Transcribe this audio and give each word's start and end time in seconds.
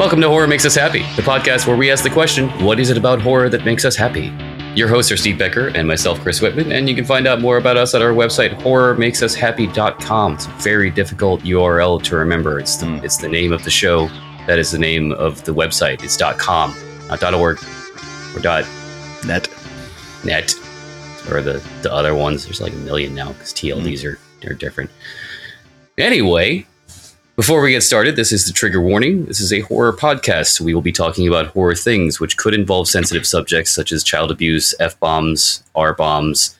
Welcome 0.00 0.22
to 0.22 0.30
Horror 0.30 0.46
Makes 0.46 0.64
Us 0.64 0.74
Happy, 0.74 1.00
the 1.14 1.20
podcast 1.20 1.66
where 1.66 1.76
we 1.76 1.90
ask 1.90 2.02
the 2.02 2.08
question, 2.08 2.48
what 2.64 2.80
is 2.80 2.88
it 2.88 2.96
about 2.96 3.20
horror 3.20 3.50
that 3.50 3.66
makes 3.66 3.84
us 3.84 3.96
happy? 3.96 4.32
Your 4.74 4.88
hosts 4.88 5.12
are 5.12 5.16
Steve 5.18 5.36
Becker 5.36 5.68
and 5.74 5.86
myself, 5.86 6.18
Chris 6.20 6.40
Whitman, 6.40 6.72
and 6.72 6.88
you 6.88 6.94
can 6.94 7.04
find 7.04 7.26
out 7.26 7.42
more 7.42 7.58
about 7.58 7.76
us 7.76 7.94
at 7.94 8.00
our 8.00 8.14
website, 8.14 8.58
horrormakesushappy.com. 8.62 10.34
It's 10.36 10.46
a 10.46 10.48
very 10.52 10.90
difficult 10.90 11.42
URL 11.42 12.02
to 12.04 12.16
remember. 12.16 12.58
It's 12.58 12.78
the, 12.78 12.86
hmm. 12.86 13.04
it's 13.04 13.18
the 13.18 13.28
name 13.28 13.52
of 13.52 13.62
the 13.62 13.70
show. 13.70 14.08
That 14.46 14.58
is 14.58 14.70
the 14.70 14.78
name 14.78 15.12
of 15.12 15.44
the 15.44 15.52
website. 15.52 16.02
It's 16.02 16.16
.com, 16.38 16.74
not 17.08 17.20
dot 17.20 17.34
.org 17.34 17.62
or 18.34 18.40
dot 18.40 18.64
Net. 19.26 19.50
.net 20.24 20.54
or 21.30 21.42
the, 21.42 21.62
the 21.82 21.92
other 21.92 22.14
ones. 22.14 22.46
There's 22.46 22.62
like 22.62 22.72
a 22.72 22.76
million 22.76 23.14
now 23.14 23.34
because 23.34 23.52
TLDs 23.52 24.00
hmm. 24.00 24.48
are, 24.48 24.50
are 24.50 24.54
different. 24.54 24.90
Anyway, 25.98 26.66
before 27.40 27.62
we 27.62 27.70
get 27.70 27.82
started, 27.82 28.16
this 28.16 28.32
is 28.32 28.44
the 28.44 28.52
trigger 28.52 28.82
warning. 28.82 29.24
This 29.24 29.40
is 29.40 29.50
a 29.50 29.60
horror 29.60 29.94
podcast. 29.94 30.60
We 30.60 30.74
will 30.74 30.82
be 30.82 30.92
talking 30.92 31.26
about 31.26 31.46
horror 31.46 31.74
things, 31.74 32.20
which 32.20 32.36
could 32.36 32.52
involve 32.52 32.86
sensitive 32.86 33.26
subjects 33.26 33.70
such 33.70 33.92
as 33.92 34.04
child 34.04 34.30
abuse, 34.30 34.74
f 34.78 35.00
bombs, 35.00 35.64
r 35.74 35.94
bombs. 35.94 36.54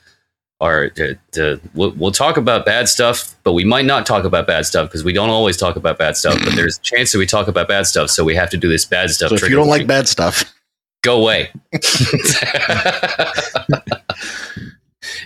The, 0.59 1.19
the, 1.33 1.61
we'll, 1.74 1.91
we'll 1.98 2.12
talk 2.12 2.38
about 2.38 2.65
bad 2.65 2.88
stuff, 2.88 3.37
but 3.43 3.52
we 3.52 3.62
might 3.62 3.85
not 3.85 4.07
talk 4.07 4.24
about 4.24 4.47
bad 4.47 4.65
stuff 4.65 4.88
because 4.88 5.05
we 5.05 5.12
don't 5.12 5.29
always 5.29 5.59
talk 5.59 5.77
about 5.77 5.98
bad 5.98 6.16
stuff. 6.16 6.38
But 6.43 6.55
there's 6.55 6.79
a 6.79 6.80
chance 6.80 7.12
that 7.12 7.19
we 7.19 7.27
talk 7.27 7.47
about 7.47 7.69
bad 7.69 7.87
stuff, 7.87 8.09
so 8.09 8.24
we 8.24 8.35
have 8.37 8.49
to 8.49 8.57
do 8.57 8.71
this 8.71 8.87
bad 8.87 9.10
stuff. 9.10 9.29
So 9.29 9.35
if 9.35 9.51
you 9.51 9.57
don't 9.57 9.69
like 9.69 9.87
bad 9.87 10.09
stuff, 10.09 10.51
go 11.02 11.21
away. 11.21 11.51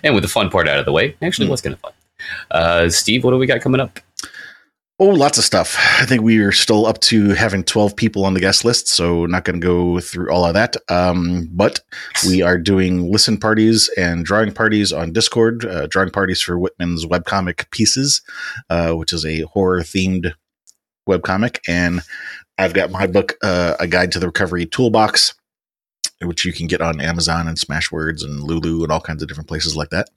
and 0.02 0.16
with 0.16 0.24
the 0.24 0.28
fun 0.28 0.50
part 0.50 0.66
out 0.66 0.80
of 0.80 0.84
the 0.84 0.90
way, 0.92 1.14
actually, 1.22 1.46
what's 1.48 1.62
kind 1.62 1.74
of 1.74 1.80
fun? 1.80 1.92
Uh, 2.50 2.88
Steve, 2.88 3.22
what 3.22 3.30
do 3.30 3.38
we 3.38 3.46
got 3.46 3.60
coming 3.60 3.80
up? 3.80 4.00
Oh, 5.00 5.08
lots 5.08 5.38
of 5.38 5.44
stuff. 5.44 5.76
I 6.00 6.06
think 6.06 6.22
we 6.22 6.38
are 6.38 6.52
still 6.52 6.86
up 6.86 7.00
to 7.02 7.30
having 7.30 7.64
12 7.64 7.96
people 7.96 8.24
on 8.24 8.34
the 8.34 8.40
guest 8.40 8.64
list, 8.64 8.88
so 8.88 9.26
not 9.26 9.44
going 9.44 9.60
to 9.60 9.66
go 9.66 10.00
through 10.00 10.30
all 10.30 10.44
of 10.44 10.54
that. 10.54 10.76
Um, 10.88 11.48
but 11.52 11.80
we 12.26 12.42
are 12.42 12.58
doing 12.58 13.10
listen 13.10 13.38
parties 13.38 13.90
and 13.96 14.24
drawing 14.24 14.52
parties 14.52 14.92
on 14.92 15.12
Discord, 15.12 15.64
uh, 15.64 15.86
drawing 15.88 16.10
parties 16.10 16.40
for 16.40 16.58
Whitman's 16.58 17.06
webcomic 17.06 17.70
Pieces, 17.70 18.22
uh, 18.70 18.92
which 18.92 19.12
is 19.12 19.24
a 19.24 19.42
horror 19.42 19.80
themed 19.80 20.32
webcomic. 21.08 21.58
And 21.66 22.02
I've 22.56 22.74
got 22.74 22.90
my 22.90 23.06
book, 23.06 23.34
uh, 23.42 23.74
A 23.80 23.86
Guide 23.86 24.12
to 24.12 24.20
the 24.20 24.26
Recovery 24.26 24.64
Toolbox, 24.64 25.34
which 26.22 26.44
you 26.44 26.52
can 26.52 26.68
get 26.68 26.80
on 26.80 27.00
Amazon 27.00 27.48
and 27.48 27.58
Smashwords 27.58 28.22
and 28.22 28.42
Lulu 28.42 28.84
and 28.84 28.92
all 28.92 29.00
kinds 29.00 29.22
of 29.22 29.28
different 29.28 29.48
places 29.48 29.76
like 29.76 29.90
that. 29.90 30.08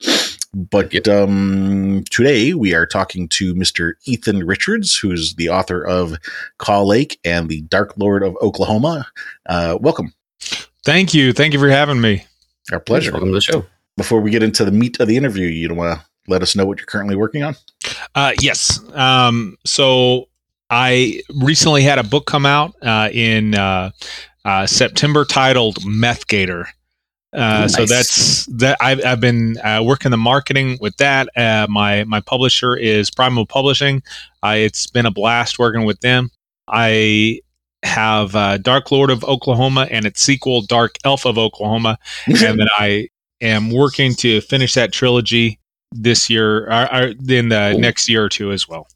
But 0.54 0.94
Yep. 0.94 1.08
um, 1.08 2.04
today 2.10 2.54
we 2.54 2.74
are 2.74 2.86
talking 2.86 3.28
to 3.30 3.54
Mr. 3.54 3.94
Ethan 4.06 4.46
Richards, 4.46 4.96
who's 4.98 5.36
the 5.36 5.50
author 5.50 5.86
of 5.86 6.18
Kaw 6.58 6.84
Lake 6.84 7.20
and 7.24 7.50
the 7.50 7.62
Dark 7.64 7.94
Lord 7.98 8.24
of 8.24 8.36
Oklahoma. 8.42 9.08
Uh, 9.48 9.78
welcome. 9.80 10.14
Thank 10.86 11.14
you. 11.14 11.34
Thank 11.34 11.54
you 11.54 11.60
for 11.60 11.70
having 11.70 12.00
me. 12.00 12.26
Our 12.72 12.80
pleasure. 12.80 13.12
Welcome 13.12 13.30
to 13.30 13.36
the 13.36 13.42
show. 13.42 13.66
Before 13.98 14.22
we 14.22 14.32
get 14.32 14.44
into 14.44 14.64
the 14.64 14.72
meat 14.72 15.00
of 15.00 15.08
the 15.08 15.18
interview, 15.18 15.48
you 15.48 15.74
want 15.74 16.00
to 16.00 16.06
let 16.28 16.42
us 16.42 16.56
know 16.56 16.66
what 16.66 16.78
you're 16.78 16.86
currently 16.86 17.16
working 17.16 17.44
on? 17.44 17.56
Uh, 18.16 18.34
yes. 18.40 18.80
Um, 18.94 19.58
so 19.66 20.28
I 20.70 21.22
recently 21.42 21.82
had 21.84 22.00
a 22.00 22.04
book 22.04 22.26
come 22.26 22.46
out 22.46 22.76
uh, 22.82 23.10
in 23.12 23.56
uh, 23.56 23.92
uh, 24.46 24.66
September 24.68 25.26
titled 25.26 25.80
Meth 25.86 26.28
Gator. 26.28 26.68
Uh, 27.34 27.64
Ooh, 27.66 27.70
So 27.70 27.86
that's 27.86 28.46
that. 28.48 28.78
I've, 28.80 29.04
I've 29.06 29.20
been 29.20 29.58
uh, 29.60 29.82
working 29.84 30.12
the 30.12 30.18
marketing 30.18 30.78
with 30.80 30.96
that. 30.98 31.30
Uh, 31.36 31.68
my 31.70 32.04
my 32.06 32.22
publisher 32.22 32.76
is 32.76 33.10
Primal 33.12 33.46
Publishing. 33.46 34.02
Uh, 34.44 34.56
it's 34.58 34.88
been 34.88 35.06
a 35.06 35.12
blast 35.12 35.60
working 35.60 35.86
with 35.86 36.00
them. 36.00 36.32
I 36.68 37.42
have 37.84 38.36
uh, 38.36 38.58
Dark 38.58 38.92
Lord 38.92 39.10
of 39.12 39.24
Oklahoma 39.24 39.88
and 39.92 40.06
its 40.06 40.22
sequel, 40.22 40.62
Dark 40.62 40.96
Elf 41.04 41.26
of 41.26 41.38
Oklahoma, 41.38 41.98
and 42.26 42.60
then 42.60 42.68
I 42.78 43.10
am 43.42 43.72
working 43.72 44.16
to 44.16 44.42
finish 44.42 44.74
that 44.74 44.92
trilogy 44.92 45.60
this 45.92 46.30
year, 46.30 46.66
or, 46.72 46.94
or 46.94 47.04
in 47.30 47.50
the 47.50 47.70
Cool. 47.74 47.80
next 47.80 48.10
year 48.10 48.24
or 48.24 48.30
two 48.30 48.52
as 48.52 48.68
well. 48.68 48.88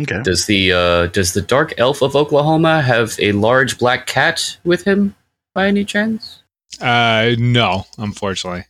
okay. 0.00 0.22
Does 0.22 0.46
the 0.46 0.72
uh, 0.72 1.06
does 1.06 1.32
the 1.32 1.40
Dark 1.42 1.74
Elf 1.78 2.02
of 2.02 2.14
Oklahoma 2.16 2.82
have 2.82 3.16
a 3.20 3.32
large 3.32 3.78
black 3.78 4.06
cat 4.06 4.58
with 4.64 4.84
him 4.84 5.14
by 5.54 5.66
any 5.68 5.84
chance? 5.84 6.37
Uh, 6.80 7.34
no, 7.38 7.86
unfortunately. 7.98 8.64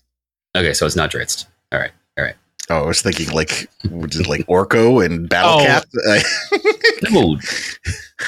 Okay, 0.56 0.72
so 0.74 0.86
it's 0.86 0.96
not 0.96 1.10
Drizzt. 1.10 1.46
All 1.72 1.78
right. 1.78 1.90
All 2.16 2.24
right. 2.24 2.34
Oh, 2.70 2.84
I 2.84 2.86
was 2.86 3.00
thinking 3.02 3.30
like, 3.30 3.68
which 3.90 4.14
is 4.14 4.26
like 4.26 4.46
Orko 4.46 5.04
and 5.04 5.28
Battle 5.28 5.60
Oh. 5.60 5.64
Cat. 5.64 5.84
No, 7.10 7.36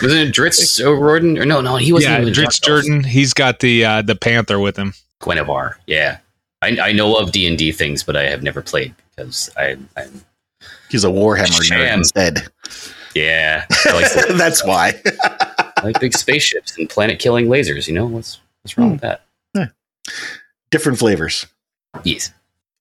wasn't 0.00 0.28
it 0.28 0.32
Drizzt 0.34 0.80
O'Riordan? 0.80 1.36
Or 1.38 1.44
no, 1.44 1.60
no, 1.60 1.74
he 1.74 1.92
wasn't. 1.92 2.24
yeah, 2.24 2.30
Drizzt 2.32 2.60
Dark 2.60 2.84
Jordan. 2.84 3.02
He's 3.02 3.34
got 3.34 3.58
the 3.58 3.84
uh, 3.84 4.02
the 4.02 4.14
Panther 4.14 4.60
with 4.60 4.76
him. 4.76 4.94
Guenhwyvar. 5.20 5.74
Yeah, 5.88 6.18
I, 6.62 6.78
I 6.80 6.92
know 6.92 7.16
of 7.16 7.32
D 7.32 7.48
and 7.48 7.58
D 7.58 7.72
things, 7.72 8.04
but 8.04 8.16
I 8.16 8.26
have 8.26 8.44
never 8.44 8.62
played 8.62 8.94
because 9.16 9.50
I, 9.56 9.76
I'm 9.96 10.24
He's 10.88 11.02
a 11.04 11.08
Warhammer 11.08 11.46
nerd 11.46 11.64
Sham. 11.64 11.98
instead. 11.98 12.46
yeah, 13.16 13.66
like, 13.92 14.12
That's 14.36 14.64
why. 14.64 14.94
I 15.04 15.80
like 15.82 15.98
big 15.98 16.14
spaceships 16.16 16.78
and 16.78 16.88
planet 16.88 17.18
killing 17.18 17.46
lasers. 17.46 17.88
You 17.88 17.94
know 17.94 18.06
what's 18.06 18.38
what's 18.62 18.78
wrong 18.78 18.92
with 18.92 19.00
that? 19.00 19.22
Different 20.70 20.98
flavors. 20.98 21.46
Yes. 22.04 22.32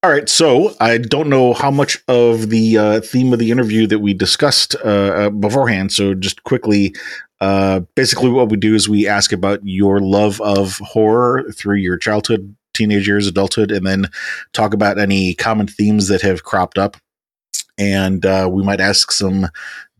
All 0.01 0.09
right, 0.09 0.29
so 0.29 0.73
I 0.79 0.97
don't 0.97 1.27
know 1.27 1.53
how 1.53 1.71
much 1.71 2.01
of 2.07 2.49
the 2.49 2.77
uh, 2.77 3.01
theme 3.01 3.33
of 3.33 3.39
the 3.39 3.51
interview 3.51 3.85
that 3.87 3.99
we 3.99 4.13
discussed 4.13 4.75
uh, 4.85 4.87
uh, 4.87 5.29
beforehand. 5.29 5.91
So 5.91 6.13
just 6.13 6.43
quickly, 6.43 6.95
uh, 7.41 7.81
basically, 7.95 8.29
what 8.29 8.49
we 8.49 8.55
do 8.55 8.75
is 8.75 8.87
we 8.87 9.09
ask 9.09 9.33
about 9.33 9.59
your 9.63 9.99
love 9.99 10.39
of 10.39 10.77
horror 10.77 11.51
through 11.53 11.77
your 11.77 11.97
childhood, 11.97 12.55
teenage 12.73 13.09
years, 13.09 13.27
adulthood, 13.27 13.71
and 13.71 13.85
then 13.85 14.05
talk 14.53 14.73
about 14.73 14.99
any 14.99 15.33
common 15.33 15.67
themes 15.67 16.07
that 16.07 16.21
have 16.21 16.43
cropped 16.43 16.77
up. 16.77 16.95
And 17.77 18.25
uh, 18.25 18.49
we 18.49 18.63
might 18.63 18.79
ask 18.79 19.11
some 19.11 19.49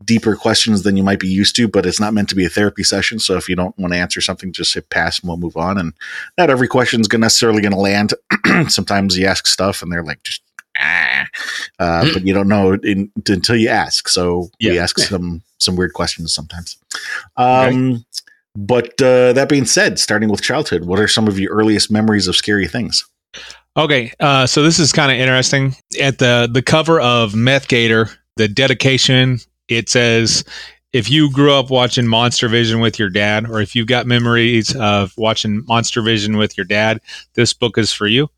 deeper 0.05 0.35
questions 0.35 0.83
than 0.83 0.95
you 0.97 1.03
might 1.03 1.19
be 1.19 1.27
used 1.27 1.55
to, 1.57 1.67
but 1.67 1.85
it's 1.85 1.99
not 1.99 2.13
meant 2.13 2.29
to 2.29 2.35
be 2.35 2.45
a 2.45 2.49
therapy 2.49 2.83
session. 2.83 3.19
So 3.19 3.35
if 3.37 3.49
you 3.49 3.55
don't 3.55 3.77
want 3.77 3.93
to 3.93 3.99
answer 3.99 4.21
something, 4.21 4.51
just 4.53 4.73
hit 4.73 4.89
pass 4.89 5.19
and 5.19 5.27
we'll 5.27 5.37
move 5.37 5.57
on. 5.57 5.77
And 5.77 5.93
not 6.37 6.49
every 6.49 6.67
question 6.67 7.01
is 7.01 7.11
necessarily 7.11 7.61
going 7.61 7.73
to 7.73 7.77
land. 7.77 8.13
Sometimes 8.69 9.17
you 9.17 9.25
ask 9.25 9.45
stuff 9.47 9.81
and 9.81 9.91
they're 9.91 10.03
like, 10.03 10.23
just 10.23 10.41
ah, 10.77 11.25
uh, 11.79 12.05
but 12.13 12.25
you 12.25 12.33
don't 12.33 12.47
know 12.47 12.73
in, 12.83 13.11
until 13.27 13.55
you 13.55 13.67
ask. 13.69 14.07
So 14.07 14.49
we 14.61 14.75
Yeah. 14.75 14.83
ask 14.83 14.97
some 14.99 15.41
some 15.59 15.75
weird 15.75 15.93
questions 15.93 16.33
sometimes. 16.33 16.77
Um, 17.37 18.05
But 18.55 18.99
uh, 19.01 19.31
that 19.33 19.47
being 19.47 19.65
said, 19.65 19.99
starting 19.99 20.29
with 20.29 20.41
childhood, 20.41 20.83
what 20.85 20.99
are 20.99 21.07
some 21.07 21.27
of 21.27 21.39
your 21.39 21.53
earliest 21.53 21.91
memories 21.91 22.27
of 22.27 22.35
scary 22.35 22.67
things? 22.67 23.05
Okay, 23.77 24.11
uh, 24.19 24.47
so 24.47 24.63
this 24.63 24.79
is 24.79 24.91
kind 24.91 25.11
of 25.11 25.17
interesting. 25.17 25.75
At 26.01 26.17
the 26.17 26.49
the 26.51 26.61
cover 26.61 26.99
of 26.99 27.35
Meth 27.35 27.67
Gator, 27.67 28.09
the 28.37 28.47
dedication 28.47 29.39
it 29.69 29.89
says, 29.89 30.43
"If 30.93 31.09
you 31.09 31.31
grew 31.31 31.53
up 31.53 31.69
watching 31.69 32.07
Monster 32.07 32.47
Vision 32.47 32.79
with 32.79 32.99
your 32.99 33.09
dad, 33.09 33.49
or 33.49 33.61
if 33.61 33.75
you've 33.75 33.87
got 33.87 34.05
memories 34.07 34.75
of 34.75 35.13
watching 35.17 35.63
Monster 35.67 36.01
Vision 36.01 36.37
with 36.37 36.57
your 36.57 36.65
dad, 36.65 36.99
this 37.35 37.53
book 37.53 37.77
is 37.77 37.91
for 37.93 38.07
you." 38.07 38.29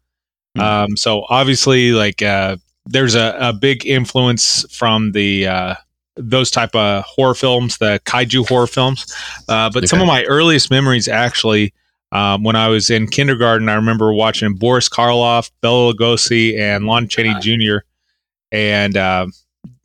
Hmm. 0.55 0.61
Um, 0.61 0.97
so 0.97 1.25
obviously, 1.29 1.91
like 1.91 2.21
uh, 2.21 2.57
there's 2.85 3.15
a, 3.15 3.35
a 3.39 3.53
big 3.53 3.85
influence 3.85 4.65
from 4.75 5.13
the 5.13 5.47
uh, 5.47 5.75
those 6.15 6.51
type 6.51 6.75
of 6.75 7.03
horror 7.05 7.35
films, 7.35 7.77
the 7.77 7.99
kaiju 8.05 8.47
horror 8.47 8.67
films. 8.67 9.05
Uh, 9.47 9.69
but 9.69 9.87
some 9.87 10.01
of 10.01 10.07
my 10.07 10.23
earliest 10.25 10.69
memories 10.69 11.07
actually 11.07 11.73
um, 12.11 12.43
when 12.43 12.55
I 12.55 12.67
was 12.67 12.89
in 12.89 13.07
kindergarten, 13.07 13.69
I 13.69 13.75
remember 13.75 14.13
watching 14.13 14.53
Boris 14.53 14.89
Karloff, 14.89 15.49
Bela 15.61 15.93
Lugosi, 15.93 16.59
and 16.59 16.85
Lon 16.85 17.07
Chaney 17.07 17.33
Ah. 17.35 17.39
Jr. 17.39 17.77
And 18.51 18.97
uh, 18.97 19.27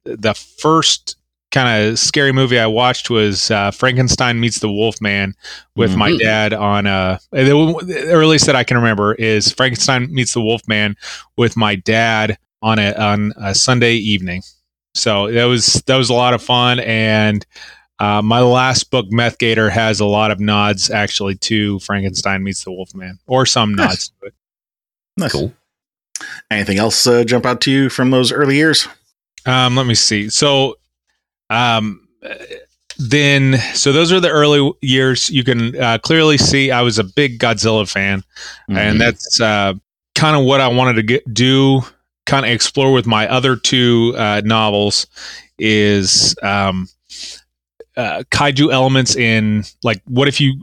the 0.05 0.35
first 0.35 1.17
kind 1.53 1.89
of 1.89 1.99
scary 1.99 2.33
movie 2.33 2.59
I 2.59 2.67
watched 2.67 3.09
was 3.09 3.51
uh, 3.51 3.71
Frankenstein 3.71 4.41
meets 4.41 4.59
the 4.59 4.71
Wolfman 4.71 5.35
with 5.77 5.97
my 5.97 6.11
Mhm. 6.11 6.19
dad 6.19 6.53
on 6.53 6.87
a. 6.87 7.21
The 7.33 7.45
the 7.85 8.05
earliest 8.11 8.47
that 8.47 8.57
I 8.57 8.65
can 8.65 8.77
remember 8.77 9.15
is 9.15 9.53
Frankenstein 9.53 10.13
meets 10.13 10.35
the 10.35 10.41
Wolfman 10.43 10.97
with 11.37 11.57
my 11.57 11.77
dad 11.77 12.39
on 12.63 12.79
a 12.79 12.93
on 12.95 13.33
a 13.41 13.55
Sunday 13.55 13.95
evening. 13.95 14.43
So 14.95 15.31
that 15.33 15.45
was 15.45 15.83
that 15.87 15.97
was 15.97 16.11
a 16.11 16.15
lot 16.15 16.35
of 16.35 16.43
fun 16.43 16.81
and. 16.81 17.45
Uh, 17.99 18.21
my 18.21 18.41
last 18.41 18.91
book, 18.91 19.07
Meth 19.11 19.39
Gator, 19.39 19.71
has 19.71 20.01
a 20.01 20.05
lot 20.05 20.31
of 20.31 20.39
nods 20.39 20.91
actually 20.91 21.35
to 21.37 21.79
Frankenstein 21.79 22.43
meets 22.43 22.63
the 22.63 22.71
Wolfman, 22.71 23.19
or 23.27 23.47
some 23.47 23.75
Nice. 23.75 23.89
nods 23.89 24.09
to 24.21 24.27
it. 24.27 24.35
Nice. 25.17 25.33
Cool. 25.33 25.55
Anything 26.51 26.77
else 26.77 27.07
uh, 27.07 27.25
jump 27.25 27.47
out 27.47 27.63
to 27.63 27.71
you 27.71 27.89
from 27.89 28.11
those 28.11 28.33
early 28.33 28.57
years? 28.57 28.87
Um, 29.47 29.77
let 29.77 29.87
me 29.87 29.95
see. 29.95 30.29
So, 30.29 30.77
um, 31.51 32.07
then, 32.99 33.59
so 33.75 33.93
those 33.93 34.13
are 34.13 34.21
the 34.21 34.31
early 34.31 34.73
years. 34.81 35.29
You 35.31 35.45
can 35.45 35.79
uh, 35.81 35.99
clearly 35.99 36.39
see 36.39 36.71
I 36.71 36.83
was 36.83 36.99
a 36.99 37.05
big 37.05 37.39
Godzilla 37.39 37.89
fan, 37.89 38.23
Mhm. 38.71 38.77
and 38.77 39.01
that's 39.01 39.41
uh, 39.41 39.75
kind 40.15 40.37
of 40.37 40.45
what 40.45 40.61
I 40.61 40.69
wanted 40.69 40.95
to 40.95 41.03
get 41.03 41.33
do. 41.35 41.83
Kind 42.25 42.45
of 42.47 42.51
explore 42.53 42.93
with 42.93 43.07
my 43.07 43.29
other 43.29 43.55
two 43.55 44.15
uh, 44.17 44.41
novels 44.45 45.07
is 45.59 46.35
um, 46.43 46.89
uh, 47.97 48.25
kaiju 48.31 48.73
elements 48.73 49.15
in 49.15 49.65
like 49.85 50.03
what 50.07 50.27
if 50.27 50.41
you 50.41 50.55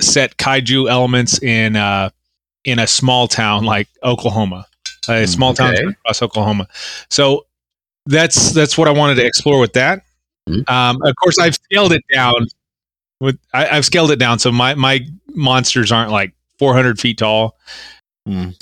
set 0.00 0.36
kaiju 0.36 0.88
elements 0.88 1.42
in 1.42 1.74
uh, 1.74 2.10
in 2.64 2.78
a 2.78 2.86
small 2.86 3.26
town 3.28 3.64
like 3.64 3.88
Oklahoma, 4.04 4.66
a 5.08 5.26
small 5.26 5.54
town 5.54 5.74
across 5.88 6.22
Oklahoma. 6.22 6.68
So 7.10 7.46
that's 8.06 8.52
that's 8.52 8.76
what 8.78 8.88
I 8.88 8.92
wanted 8.92 9.16
to 9.16 9.24
explore 9.26 9.58
with 9.58 9.72
that. 9.72 10.02
Mhm. 10.48 10.70
Um, 10.70 11.02
of 11.02 11.14
course, 11.16 11.38
I've 11.38 11.54
scaled 11.54 11.92
it 11.92 12.02
down. 12.12 12.46
With 13.20 13.38
I, 13.54 13.68
I've 13.68 13.84
scaled 13.84 14.10
it 14.12 14.18
down, 14.18 14.38
so 14.38 14.52
my 14.52 14.74
my 14.74 15.06
monsters 15.34 15.92
aren't 15.92 16.12
like 16.12 16.32
400 16.58 17.00
feet 17.00 17.18
tall. 17.18 17.56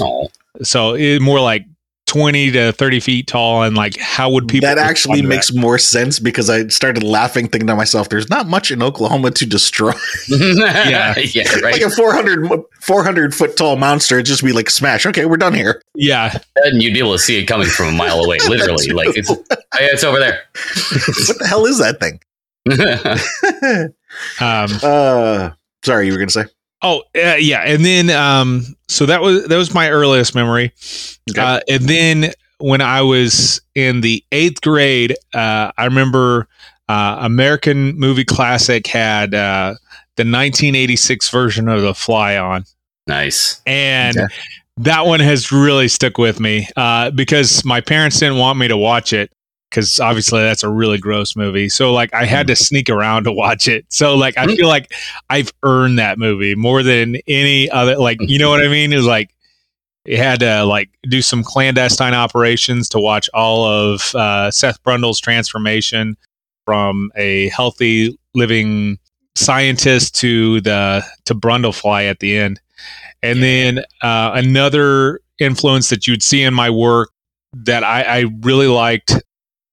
Oh, 0.00 0.29
So 0.62 0.94
it, 0.94 1.21
more 1.21 1.41
like 1.41 1.67
20 2.06 2.53
to 2.53 2.73
30 2.73 3.00
feet 3.00 3.26
tall, 3.26 3.62
and 3.62 3.76
like 3.76 3.97
how 3.99 4.31
would 4.31 4.49
people 4.49 4.69
that 4.69 4.79
actually 4.79 5.23
to 5.23 5.26
makes 5.26 5.53
more 5.53 5.76
sense 5.76 6.19
because 6.19 6.49
I 6.49 6.69
started 6.69 7.03
laughing, 7.03 7.49
thinking 7.49 7.67
to 7.67 7.75
myself, 7.75 8.08
"There's 8.08 8.31
not 8.31 8.47
much 8.47 8.70
in 8.70 8.82
Oklahoma 8.82 9.32
to 9.32 9.47
destroy. 9.47 9.93
yeah, 10.29 11.19
yeah, 11.19 11.53
right. 11.56 11.73
like 11.73 11.82
a 11.82 11.91
400, 11.91 12.49
400 12.81 13.35
foot 13.35 13.56
tall 13.56 13.76
monster, 13.76 14.17
it'd 14.17 14.26
just 14.26 14.44
be 14.44 14.53
like 14.53 14.70
smash. 14.70 15.05
Okay, 15.05 15.26
we're 15.26 15.37
done 15.37 15.53
here. 15.55 15.82
Yeah, 15.94 16.38
and 16.56 16.81
you'd 16.81 16.94
be 16.94 17.00
able 17.00 17.12
to 17.12 17.19
see 17.19 17.38
it 17.38 17.47
coming 17.47 17.67
from 17.69 17.88
a 17.88 17.93
mile 17.93 18.20
away, 18.20 18.38
literally. 18.49 18.88
like 18.91 19.17
it's, 19.17 19.29
hey, 19.29 19.87
it's 19.87 20.05
over 20.05 20.20
there. 20.20 20.43
what 20.55 21.38
the 21.38 21.47
hell 21.47 21.67
is 21.67 21.79
that 21.79 21.99
thing? 22.00 22.20
um, 24.41 24.79
uh, 24.82 25.50
sorry, 25.85 26.06
you 26.06 26.12
were 26.12 26.19
gonna 26.19 26.31
say. 26.31 26.44
Oh 26.87 27.03
uh, 27.17 27.35
yeah, 27.35 27.62
and 27.62 27.85
then 27.85 28.11
um, 28.11 28.77
so 28.87 29.06
that 29.06 29.21
was 29.21 29.47
that 29.49 29.56
was 29.56 29.75
my 29.75 29.91
earliest 29.91 30.35
memory, 30.37 30.73
Okay. 31.31 31.41
uh, 31.41 31.61
and 31.69 31.83
then 31.85 32.33
when 32.59 32.81
I 32.81 33.03
was 33.03 33.61
in 33.75 34.03
the 34.03 34.23
eighth 34.31 34.61
grade, 34.61 35.17
uh, 35.35 35.73
I 35.77 35.85
remember 35.85 36.47
uh, 36.88 37.19
American 37.21 37.99
Movie 37.99 38.25
Classic 38.25 38.87
had 38.87 39.35
uh, 39.35 39.75
the 40.15 40.23
1986 40.23 41.29
version 41.31 41.69
of 41.69 41.83
The 41.83 41.93
Fly 41.93 42.37
on, 42.37 42.65
nice. 43.09 43.61
and 43.67 44.17
Okay. 44.17 44.35
that 44.79 45.06
one 45.06 45.19
has 45.21 45.50
really 45.50 45.88
stuck 45.88 46.19
with 46.19 46.38
me 46.38 46.69
uh, 46.77 47.11
because 47.11 47.65
my 47.65 47.81
parents 47.81 48.21
didn't 48.21 48.38
want 48.38 48.59
me 48.59 48.69
to 48.69 48.77
watch 48.77 49.12
it 49.12 49.33
because 49.70 49.98
obviously 50.00 50.40
that's 50.40 50.62
a 50.62 50.68
really 50.70 50.98
gross 50.98 51.36
movie. 51.36 51.68
So 51.68 51.92
like 51.92 52.12
I 52.14 52.24
had 52.24 52.46
to 52.46 52.56
sneak 52.56 52.88
around 52.88 53.24
to 53.24 53.32
watch 53.32 53.68
it. 53.68 53.84
So 53.88 54.14
like 54.16 54.38
I 54.38 54.46
Mm. 54.46 54.56
feel 54.56 54.68
like 54.68 54.92
I've 55.28 55.52
earned 55.62 55.98
that 55.98 56.18
movie 56.18 56.54
more 56.54 56.82
than 56.82 57.16
any 57.26 57.68
other. 57.70 57.96
Like 57.96 58.18
you 58.20 58.38
know 58.38 58.50
what 58.50 58.64
I 58.64 58.68
mean? 58.68 58.92
Is 58.92 59.04
like 59.06 59.30
it 60.04 60.18
had 60.18 60.38
to 60.40 60.64
like 60.64 60.88
do 61.08 61.20
some 61.20 61.42
clandestine 61.42 62.14
operations 62.14 62.88
to 62.90 62.98
watch 63.00 63.28
all 63.34 63.64
of 63.66 64.14
uh, 64.14 64.50
Seth 64.52 64.80
Brundle's 64.84 65.20
transformation 65.20 66.16
from 66.64 67.10
a 67.16 67.48
healthy 67.48 68.16
living 68.34 68.98
scientist 69.34 70.14
to 70.16 70.60
the 70.62 71.04
to 71.24 71.34
Brundlefly 71.34 72.08
at 72.08 72.20
the 72.20 72.36
end. 72.36 72.60
And 73.22 73.42
then 73.42 73.80
uh, 74.02 74.30
another 74.34 75.20
influence 75.40 75.88
that 75.90 76.06
you'd 76.06 76.22
see 76.22 76.42
in 76.42 76.54
my 76.54 76.70
work 76.70 77.10
that 77.52 77.82
I, 77.82 78.02
I 78.02 78.24
really 78.42 78.68
liked 78.68 79.14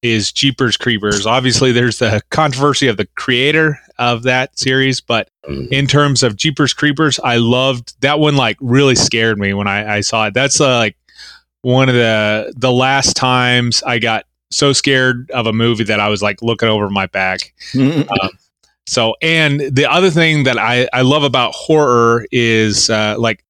is 0.03 0.31
Jeepers 0.31 0.77
Creepers. 0.77 1.25
Obviously, 1.25 1.71
there's 1.71 1.97
the 1.97 2.21
controversy 2.29 2.87
of 2.87 2.97
the 2.97 3.07
creator 3.15 3.79
of 3.97 4.23
that 4.23 4.57
series, 4.59 5.01
but 5.01 5.29
Mm. 5.47 5.67
in 5.71 5.87
terms 5.87 6.23
of 6.23 6.37
Jeepers 6.37 6.73
Creepers, 6.73 7.19
I 7.21 7.35
loved 7.35 7.99
that 8.01 8.17
one. 8.19 8.37
Like, 8.37 8.55
really 8.61 8.95
scared 8.95 9.37
me 9.37 9.53
when 9.53 9.67
I, 9.67 9.95
I 9.97 9.99
saw 10.01 10.27
it. 10.27 10.33
That's 10.33 10.61
uh, 10.61 10.77
like 10.77 10.95
one 11.63 11.89
of 11.89 11.95
the 11.95 12.53
the 12.55 12.71
last 12.71 13.15
times 13.17 13.83
I 13.83 13.99
got 13.99 14.25
so 14.51 14.71
scared 14.71 15.29
of 15.31 15.45
a 15.47 15.51
movie 15.51 15.83
that 15.85 15.99
I 15.99 16.07
was 16.07 16.21
like 16.21 16.41
looking 16.41 16.69
over 16.69 16.89
my 16.89 17.07
back. 17.07 17.53
So, 18.87 19.15
and 19.21 19.61
the 19.61 19.89
other 19.89 20.09
thing 20.09 20.43
that 20.43 20.57
I, 20.57 20.87
I 20.93 21.01
love 21.01 21.23
about 21.23 21.53
horror 21.53 22.25
is 22.31 22.89
uh, 22.89 23.15
like 23.17 23.43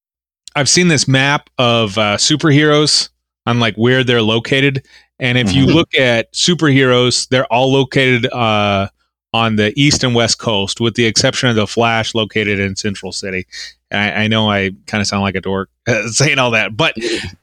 I've 0.56 0.70
seen 0.70 0.88
this 0.90 1.08
map 1.08 1.50
of 1.58 1.98
uh, 1.98 2.18
superheroes 2.18 3.10
on 3.48 3.60
like 3.60 3.76
where 3.76 4.04
they're 4.04 4.22
located, 4.22 4.86
and 5.20 5.38
if 5.38 5.54
you 5.54 5.66
Mhm. 5.68 5.74
look 5.74 5.96
at 5.96 6.34
superheroes, 6.34 7.28
they're 7.30 7.52
all 7.52 7.72
located 7.72 8.26
uh, 8.32 8.88
on 9.34 9.56
the 9.56 9.74
east 9.80 10.04
and 10.04 10.14
west 10.16 10.38
coast, 10.40 10.80
with 10.80 10.96
the 10.96 11.06
exception 11.06 11.50
of 11.50 11.56
the 11.56 11.68
Flash, 11.68 12.14
located 12.14 12.60
in 12.60 12.76
Central 12.76 13.12
City. 13.12 13.46
I, 13.92 14.12
I 14.24 14.28
know 14.28 14.50
I 14.50 14.72
kind 14.88 15.02
of 15.02 15.08
sound 15.08 15.22
like 15.24 15.36
a 15.36 15.42
dork 15.42 15.70
saying 16.08 16.40
all 16.40 16.52
that, 16.52 16.76
but 16.76 16.96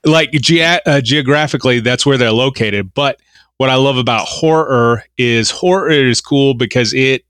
like 0.05 0.31
ge- 0.33 0.61
uh, 0.87 1.01
geographically, 1.01 1.81
that's 1.81 2.05
where 2.05 2.19
they're 2.19 2.33
located. 2.33 2.93
But 2.95 3.21
what 3.59 3.71
I 3.71 3.75
love 3.77 3.97
about 3.99 4.27
horror 4.27 5.05
is 5.19 5.51
horror 5.51 5.91
is 5.91 6.21
cool 6.21 6.55
because 6.55 6.93
it 6.95 7.25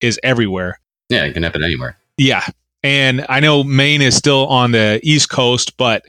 is 0.00 0.18
everywhere. 0.22 0.80
Yeah, 1.08 1.24
it 1.24 1.32
can 1.34 1.42
happen 1.42 1.62
anywhere. 1.62 1.96
Yeah. 2.16 2.44
And 2.82 3.24
I 3.28 3.40
know 3.40 3.64
Maine 3.64 4.02
is 4.02 4.14
still 4.16 4.46
on 4.46 4.72
the 4.72 5.00
East 5.02 5.28
Coast, 5.30 5.76
but 5.76 6.04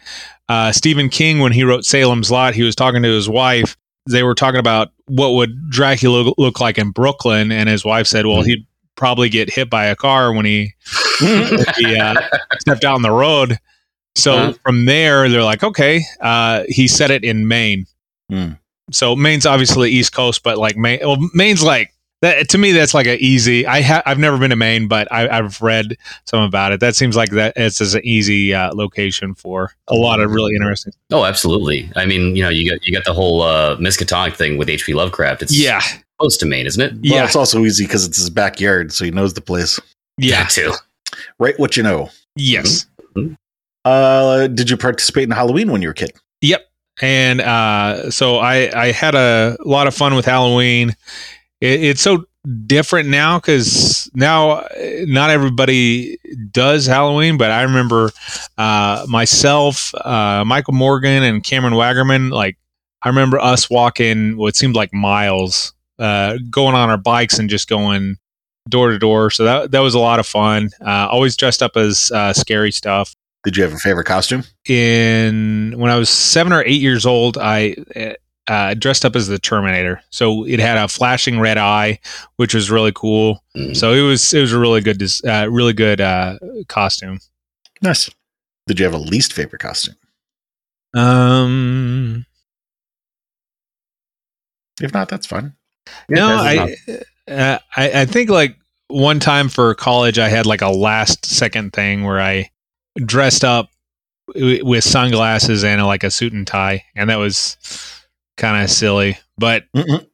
uh, 0.49 0.71
Stephen 0.71 1.09
King, 1.09 1.39
when 1.39 1.51
he 1.51 1.63
wrote 1.63 1.85
Salem's 1.85 2.29
Lot, 2.31 2.53
he 2.55 2.63
was 2.63 2.75
talking 2.75 3.01
to 3.03 3.09
his 3.09 3.27
wife. 3.29 3.75
They 4.09 4.23
were 4.23 4.35
talking 4.35 4.59
about 4.59 4.91
what 5.07 5.29
would 5.33 5.69
Dracula 5.69 6.19
look, 6.21 6.35
look 6.37 6.59
like 6.59 6.77
in 6.77 6.91
Brooklyn, 6.91 7.51
and 7.51 7.67
his 7.67 7.83
wife 7.83 8.05
said, 8.07 8.25
"Well, 8.27 8.43
Mhm. 8.43 8.45
he'd 8.45 8.67
probably 8.95 9.29
get 9.29 9.49
hit 9.49 9.69
by 9.69 9.85
a 9.85 9.95
car 9.95 10.31
when 10.31 10.45
he, 10.45 10.73
he 11.19 11.95
uh, 11.99 12.13
stepped 12.59 12.83
out 12.83 12.95
on 12.95 13.01
the 13.01 13.11
road." 13.11 13.57
So 14.15 14.37
Huh. 14.37 14.53
from 14.63 14.85
there, 14.85 15.27
they're 15.29 15.43
like, 15.43 15.63
"Okay." 15.63 16.03
Uh, 16.21 16.63
he 16.67 16.87
said 16.87 17.09
it 17.11 17.23
in 17.23 17.47
Maine. 17.47 17.85
Hmm. 18.29 18.53
So 18.91 19.15
Maine's 19.15 19.47
obviously 19.47 19.89
East 19.89 20.13
Coast, 20.13 20.43
but 20.43 20.57
like 20.59 20.77
Maine, 20.77 20.99
well, 21.01 21.17
Maine's 21.33 21.63
like 21.63 21.91
that 22.21 22.49
to 22.49 22.57
me. 22.57 22.71
That's 22.71 22.93
like 22.93 23.07
an 23.07 23.17
easy. 23.19 23.65
I 23.67 23.81
ha- 23.81 24.01
I've 24.05 24.19
never 24.19 24.37
been 24.37 24.49
to 24.51 24.55
Maine, 24.55 24.87
but 24.87 25.07
I, 25.11 25.27
I've 25.27 25.61
read 25.61 25.97
some 26.25 26.41
about 26.43 26.71
it. 26.71 26.79
That 26.79 26.95
seems 26.95 27.15
like 27.15 27.31
that 27.31 27.53
it's 27.55 27.81
as 27.81 27.93
an 27.95 28.01
easy 28.03 28.53
uh, 28.53 28.73
location 28.73 29.33
for 29.35 29.71
a 29.87 29.95
lot 29.95 30.19
of 30.19 30.31
really 30.31 30.55
interesting. 30.55 30.93
Oh, 31.11 31.25
absolutely. 31.25 31.89
I 31.95 32.05
mean, 32.05 32.35
you 32.35 32.43
know, 32.43 32.49
you 32.49 32.69
got 32.71 32.85
you 32.85 32.93
got 32.93 33.05
the 33.05 33.13
whole 33.13 33.41
uh, 33.41 33.75
Miskatonic 33.77 34.35
thing 34.35 34.57
with 34.57 34.69
H.P. 34.69 34.93
Lovecraft. 34.93 35.43
It's 35.43 35.57
Yeah, 35.57 35.81
close 36.19 36.37
to 36.37 36.45
Maine, 36.45 36.65
isn't 36.65 36.81
it? 36.81 36.93
Well, 36.93 36.99
yeah, 37.03 37.25
it's 37.25 37.35
also 37.35 37.59
easy 37.65 37.85
because 37.85 38.05
it's 38.07 38.17
his 38.17 38.29
backyard, 38.29 38.91
so 38.93 39.05
he 39.05 39.11
knows 39.11 39.33
the 39.33 39.41
place. 39.41 39.79
yeah, 40.17 40.43
That 40.43 40.49
too. 40.51 40.73
Right, 41.39 41.57
what 41.59 41.77
you 41.77 41.83
know. 41.83 42.09
yes, 42.35 42.85
Uh, 43.83 44.47
did 44.47 44.69
you 44.69 44.77
participate 44.77 45.23
in 45.25 45.31
Halloween 45.31 45.71
when 45.71 45.81
you 45.81 45.89
were 45.89 45.93
a 45.93 45.95
kid? 45.95 46.11
yep. 46.41 46.67
And 47.01 47.41
uh, 47.41 48.09
so 48.09 48.37
I 48.37 48.71
I 48.73 48.91
had 48.93 49.15
a 49.15 49.57
lot 49.65 49.85
of 49.87 49.93
fun 49.93 50.15
with 50.15 50.23
Halloween. 50.25 50.95
It, 51.61 51.83
it's 51.83 52.01
so 52.01 52.25
different 52.65 53.09
now 53.09 53.39
because 53.39 54.09
now 54.13 54.51
uh, 54.51 54.67
not 55.01 55.29
everybody 55.29 56.17
does 56.51 56.85
Halloween, 56.85 57.37
but 57.37 57.51
I 57.51 57.63
remember 57.63 58.11
uh, 58.57 59.05
myself, 59.07 59.93
uh, 59.95 60.43
Michael 60.45 60.73
Morgan, 60.73 61.23
and 61.23 61.43
Cameron 61.43 61.73
Wagerman. 61.73 62.31
Like 62.31 62.57
I 63.01 63.09
remember 63.09 63.39
us 63.39 63.69
walking 63.69 64.37
what 64.37 64.55
seemed 64.55 64.75
like 64.75 64.93
miles, 64.93 65.73
uh, 65.99 66.37
going 66.49 66.75
on 66.75 66.89
our 66.89 66.97
bikes 66.97 67.39
and 67.39 67.49
just 67.49 67.67
going 67.67 68.17
door 68.69 68.91
to 68.91 68.99
door. 68.99 69.29
So 69.31 69.43
that 69.43 69.71
that 69.71 69.79
was 69.79 69.93
a 69.93 69.99
lot 69.99 70.19
of 70.19 70.27
fun. 70.27 70.69
Uh, 70.85 71.07
always 71.09 71.35
dressed 71.35 71.61
up 71.61 71.77
as 71.77 72.11
uh, 72.11 72.33
scary 72.33 72.71
stuff. 72.71 73.13
Did 73.43 73.57
you 73.57 73.63
have 73.63 73.73
a 73.73 73.77
favorite 73.77 74.05
costume? 74.05 74.43
In 74.67 75.75
when 75.77 75.91
I 75.91 75.97
was 75.97 76.09
seven 76.09 76.51
or 76.51 76.63
eight 76.63 76.81
years 76.81 77.05
old, 77.05 77.37
I 77.37 77.75
uh, 78.47 78.73
dressed 78.75 79.05
up 79.05 79.15
as 79.15 79.27
the 79.27 79.39
Terminator. 79.39 80.01
So 80.09 80.45
it 80.45 80.59
had 80.59 80.77
a 80.77 80.87
flashing 80.87 81.39
red 81.39 81.57
eye, 81.57 81.99
which 82.35 82.53
was 82.53 82.69
really 82.69 82.91
cool. 82.93 83.43
Mm. 83.55 83.75
So 83.75 83.93
it 83.93 84.01
was 84.01 84.33
it 84.33 84.41
was 84.41 84.53
a 84.53 84.59
really 84.59 84.81
good 84.81 84.97
dis- 84.99 85.23
uh, 85.23 85.47
really 85.49 85.73
good 85.73 86.01
uh, 86.01 86.37
costume. 86.67 87.19
Nice. 87.81 88.09
Did 88.67 88.79
you 88.79 88.85
have 88.85 88.93
a 88.93 88.99
least 88.99 89.33
favorite 89.33 89.61
costume? 89.61 89.95
Um, 90.95 92.25
If 94.81 94.93
not, 94.93 95.09
that's 95.09 95.27
fine. 95.27 95.53
no, 96.09 96.27
I, 96.27 96.75
uh, 97.27 97.59
I 97.75 98.01
I 98.01 98.05
think 98.05 98.29
like 98.29 98.57
one 98.87 99.19
time 99.19 99.49
for 99.49 99.73
college, 99.75 100.19
I 100.19 100.29
had 100.29 100.45
like 100.45 100.61
a 100.61 100.69
last 100.69 101.25
second 101.25 101.73
thing 101.73 102.03
where 102.03 102.19
I 102.21 102.49
dressed 103.05 103.43
up 103.43 103.69
w- 104.33 104.65
with 104.65 104.83
sunglasses 104.83 105.63
and 105.63 105.83
like 105.85 106.03
a 106.03 106.11
suit 106.11 106.33
and 106.33 106.45
tie, 106.47 106.83
and 106.95 107.09
that 107.09 107.17
was 107.17 107.57
kind 108.37 108.63
of 108.63 108.69
silly. 108.69 109.17
But 109.37 109.63
Mm-mm. 109.75 110.05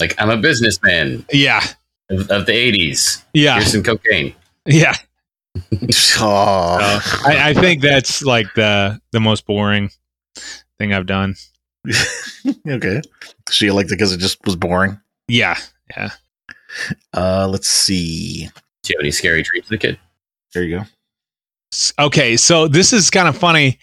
Like 0.00 0.14
I'm 0.18 0.30
a 0.30 0.36
businessman 0.36 1.24
yeah, 1.32 1.62
of, 2.10 2.30
of 2.30 2.46
the 2.46 2.52
'80s. 2.52 3.22
yeah, 3.34 3.56
Here's 3.56 3.72
some 3.72 3.82
cocaine. 3.82 4.34
yeah. 4.66 4.94
Oh. 6.18 6.78
I, 7.26 7.50
I 7.50 7.54
think 7.54 7.82
that's 7.82 8.22
like 8.22 8.46
the 8.54 9.00
the 9.12 9.20
most 9.20 9.44
boring 9.46 9.90
thing 10.78 10.94
I've 10.94 11.04
done. 11.06 11.34
okay. 12.68 13.02
So 13.50 13.64
you 13.66 13.74
liked 13.74 13.90
it 13.90 13.96
because 13.96 14.12
it 14.12 14.18
just 14.18 14.38
was 14.46 14.56
boring. 14.56 14.98
Yeah, 15.28 15.58
Yeah. 15.94 16.10
Uh, 17.12 17.46
let's 17.48 17.68
see. 17.68 18.48
Do 18.82 18.92
you 18.92 18.98
have 18.98 19.02
any 19.02 19.10
scary 19.10 19.42
dreams 19.42 19.66
as 19.66 19.72
a 19.72 19.78
kid? 19.78 19.98
There 20.54 20.62
you 20.62 20.78
go. 20.78 20.84
Okay, 21.98 22.36
so 22.36 22.66
this 22.68 22.92
is 22.94 23.10
kind 23.10 23.28
of 23.28 23.36
funny. 23.36 23.78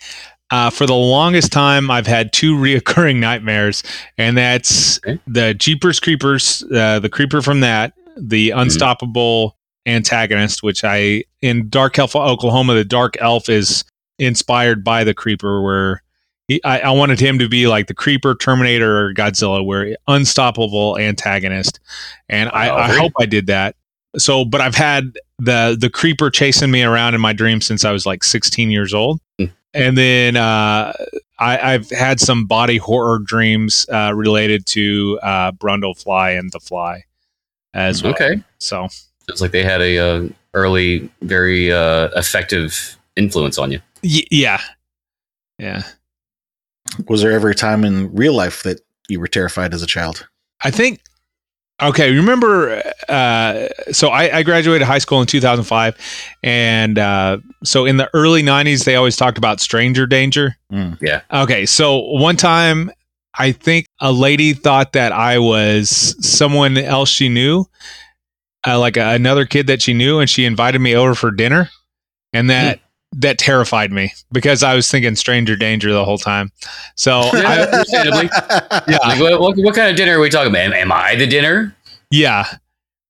Uh, 0.51 0.70
for 0.70 0.86
the 0.88 0.96
longest 0.96 1.51
time, 1.51 1.91
I've 1.91 2.08
had 2.08 2.34
two 2.34 2.56
reoccurring 2.56 3.18
nightmares, 3.20 3.84
and 4.18 4.38
that's 4.38 4.98
Okay. 5.00 5.20
the 5.27 5.53
Jeepers 5.53 6.00
Creepers, 6.00 6.63
uh, 6.74 7.00
the 7.00 7.10
creeper 7.10 7.41
from 7.41 7.60
that, 7.60 7.94
the 8.18 8.51
unstoppable 8.51 9.56
antagonist, 9.86 10.63
which 10.63 10.84
I 10.84 11.24
in 11.41 11.70
Dark 11.70 11.98
Elf, 12.00 12.15
Oklahoma, 12.15 12.74
the 12.74 12.84
Dark 12.86 13.15
Elf 13.22 13.48
is 13.50 13.84
inspired 14.18 14.84
by 14.84 15.03
the 15.03 15.13
Creeper, 15.13 15.62
where 15.62 16.01
he, 16.48 16.62
I, 16.63 16.79
I 16.79 16.89
wanted 16.91 17.20
him 17.20 17.39
to 17.39 17.48
be 17.48 17.68
like 17.68 17.88
the 17.88 17.94
Creeper, 17.94 18.36
Terminator, 18.36 19.06
or 19.06 19.13
Godzilla, 19.13 19.63
where 19.65 19.96
unstoppable 20.08 20.98
antagonist, 20.98 21.79
and 22.27 22.50
I, 22.50 22.70
Oh, 22.70 22.75
I 22.75 22.98
hope 22.98 23.13
I 23.20 23.25
did 23.27 23.48
that. 23.48 23.75
So, 24.18 24.44
but 24.44 24.60
I've 24.62 24.75
had 24.75 25.13
the 25.38 25.77
the 25.79 25.89
Creeper 25.91 26.29
chasing 26.32 26.72
me 26.72 26.82
around 26.84 27.13
in 27.13 27.22
my 27.22 27.32
dreams 27.34 27.65
since 27.68 27.86
I 27.86 27.91
was 27.91 28.06
like 28.08 28.24
16 28.24 28.72
years 28.72 28.94
old, 28.96 29.22
Hmm. 29.38 29.46
And 29.73 29.97
then 29.97 30.35
uh, 30.35 30.93
I, 31.39 31.73
I've 31.73 31.89
had 31.89 32.19
some 32.19 32.45
body 32.45 32.77
horror 32.77 33.19
dreams 33.19 33.85
uh, 33.91 34.13
related 34.15 34.65
to 34.67 35.19
uh, 35.21 35.51
Brundlefly 35.53 36.38
and 36.38 36.51
the 36.51 36.59
Fly 36.59 37.03
as 37.73 38.03
well. 38.03 38.13
Okay. 38.13 38.41
So 38.59 38.88
It's 39.27 39.41
like 39.41 39.51
they 39.51 39.63
had 39.63 39.81
a 39.81 39.97
uh, 39.99 40.27
early, 40.53 41.09
very 41.21 41.71
uh, 41.71 42.09
effective 42.15 42.97
influence 43.15 43.57
on 43.57 43.71
you. 43.71 43.79
y- 44.03 44.25
yeah, 44.31 44.61
yeah. 45.57 45.83
Was 47.07 47.21
there 47.21 47.31
ever 47.31 47.49
a 47.49 47.55
time 47.55 47.83
in 47.85 48.13
real 48.15 48.33
life 48.33 48.63
that 48.63 48.81
you 49.07 49.19
were 49.19 49.27
terrified 49.27 49.73
as 49.73 49.83
a 49.83 49.88
child? 49.88 50.27
I 50.63 50.71
think. 50.71 51.01
Okay, 51.81 52.13
remember? 52.13 52.81
Uh, 53.07 53.67
so 53.91 54.09
I, 54.09 54.38
I 54.38 54.43
graduated 54.43 54.86
high 54.86 54.98
school 54.98 55.21
in 55.21 55.27
2005, 55.27 55.98
and 56.43 57.00
uh, 57.00 57.38
so 57.63 57.86
in 57.86 57.98
the 57.98 58.09
early 58.13 58.43
90s, 58.43 58.83
they 58.83 58.95
always 58.95 59.15
talked 59.15 59.38
about 59.38 59.59
stranger 59.59 60.05
danger. 60.05 60.57
Mm. 60.71 61.01
Okay, 61.31 61.65
so 61.65 62.00
one 62.00 62.36
time, 62.36 62.91
I 63.33 63.51
think 63.53 63.86
a 64.01 64.12
lady 64.12 64.53
thought 64.53 64.93
that 64.93 65.12
I 65.12 65.39
was 65.39 66.15
someone 66.25 66.77
else 66.77 67.09
she 67.09 67.29
knew, 67.29 67.65
uh, 68.67 68.77
like 68.77 68.98
a, 68.98 69.09
another 69.09 69.45
kid 69.45 69.67
that 69.67 69.81
she 69.81 69.93
knew, 69.93 70.19
and 70.19 70.29
she 70.29 70.45
invited 70.45 70.79
me 70.79 70.95
over 70.95 71.15
for 71.15 71.31
dinner, 71.31 71.69
and 72.33 72.50
that 72.50 72.81
that 73.11 73.37
terrified 73.37 73.91
me 73.91 74.13
because 74.31 74.61
I 74.63 74.75
was 74.75 74.89
thinking 74.89 75.15
stranger 75.15 75.55
danger 75.55 75.91
the 75.91 76.05
whole 76.05 76.17
time. 76.17 76.51
So 76.95 77.21
Yeah. 77.33 77.41
I, 77.47 77.59
understandably. 77.61 78.29
yeah, 78.87 78.97
Like, 79.03 79.19
what, 79.19 79.41
what, 79.41 79.57
what 79.57 79.75
kind 79.75 79.89
of 79.89 79.97
dinner 79.97 80.17
are 80.17 80.21
we 80.21 80.29
talking 80.29 80.51
about? 80.51 80.61
Am, 80.61 80.73
am 80.73 80.91
I 80.91 81.15
the 81.15 81.27
dinner? 81.27 81.75
Yeah, 82.11 82.45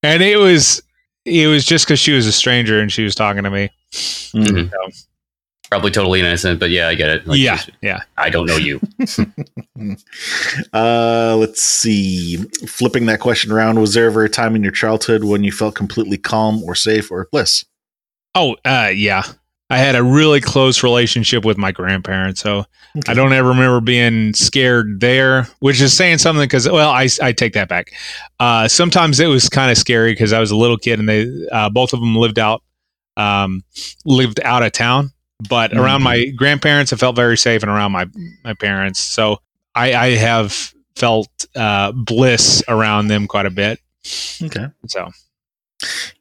and 0.04 0.22
it 0.22 0.38
was 0.38 0.82
it 1.26 1.48
was 1.48 1.66
just 1.66 1.86
because 1.86 2.00
she 2.00 2.12
was 2.12 2.26
a 2.28 2.32
stranger 2.32 2.80
and 2.80 2.92
she 2.92 3.04
was 3.04 3.16
talking 3.16 3.44
to 3.44 3.50
me. 3.50 3.70
Mm. 3.94 4.70
So, 4.70 4.78
Probably 5.70 5.92
totally 5.92 6.20
innocent, 6.20 6.60
but 6.60 6.72
yeah, 6.72 6.88
I 6.88 6.96
get 6.96 7.10
it. 7.10 7.28
Like, 7.28 7.38
yeah, 7.38 7.62
yeah. 7.84 8.02
I 8.18 8.30
don't 8.30 8.48
know 8.48 8.58
you. 8.58 8.82
Uh, 10.74 11.38
let's 11.40 11.62
see. 11.62 12.36
Flipping 12.68 13.06
that 13.06 13.22
question 13.22 13.50
around, 13.50 13.80
was 13.80 13.94
there 13.94 14.08
ever 14.08 14.26
a 14.26 14.30
time 14.30 14.56
in 14.56 14.62
your 14.62 14.74
childhood 14.74 15.24
when 15.24 15.44
you 15.44 15.54
felt 15.54 15.74
completely 15.76 16.18
calm 16.18 16.62
or 16.64 16.76
safe 16.76 17.10
or 17.12 17.30
bliss? 17.32 17.64
Oh, 18.36 18.58
uh, 18.66 18.92
yeah. 18.94 19.24
I 19.70 19.78
had 19.78 19.96
a 19.96 20.04
really 20.04 20.42
close 20.42 20.82
relationship 20.84 21.46
with 21.46 21.58
my 21.58 21.72
grandparents, 21.72 22.42
so 22.42 22.66
I 23.08 23.14
don't 23.14 23.34
ever 23.34 23.50
remember 23.50 23.82
being 23.82 24.34
scared 24.34 25.00
there, 25.00 25.48
which 25.60 25.80
is 25.80 25.96
saying 25.96 26.18
something 26.18 26.44
because, 26.44 26.68
well, 26.68 26.90
I, 26.90 27.08
I 27.22 27.32
take 27.34 27.54
that 27.54 27.68
back. 27.70 27.92
Uh, 28.40 28.68
sometimes 28.68 29.20
it 29.20 29.28
was 29.28 29.48
kind 29.48 29.70
of 29.72 29.78
scary 29.78 30.12
because 30.14 30.34
I 30.34 30.40
was 30.40 30.50
a 30.50 30.56
little 30.56 30.78
kid 30.78 30.98
and 31.00 31.08
they 31.08 31.28
uh, 31.52 31.70
both 31.70 31.94
of 31.94 32.00
them 32.00 32.16
lived 32.16 32.40
out 32.40 32.64
um, 33.18 33.64
lived 34.06 34.40
out 34.42 34.64
of 34.64 34.72
town, 34.72 35.12
but 35.50 35.72
Mhm. 35.72 35.80
around 35.82 36.04
my 36.04 36.26
grandparents, 36.36 36.92
I 36.94 36.96
felt 36.96 37.16
very 37.16 37.38
safe, 37.38 37.62
and 37.62 37.70
around 37.70 37.92
my 37.92 38.06
my 38.44 38.54
parents, 38.54 39.00
so 39.00 39.38
I, 39.76 39.94
I 39.94 40.10
have 40.16 40.74
felt 40.96 41.30
uh, 41.56 41.92
bliss 41.92 42.64
around 42.68 43.08
them 43.08 43.28
quite 43.28 43.46
a 43.46 43.50
bit. 43.52 43.80
Okay. 44.42 44.66
So 44.88 45.10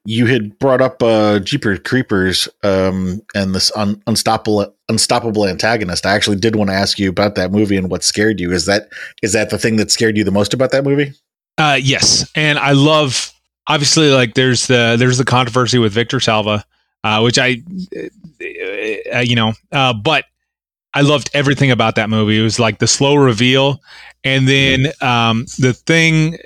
You 0.05 0.27
had 0.27 0.59
brought 0.59 0.81
up 0.81 1.03
uh, 1.03 1.41
Creepers 1.85 2.49
um, 2.63 3.23
and 3.35 3.55
this 3.55 3.73
un- 3.77 4.03
unstoppable 4.07 4.75
unstoppable 4.89 5.47
antagonist. 5.47 6.07
I 6.07 6.15
actually 6.15 6.37
did 6.37 6.57
want 6.57 6.71
to 6.71 6.75
ask 6.75 6.99
you 6.99 7.11
about 7.11 7.35
that 7.35 7.51
movie 7.51 7.77
and 7.77 7.91
what 7.91 8.05
scared 8.05 8.41
you. 8.41 8.53
Is 8.53 8.67
that 8.67 8.89
is 9.23 9.33
that 9.33 9.51
the 9.51 9.59
thing 9.59 9.77
that 9.77 9.91
scared 9.91 10.17
you 10.17 10.25
the 10.25 10.31
most 10.31 10.55
about 10.55 10.71
that 10.73 10.85
movie? 10.85 11.13
Uh, 11.59 11.79
yes, 11.81 12.31
and 12.35 12.59
I 12.59 12.73
love 12.73 13.33
obviously 13.67 14.11
like 14.11 14.35
there's 14.35 14.67
the 14.67 14.97
there's 14.99 15.19
the 15.19 15.25
controversy 15.25 15.79
with 15.79 15.93
Victor 15.93 16.21
Salva, 16.21 16.65
uh, 17.05 17.21
which 17.21 17.39
I, 17.39 17.63
uh, 19.13 19.19
you 19.19 19.37
know, 19.37 19.53
uh, 19.73 19.93
but 19.93 20.25
I 20.95 21.03
loved 21.03 21.31
everything 21.35 21.71
about 21.71 21.97
that 21.97 22.09
movie. 22.11 22.39
It 22.39 22.43
was 22.43 22.59
like 22.59 22.79
the 22.79 22.87
slow 22.87 23.15
reveal, 23.15 23.83
and 24.25 24.49
then 24.49 24.87
um, 25.01 25.47
the 25.59 25.73
thing. 25.75 26.39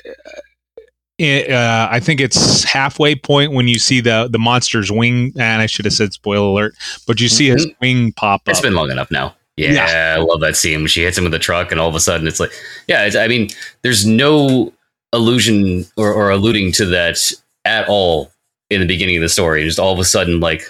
Uh, 1.23 1.88
I 1.91 2.00
think 2.00 2.21
it's 2.21 2.64
halfway 2.64 3.14
point 3.14 3.52
when 3.52 3.69
you 3.69 3.79
see 3.79 4.00
the 4.00 4.29
the 4.31 4.38
monster's 4.38 4.91
wing, 4.91 5.33
and 5.38 5.62
I 5.62 5.67
should 5.67 5.85
have 5.85 5.95
said 5.95 6.12
spoiler 6.12 6.47
alert, 6.49 6.75
but 7.07 7.21
you 7.21 7.29
see 7.29 7.49
his 7.49 7.67
wing 7.81 8.12
pop 8.12 8.43
It's 8.47 8.59
up. 8.59 8.62
been 8.62 8.75
long 8.75 8.91
enough 8.91 9.11
now. 9.11 9.35
Yeah, 9.57 9.73
Yeah. 9.73 10.14
I 10.19 10.21
love 10.21 10.41
that 10.41 10.57
scene 10.57 10.81
when 10.81 10.87
she 10.88 11.02
hits 11.02 11.17
him 11.19 11.25
with 11.25 11.33
the 11.33 11.38
truck, 11.38 11.71
and 11.71 11.81
all 11.81 11.88
of 11.88 11.95
a 11.95 12.00
sudden 12.00 12.26
it's 12.26 12.41
like, 12.41 12.50
yeah, 12.88 13.05
it's, 13.05 13.14
I 13.17 13.29
mean, 13.29 13.49
there's 13.83 14.07
no 14.07 14.73
allusion 15.12 15.85
or, 15.97 16.12
or 16.12 16.31
alluding 16.31 16.73
to 16.73 16.87
that 16.87 17.19
at 17.64 17.87
all 17.88 18.33
in 18.71 18.81
the 18.81 18.87
beginning 18.87 19.17
of 19.17 19.23
the 19.23 19.29
story. 19.29 19.62
Just 19.64 19.79
all 19.79 19.93
of 19.93 19.99
a 19.99 20.05
sudden, 20.05 20.41
like, 20.41 20.62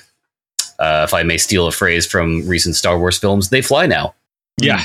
uh, 0.81 1.07
if 1.09 1.15
I 1.15 1.23
may 1.23 1.39
steal 1.39 1.69
a 1.69 1.73
phrase 1.73 2.07
from 2.07 2.47
recent 2.49 2.75
Star 2.75 2.99
Wars 2.99 3.19
films, 3.19 3.51
they 3.51 3.63
fly 3.63 3.87
now. 3.87 4.15
Yeah. 4.61 4.85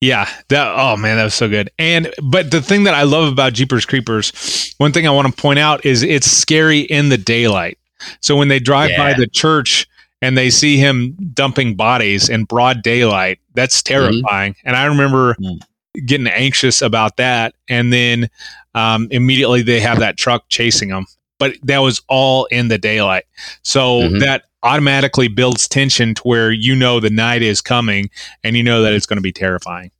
Yeah. 0.00 0.28
That 0.48 0.74
oh 0.76 0.96
man, 0.96 1.16
that 1.18 1.24
was 1.24 1.34
so 1.34 1.48
good. 1.48 1.70
And 1.78 2.12
but 2.22 2.50
the 2.50 2.62
thing 2.62 2.84
that 2.84 2.94
I 2.94 3.02
love 3.02 3.30
about 3.30 3.52
Jeepers 3.52 3.84
Creepers, 3.84 4.74
one 4.78 4.92
thing 4.92 5.06
I 5.06 5.10
want 5.10 5.28
to 5.34 5.40
point 5.42 5.58
out 5.58 5.84
is 5.84 6.02
it's 6.02 6.30
scary 6.30 6.80
in 6.80 7.10
the 7.10 7.18
daylight. 7.18 7.78
So 8.20 8.34
when 8.36 8.48
they 8.48 8.58
drive 8.58 8.90
by 8.96 9.12
the 9.12 9.26
church 9.26 9.86
and 10.22 10.36
they 10.38 10.48
see 10.48 10.78
him 10.78 11.16
dumping 11.34 11.74
bodies 11.74 12.28
in 12.30 12.44
broad 12.44 12.82
daylight, 12.82 13.40
that's 13.54 13.82
terrifying. 13.82 14.56
And 14.64 14.74
I 14.76 14.84
remember 14.86 15.34
Mm. 15.34 15.60
getting 16.06 16.28
anxious 16.28 16.80
about 16.82 17.16
that. 17.18 17.54
And 17.68 17.92
then 17.92 18.30
um, 18.74 19.08
immediately 19.10 19.62
they 19.62 19.80
have 19.80 19.98
that 19.98 20.16
truck 20.16 20.44
chasing 20.48 20.88
them. 20.90 21.04
But 21.38 21.56
that 21.64 21.78
was 21.78 22.00
all 22.08 22.44
in 22.46 22.68
the 22.68 22.78
daylight. 22.78 23.24
So 23.62 24.02
Mhm. 24.02 24.20
that 24.20 24.44
automatically 24.62 25.28
builds 25.28 25.66
tension 25.68 26.14
to 26.14 26.22
where 26.22 26.50
you 26.50 26.74
know 26.76 27.00
the 27.00 27.10
night 27.10 27.42
is 27.42 27.60
coming 27.60 28.10
and 28.44 28.56
you 28.56 28.62
know 28.62 28.82
that 28.82 28.92
it's 28.92 29.06
going 29.06 29.16
to 29.16 29.22
be 29.22 29.32
terrifying. 29.32 29.90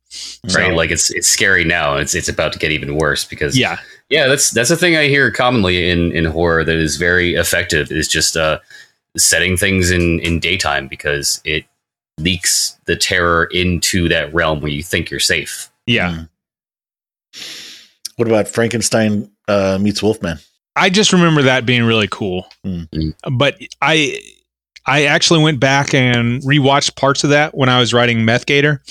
Right, 0.43 0.51
So- 0.51 0.75
like 0.75 0.91
it's 0.91 1.09
it's 1.11 1.27
scary 1.27 1.63
now. 1.63 1.95
It's 1.95 2.13
it's 2.15 2.27
about 2.29 2.51
to 2.53 2.59
get 2.59 2.71
even 2.71 2.95
worse 2.97 3.23
because 3.25 3.57
Yeah. 3.57 3.77
yeah, 4.09 4.27
that's 4.27 4.51
that's 4.51 4.69
a 4.69 4.75
thing 4.77 4.97
I 4.97 5.07
hear 5.07 5.31
commonly 5.31 5.89
in 5.89 6.11
in 6.11 6.25
horror 6.25 6.63
that 6.65 6.75
is 6.75 6.97
very 6.97 7.35
effective. 7.35 7.91
Is 7.91 8.07
just 8.09 8.35
uh, 8.35 8.59
setting 9.17 9.55
things 9.57 9.89
in 9.89 10.19
in 10.19 10.39
daytime 10.39 10.87
because 10.87 11.39
it 11.45 11.63
leaks 12.17 12.77
the 12.87 12.95
terror 12.97 13.45
into 13.53 14.09
that 14.09 14.33
realm 14.33 14.59
where 14.59 14.69
you 14.71 14.83
think 14.83 15.09
you're 15.09 15.19
safe. 15.21 15.71
Yeah. 15.87 16.11
Mm. 16.11 16.29
What 18.17 18.27
about 18.27 18.47
Frankenstein 18.47 19.31
uh, 19.47 19.77
meets 19.81 20.03
Wolfman? 20.03 20.37
I 20.75 20.89
just 20.89 21.13
remember 21.13 21.41
that 21.43 21.65
being 21.65 21.83
really 21.83 22.07
cool. 22.11 22.47
Mm. 22.65 22.89
Mm. 22.89 23.13
But 23.37 23.57
I 23.81 24.19
I 24.91 25.03
actually 25.05 25.41
went 25.41 25.59
back 25.59 25.93
and 25.93 26.41
rewatched 26.43 26.95
parts 26.97 27.23
of 27.23 27.29
that 27.29 27.55
when 27.55 27.69
I 27.69 27.79
was 27.79 27.93
writing 27.93 28.25
Meth 28.25 28.45
Gator. 28.45 28.81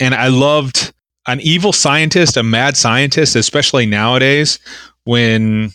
And 0.00 0.14
I 0.14 0.28
loved 0.28 0.92
an 1.26 1.40
evil 1.40 1.72
scientist, 1.72 2.36
a 2.36 2.42
mad 2.42 2.76
scientist, 2.76 3.36
especially 3.36 3.86
nowadays 3.86 4.58
when 5.04 5.70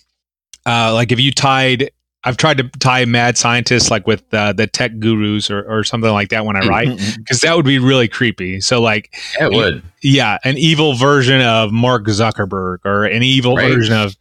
uh, 0.65 0.93
like 0.93 1.11
if 1.13 1.19
you 1.19 1.31
tied 1.31 1.91
I've 2.23 2.37
tried 2.37 2.57
to 2.57 2.63
tie 2.79 3.05
mad 3.05 3.35
scientists 3.37 3.89
like 3.89 4.05
with 4.05 4.21
uh, 4.33 4.53
the 4.53 4.67
tech 4.67 4.99
gurus 4.99 5.49
or, 5.49 5.63
or 5.63 5.83
something 5.83 6.11
like 6.11 6.29
that 6.29 6.45
when 6.45 6.55
I 6.55 6.67
write 6.67 6.95
because 7.17 7.39
that 7.41 7.55
would 7.55 7.65
be 7.65 7.79
really 7.79 8.07
creepy. 8.07 8.61
So 8.61 8.79
like 8.79 9.15
Yeah, 9.39 9.45
it 9.47 9.53
would. 9.53 9.83
yeah, 10.03 10.37
an 10.43 10.55
evil 10.57 10.93
version 10.93 11.41
of 11.41 11.71
Mark 11.71 12.05
Zuckerberg 12.05 12.77
or 12.85 13.05
an 13.05 13.23
evil 13.23 13.55
Right. 13.55 13.73
version 13.73 13.95
of 13.95 14.15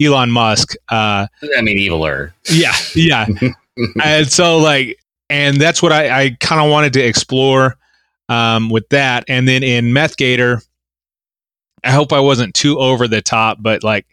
Elon 0.00 0.30
Musk. 0.30 0.74
Uh, 0.88 1.26
I 1.58 1.60
mean, 1.62 1.76
eviler. 1.76 2.32
yeah, 2.48 2.72
yeah. 2.94 3.26
and 4.02 4.26
so 4.26 4.58
like, 4.58 4.98
and 5.30 5.60
that's 5.60 5.82
what 5.82 5.92
I, 5.92 6.24
I 6.24 6.36
kind 6.40 6.60
of 6.60 6.70
wanted 6.70 6.92
to 6.94 7.00
explore 7.00 7.76
um, 8.28 8.68
with 8.70 8.88
that. 8.90 9.24
And 9.28 9.48
then 9.48 9.62
in 9.62 9.92
Meth 9.92 10.16
Gator, 10.16 10.60
I 11.84 11.90
hope 11.90 12.12
I 12.12 12.20
wasn't 12.20 12.54
too 12.54 12.78
over 12.78 13.08
the 13.08 13.22
top, 13.22 13.58
but 13.60 13.82
like, 13.82 14.06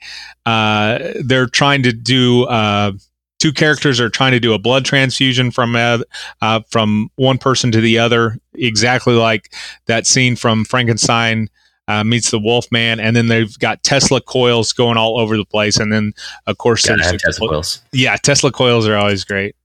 uh, 0.45 0.99
they're 1.23 1.47
trying 1.47 1.83
to 1.83 1.93
do. 1.93 2.43
Uh, 2.45 2.93
Two 3.39 3.53
characters 3.53 4.01
are 4.01 4.09
trying 4.09 4.33
to 4.33 4.39
do 4.41 4.51
a 4.51 4.59
blood 4.59 4.83
transfusion 4.83 5.49
from 5.49 5.73
uh, 5.73 5.99
uh, 6.41 6.59
from 6.69 7.09
one 7.15 7.37
person 7.37 7.71
to 7.71 7.79
the 7.79 7.97
other, 7.97 8.37
exactly 8.53 9.13
like 9.13 9.53
that 9.85 10.05
scene 10.05 10.35
from 10.35 10.65
Frankenstein 10.65 11.47
uh, 11.89 12.03
meets 12.05 12.31
the 12.31 12.39
Wolfman, 12.39 12.99
and 13.01 13.15
then 13.15 13.27
they've 13.27 13.57
got 13.59 13.83
Tesla 13.83 14.21
coils 14.21 14.71
going 14.71 14.95
all 14.95 15.19
over 15.19 15.35
the 15.35 15.43
place, 15.45 15.77
and 15.77 15.91
then 15.91 16.13
of 16.47 16.57
course, 16.57 16.85
Gotta 16.85 17.01
there's 17.01 17.11
have 17.11 17.19
Tesla 17.21 17.49
coils. 17.49 17.81
yeah, 17.91 18.15
Tesla 18.15 18.51
coils 18.51 18.87
are 18.87 18.95
always 18.95 19.23
great. 19.25 19.55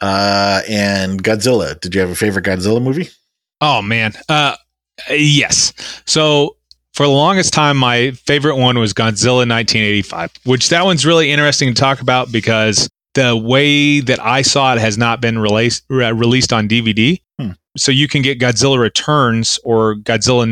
Uh, 0.00 0.62
and 0.68 1.22
Godzilla. 1.22 1.78
Did 1.80 1.94
you 1.94 2.00
have 2.00 2.10
a 2.10 2.14
favorite 2.14 2.44
Godzilla 2.44 2.82
movie? 2.82 3.08
Oh 3.60 3.82
man, 3.82 4.12
uh, 4.28 4.56
yes. 5.10 5.72
So 6.06 6.56
for 6.94 7.04
the 7.06 7.12
longest 7.12 7.52
time, 7.52 7.76
my 7.76 8.12
favorite 8.12 8.56
one 8.56 8.78
was 8.78 8.92
Godzilla 8.92 9.48
1985, 9.48 10.32
which 10.44 10.68
that 10.68 10.84
one's 10.84 11.04
really 11.06 11.30
interesting 11.30 11.68
to 11.72 11.80
talk 11.80 12.00
about 12.00 12.30
because 12.30 12.88
the 13.14 13.36
way 13.36 14.00
that 14.00 14.20
I 14.24 14.42
saw 14.42 14.74
it 14.74 14.78
has 14.80 14.96
not 14.98 15.20
been 15.20 15.38
released 15.38 15.84
re- 15.88 16.12
released 16.12 16.52
on 16.52 16.68
DVD. 16.68 17.20
Hmm. 17.40 17.52
So 17.76 17.90
you 17.90 18.06
can 18.06 18.22
get 18.22 18.38
Godzilla 18.38 18.78
Returns 18.78 19.58
or 19.64 19.96
Godzilla 19.96 20.48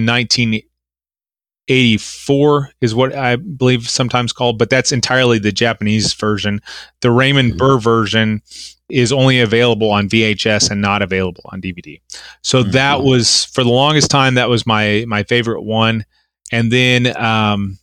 1984 1.68 2.70
is 2.80 2.94
what 2.94 3.14
I 3.14 3.37
believe 3.37 3.88
sometimes 3.88 4.32
called, 4.32 4.58
but 4.58 4.70
that's 4.70 4.92
entirely 4.92 5.38
the 5.38 5.52
Japanese 5.52 6.12
version. 6.14 6.61
The 7.00 7.11
Raymond 7.11 7.54
Mhm. 7.54 7.58
Burr 7.58 7.78
version 7.78 8.42
is 8.88 9.12
only 9.12 9.40
available 9.40 9.90
on 9.90 10.08
VHS 10.08 10.70
and 10.70 10.80
not 10.80 11.02
available 11.02 11.42
on 11.52 11.61
DVD. 11.61 12.00
So 12.42 12.62
Mhm. 12.62 12.73
that 12.73 13.02
was 13.02 13.44
for 13.46 13.64
the 13.64 13.70
longest 13.70 14.11
time 14.11 14.35
that 14.35 14.49
was 14.49 14.66
my 14.66 15.04
my 15.08 15.23
favorite 15.25 15.62
one. 15.62 16.04
And 16.52 16.70
then 16.73 17.16
um 17.16 17.78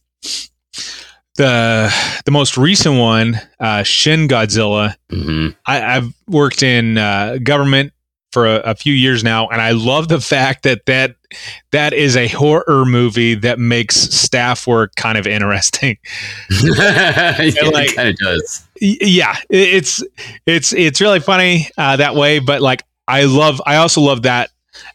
the 1.35 1.91
the 2.25 2.31
most 2.31 2.57
recent 2.57 2.97
one, 2.99 3.39
uh, 3.59 3.83
Shin 3.83 4.27
Godzilla. 4.27 4.95
hmm 5.09 5.49
I, 5.65 5.97
I've 5.97 6.13
worked 6.27 6.61
in 6.63 6.97
uh, 6.97 7.37
government 7.43 7.91
for 8.33 8.47
a, 8.47 8.55
a 8.61 8.75
few 8.75 8.93
years 8.93 9.23
now, 9.23 9.47
and 9.47 9.61
I 9.61 9.71
love 9.71 10.07
the 10.07 10.19
fact 10.19 10.63
that 10.63 10.85
that 10.87 11.15
that 11.71 11.93
is 11.93 12.17
a 12.17 12.27
horror 12.27 12.83
movie 12.85 13.35
that 13.35 13.59
makes 13.59 13.95
staff 13.95 14.65
work 14.67 14.95
kind 14.95 15.17
of 15.17 15.27
interesting. 15.27 15.97
yeah, 16.63 17.35
like- 17.71 17.91
it 17.91 17.95
kind 17.95 18.09
of 18.09 18.17
does. 18.17 18.67
Yeah, 18.81 19.35
it's 19.49 20.03
it's 20.45 20.73
it's 20.73 20.99
really 20.99 21.19
funny 21.19 21.69
uh, 21.77 21.95
that 21.97 22.15
way, 22.15 22.39
but 22.39 22.61
like 22.61 22.83
I 23.07 23.23
love, 23.25 23.61
I 23.65 23.75
also 23.77 24.01
love 24.01 24.23
that 24.23 24.49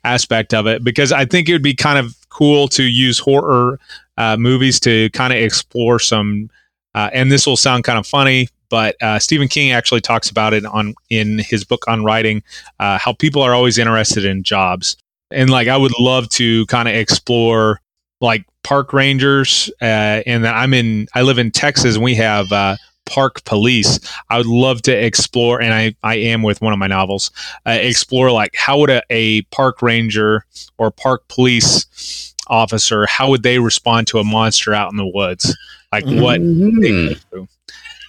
aspect 0.04 0.52
of 0.52 0.66
it 0.66 0.82
because 0.82 1.12
I 1.12 1.24
think 1.24 1.48
it 1.48 1.52
would 1.52 1.62
be 1.62 1.74
kind 1.74 1.98
of 1.98 2.16
cool 2.28 2.68
to 2.68 2.82
use 2.82 3.18
horror 3.18 3.78
uh, 4.16 4.36
movies 4.36 4.80
to 4.80 5.08
kind 5.10 5.32
of 5.32 5.38
explore 5.38 5.98
some. 5.98 6.50
Uh, 6.94 7.10
and 7.12 7.30
this 7.30 7.46
will 7.46 7.56
sound 7.56 7.84
kind 7.84 7.98
of 7.98 8.06
funny, 8.06 8.48
but 8.70 8.96
uh, 9.02 9.18
Stephen 9.18 9.48
King 9.48 9.72
actually 9.72 10.00
talks 10.00 10.30
about 10.30 10.52
it 10.54 10.64
on 10.64 10.94
in 11.10 11.38
his 11.38 11.64
book 11.64 11.84
on 11.88 12.04
writing 12.04 12.42
uh, 12.80 12.98
how 12.98 13.12
people 13.12 13.42
are 13.42 13.54
always 13.54 13.78
interested 13.78 14.24
in 14.24 14.42
jobs, 14.42 14.96
and 15.30 15.50
like 15.50 15.68
I 15.68 15.76
would 15.76 15.92
love 15.98 16.28
to 16.30 16.66
kind 16.66 16.88
of 16.88 16.94
explore 16.94 17.80
like 18.20 18.44
park 18.64 18.92
rangers. 18.92 19.70
Uh, 19.80 20.22
and 20.26 20.46
I'm 20.46 20.74
in, 20.74 21.06
I 21.14 21.22
live 21.22 21.38
in 21.38 21.50
Texas, 21.50 21.94
and 21.94 22.04
we 22.04 22.14
have 22.16 22.50
uh, 22.52 22.76
park 23.06 23.44
police. 23.44 23.98
I 24.28 24.38
would 24.38 24.46
love 24.46 24.82
to 24.82 24.92
explore, 24.92 25.60
and 25.62 25.72
I 25.72 25.94
I 26.02 26.16
am 26.16 26.42
with 26.42 26.60
one 26.60 26.72
of 26.72 26.78
my 26.78 26.88
novels, 26.88 27.30
uh, 27.66 27.70
explore 27.70 28.30
like 28.32 28.54
how 28.56 28.78
would 28.80 28.90
a, 28.90 29.02
a 29.10 29.42
park 29.50 29.82
ranger 29.82 30.44
or 30.78 30.90
park 30.90 31.26
police 31.28 32.34
officer 32.50 33.04
how 33.04 33.28
would 33.28 33.42
they 33.42 33.58
respond 33.58 34.06
to 34.06 34.18
a 34.18 34.24
monster 34.24 34.72
out 34.72 34.90
in 34.90 34.96
the 34.96 35.06
woods 35.06 35.54
like 35.92 36.02
what 36.06 36.40
Mhm. 36.40 37.46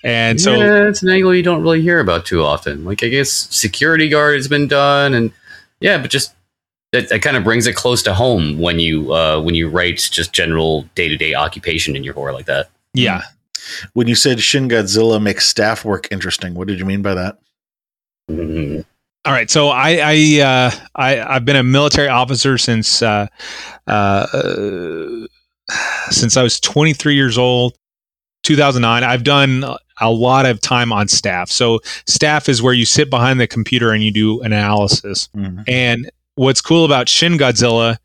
And 0.03 0.39
so 0.39 0.53
yeah, 0.55 0.87
it's 0.87 1.03
an 1.03 1.09
angle 1.09 1.33
you 1.33 1.43
don't 1.43 1.61
really 1.61 1.81
hear 1.81 1.99
about 1.99 2.25
too 2.25 2.43
often. 2.43 2.85
Like 2.85 3.03
I 3.03 3.07
guess 3.09 3.31
security 3.31 4.09
guard 4.09 4.35
has 4.35 4.47
been 4.47 4.67
done, 4.67 5.13
and 5.13 5.31
yeah, 5.79 5.97
but 5.97 6.09
just 6.11 6.33
that, 6.91 7.09
that 7.09 7.21
kind 7.21 7.37
of 7.37 7.43
brings 7.43 7.67
it 7.67 7.75
close 7.75 8.01
to 8.03 8.13
home 8.13 8.59
when 8.59 8.79
you 8.79 9.13
uh, 9.13 9.41
when 9.41 9.55
you 9.55 9.69
write 9.69 9.97
just 10.11 10.33
general 10.33 10.83
day 10.95 11.07
to 11.07 11.17
day 11.17 11.33
occupation 11.33 11.95
in 11.95 12.03
your 12.03 12.13
horror 12.13 12.33
like 12.33 12.45
that. 12.47 12.69
yeah 12.93 13.21
When 13.93 14.07
you 14.07 14.15
said 14.15 14.39
Shin 14.39 14.67
Godzilla 14.69 15.21
makes 15.21 15.47
staff 15.47 15.85
work 15.85 16.07
interesting, 16.11 16.55
what 16.55 16.67
did 16.67 16.79
you 16.79 16.85
mean 16.85 17.01
by 17.01 17.13
that? 17.13 17.37
Mhm. 18.29 18.85
All 19.25 19.33
right, 19.33 19.49
so 19.49 19.67
I 19.67 19.99
I, 20.01 20.41
uh, 20.41 20.71
I 20.95 21.35
I've 21.35 21.45
been 21.45 21.57
a 21.57 21.63
military 21.63 22.07
officer 22.07 22.57
since 22.57 23.01
uh, 23.01 23.27
uh, 23.85 24.25
since 26.09 26.37
I 26.37 26.43
was 26.43 26.59
23 26.59 27.15
years 27.15 27.37
old, 27.37 27.75
2009. 28.43 29.03
I've 29.03 29.23
done 29.23 29.65
a 30.01 30.11
lot 30.11 30.45
of 30.45 30.61
time 30.61 30.91
on 30.91 31.07
staff. 31.07 31.49
So 31.49 31.79
staff 32.05 32.47
is 32.49 32.61
where 32.61 32.73
you 32.73 32.85
sit 32.85 33.09
behind 33.09 33.39
the 33.39 33.47
computer 33.47 33.91
and 33.91 34.03
you 34.03 34.11
do 34.11 34.41
analysis. 34.41 35.29
Mhm. 35.35 35.63
And 35.67 36.09
what's 36.35 36.61
cool 36.61 36.85
about 36.85 37.09
Shin 37.09 37.37
Godzilla 37.37 37.97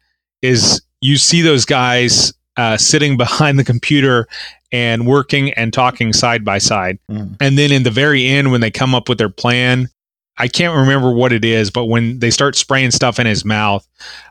is 0.43 0.83
you 1.01 1.17
see 1.17 1.41
those 1.41 1.65
guys 1.65 2.33
uh, 2.57 2.77
sitting 2.77 3.17
behind 3.17 3.59
the 3.59 3.65
computer 3.65 4.27
and 4.73 5.07
working 5.07 5.53
and 5.55 5.73
talking 5.73 6.13
side 6.13 6.45
by 6.45 6.59
side. 6.59 6.99
Mhm. 7.11 7.37
And 7.41 7.59
then 7.59 7.73
in 7.73 7.83
the 7.83 7.91
very 7.91 8.27
end, 8.27 8.51
when 8.53 8.61
they 8.61 8.71
come 8.71 8.95
up 8.95 9.09
with 9.09 9.19
their 9.19 9.29
plan, 9.29 9.89
I 10.37 10.49
can't 10.49 10.77
remember 10.77 11.13
what 11.13 11.33
it 11.33 11.45
is, 11.45 11.71
but 11.71 11.85
when 11.85 12.19
they 12.19 12.31
start 12.31 12.57
spraying 12.57 12.91
stuff 12.91 13.21
in 13.21 13.27
his 13.27 13.45
mouth, 13.45 13.87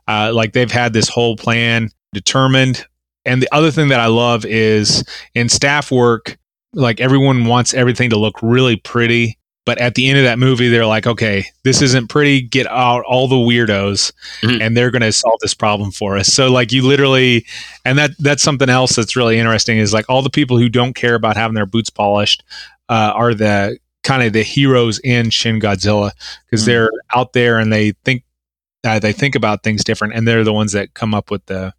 uh, 0.07 0.31
like 0.33 0.51
they've 0.51 0.71
had 0.71 0.91
this 0.91 1.07
whole 1.07 1.37
plan 1.37 1.89
determined. 2.13 2.85
And 3.25 3.41
the 3.41 3.47
other 3.53 3.71
thing 3.71 3.87
that 3.87 4.01
I 4.01 4.07
love 4.07 4.43
is 4.45 5.03
in 5.33 5.47
staff 5.47 5.91
work, 5.91 6.37
like 6.73 6.99
everyone 6.99 7.45
wants 7.45 7.73
everything 7.73 8.09
to 8.11 8.17
look 8.17 8.41
really 8.41 8.75
pretty. 8.75 9.37
But 9.65 9.77
at 9.77 9.95
the 9.95 10.09
end 10.09 10.17
of 10.17 10.25
that 10.25 10.39
movie, 10.39 10.67
they're 10.67 10.85
like, 10.85 11.07
okay, 11.07 11.45
this 11.63 11.81
isn't 11.81 12.09
pretty. 12.09 12.41
Get 12.41 12.67
out 12.67 13.05
all 13.05 13.29
the 13.29 13.35
weirdos 13.37 14.11
Mhm. 14.41 14.59
and 14.61 14.75
they're 14.75 14.91
going 14.91 15.03
to 15.03 15.11
solve 15.13 15.39
this 15.41 15.53
problem 15.53 15.89
for 15.91 16.17
us. 16.17 16.27
So 16.27 16.51
like 16.51 16.73
you 16.73 16.81
literally, 16.85 17.45
and 17.85 17.97
that 17.97 18.11
that's 18.19 18.43
something 18.43 18.67
else 18.69 18.93
that's 18.97 19.15
really 19.15 19.39
interesting 19.39 19.77
is 19.77 19.93
like 19.93 20.09
all 20.09 20.21
the 20.21 20.29
people 20.29 20.57
who 20.57 20.67
don't 20.67 20.93
care 20.95 21.15
about 21.15 21.37
having 21.37 21.55
their 21.55 21.65
boots 21.65 21.89
polished 21.89 22.43
uh, 22.89 23.13
are 23.15 23.33
the 23.33 23.77
kind 24.03 24.21
of 24.21 24.33
the 24.33 24.43
heroes 24.43 24.99
in 24.99 25.29
Shin 25.29 25.61
Godzilla 25.61 26.11
because 26.45 26.63
Mm. 26.63 26.65
they're 26.65 26.89
out 27.15 27.31
there 27.31 27.57
and 27.57 27.71
they 27.71 27.93
think 28.03 28.23
uh, 28.85 28.99
they 28.99 29.13
think 29.13 29.33
about 29.33 29.63
things 29.63 29.81
different 29.81 30.13
and 30.13 30.27
they're 30.27 30.43
the 30.43 30.51
ones 30.51 30.73
that 30.73 30.93
come 30.93 31.13
up 31.13 31.31
with 31.31 31.45
the 31.45 31.73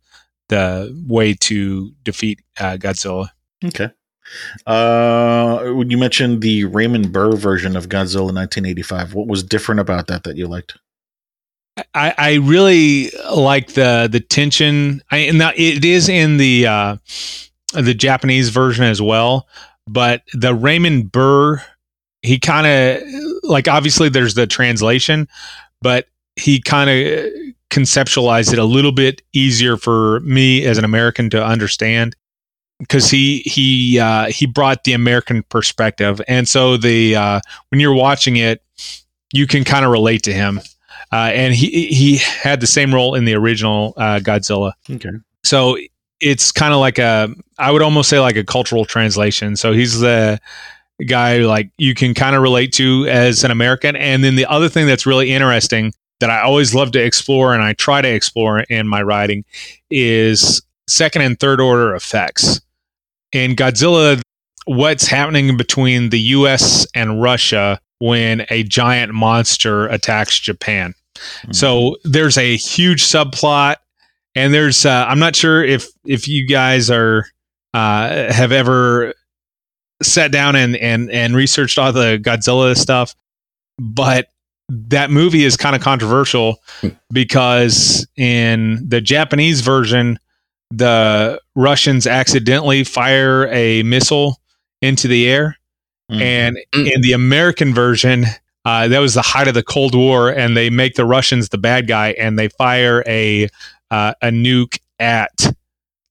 the 0.49 0.91
way 1.07 1.35
to 1.35 1.93
defeat 2.03 2.41
uh, 2.59 2.79
Godzilla. 2.79 3.29
Okay. 3.63 3.91
Uh, 4.67 5.71
when 5.73 5.91
you 5.91 5.99
mentioned 5.99 6.41
the 6.43 6.65
Raymond 6.65 7.13
Burr 7.13 7.37
version 7.37 7.77
of 7.77 7.89
Godzilla 7.89 8.33
1985, 8.33 9.15
what 9.15 9.27
was 9.27 9.43
different 9.43 9.81
about 9.81 10.07
that 10.09 10.25
that 10.25 10.37
you 10.37 10.47
liked? 10.47 10.79
I, 11.95 12.15
I 12.17 12.35
really 12.35 13.11
like 13.35 13.73
the 13.73 14.09
the 14.11 14.21
tension. 14.21 15.03
I, 15.11 15.19
and 15.19 15.43
it 15.57 15.85
is 15.85 16.09
in 16.09 16.37
the 16.37 16.67
uh, 16.67 16.97
the 17.73 17.95
Japanese 17.95 18.51
version 18.51 18.85
as 18.85 19.03
well, 19.03 19.49
but 19.89 20.23
the 20.33 20.55
Raymond 20.55 21.11
Burr, 21.11 21.61
he 22.23 22.39
kind 22.39 22.67
of 22.67 23.03
like 23.43 23.67
obviously 23.67 24.09
there's 24.09 24.35
the 24.35 24.47
translation, 24.47 25.29
but 25.83 26.07
he 26.37 26.61
kind 26.61 26.91
of 26.91 27.27
conceptualized 27.71 28.53
it 28.53 28.59
a 28.59 28.65
little 28.65 28.93
bit 28.93 29.23
easier 29.33 29.77
for 29.77 30.21
me 30.21 30.65
as 30.65 30.79
an 30.79 30.85
American 30.85 31.29
to 31.31 31.45
understand 31.45 32.15
because 32.85 33.11
he 33.11 33.39
he 33.41 33.99
uh, 33.99 34.27
he 34.27 34.47
brought 34.47 34.85
the 34.85 34.93
American 34.93 35.43
perspective, 35.45 36.21
and 36.29 36.49
so 36.49 36.77
the 36.77 37.17
uh, 37.17 37.41
when 37.71 37.81
you're 37.81 37.95
watching 37.95 38.37
it, 38.37 38.63
you 39.33 39.47
can 39.47 39.65
kind 39.65 39.85
of 39.85 39.91
relate 39.91 40.23
to 40.25 40.33
him. 40.33 40.61
Uh, 41.13 41.31
and 41.33 41.55
he 41.55 41.87
he 41.87 42.17
had 42.17 42.61
the 42.61 42.67
same 42.67 42.95
role 42.95 43.15
in 43.15 43.25
the 43.25 43.35
original 43.35 43.95
uh, 43.97 44.19
Godzilla. 44.19 44.73
Okay. 44.91 45.11
So 45.45 45.77
it's 46.21 46.51
kind 46.53 46.73
of 46.73 46.81
like 46.81 46.99
a 46.99 47.29
I 47.59 47.71
would 47.71 47.83
almost 47.83 48.09
say 48.09 48.21
like 48.21 48.37
a 48.37 48.45
cultural 48.45 48.85
translation. 48.85 49.57
So 49.57 49.73
he's 49.73 50.01
the 50.01 50.41
guy 51.07 51.39
like 51.39 51.71
you 51.79 51.95
can 51.95 52.15
kind 52.15 52.37
of 52.37 52.43
relate 52.43 52.73
to 52.75 53.07
as 53.09 53.45
an 53.45 53.51
American. 53.51 53.97
And 53.97 54.25
then 54.25 54.37
the 54.37 54.47
other 54.47 54.69
thing 54.69 54.87
that's 54.87 55.07
really 55.07 55.33
interesting 55.33 55.93
that 56.21 56.31
I 56.31 56.41
always 56.41 56.75
love 56.75 56.93
to 56.93 57.03
explore 57.03 57.55
and 57.55 57.63
I 57.63 57.73
try 57.75 58.01
to 58.01 58.09
explore 58.09 58.61
in 58.61 58.89
my 58.89 59.03
writing 59.03 59.45
is 59.91 60.63
second 60.89 61.23
and 61.23 61.39
third 61.39 61.61
order 61.61 61.95
effects. 61.95 62.61
In 63.35 63.57
Godzilla, 63.57 64.23
what's 64.65 65.09
happening 65.09 65.57
between 65.57 66.11
the 66.11 66.21
US 66.21 66.87
and 66.95 67.21
Russia 67.21 67.81
when 67.99 68.47
a 68.49 68.63
giant 68.63 69.13
monster 69.13 69.89
attacks 69.89 70.39
Japan. 70.39 70.95
So 71.51 71.97
there's 72.05 72.39
a 72.39 72.57
huge 72.57 73.03
subplot, 73.03 73.77
and 74.37 74.55
there's 74.55 74.87
uh, 74.87 75.07
I'm 75.09 75.19
not 75.19 75.35
sure 75.35 75.65
if 75.65 75.89
if 76.07 76.29
you 76.29 76.47
guys 76.47 76.91
are 76.91 77.27
uh, 77.73 78.33
have 78.33 78.53
ever 78.53 79.15
sat 80.01 80.31
down 80.31 80.55
and 80.55 80.77
and 80.77 81.11
and 81.11 81.35
researched 81.35 81.77
all 81.77 81.93
the 81.93 82.21
Godzilla 82.23 82.77
stuff, 82.77 83.17
but 83.81 84.29
that 84.69 85.11
movie 85.11 85.45
is 85.45 85.57
kind 85.57 85.75
of 85.75 85.83
controversial 85.83 86.59
because 87.13 88.07
in 88.17 88.89
the 88.89 89.01
Japanese 89.01 89.61
version, 89.61 90.19
the 90.71 91.41
Russians 91.55 92.07
accidentally 92.07 92.85
fire 92.85 93.49
a 93.51 93.83
missile 93.83 94.41
into 94.83 95.09
the 95.09 95.29
air, 95.29 95.57
Mhm. 96.11 96.21
and 96.21 96.57
Mm. 96.75 96.93
in 96.93 97.01
the 97.01 97.13
American 97.13 97.73
version, 97.75 98.27
uh, 98.65 98.89
that 98.89 98.99
was 98.99 99.15
the 99.15 99.23
height 99.23 99.49
of 99.49 99.55
the 99.55 99.63
Cold 99.63 99.95
War, 99.95 100.31
and 100.31 100.57
they 100.57 100.71
make 100.71 100.95
the 100.95 101.05
Russians 101.05 101.49
the 101.51 101.59
bad 101.59 101.87
guy, 101.87 102.11
and 102.19 102.39
they 102.39 102.49
fire 102.49 103.03
a 103.07 103.49
uh, 103.91 104.13
a 104.23 104.29
nuke 104.29 104.79
at 104.99 105.55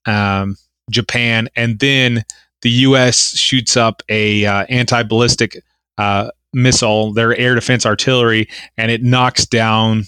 um, 0.06 0.56
Japan, 0.92 1.50
and 1.56 1.80
then 1.80 2.24
the 2.62 2.70
U.S. 2.70 3.38
shoots 3.38 3.76
up 3.78 4.02
a 4.10 4.46
uh, 4.46 4.66
anti 4.70 5.04
ballistic 5.04 5.62
uh, 5.98 6.30
missile, 6.54 7.12
their 7.13 7.36
air 7.38 7.56
defense 7.56 7.86
artillery, 7.86 8.48
and 8.78 8.92
it 8.92 9.04
knocks 9.04 9.46
down 9.46 10.06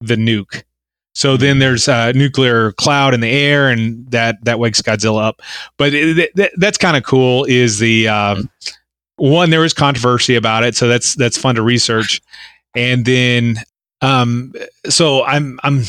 the 0.00 0.16
nuke. 0.16 0.62
So 1.16 1.38
then 1.38 1.60
there's 1.60 1.88
a 1.88 2.12
nuclear 2.12 2.72
cloud 2.72 3.14
in 3.14 3.20
the 3.20 3.30
air, 3.30 3.70
and 3.70 4.06
that 4.10 4.44
that 4.44 4.58
wakes 4.58 4.82
Godzilla 4.82 5.22
up. 5.24 5.40
But 5.78 5.94
it, 5.94 6.30
it, 6.36 6.50
that's 6.58 6.76
kind 6.76 6.94
of 6.94 7.04
cool. 7.04 7.46
Is 7.46 7.78
the 7.78 8.06
um, 8.06 8.50
one 9.16 9.48
there 9.48 9.60
was 9.60 9.72
controversy 9.72 10.36
about 10.36 10.62
it, 10.62 10.76
so 10.76 10.88
that's 10.88 11.14
that's 11.14 11.38
fun 11.38 11.54
to 11.54 11.62
research. 11.62 12.20
And 12.74 13.06
then, 13.06 13.56
um, 14.02 14.52
so 14.90 15.24
I'm 15.24 15.58
I'm 15.62 15.84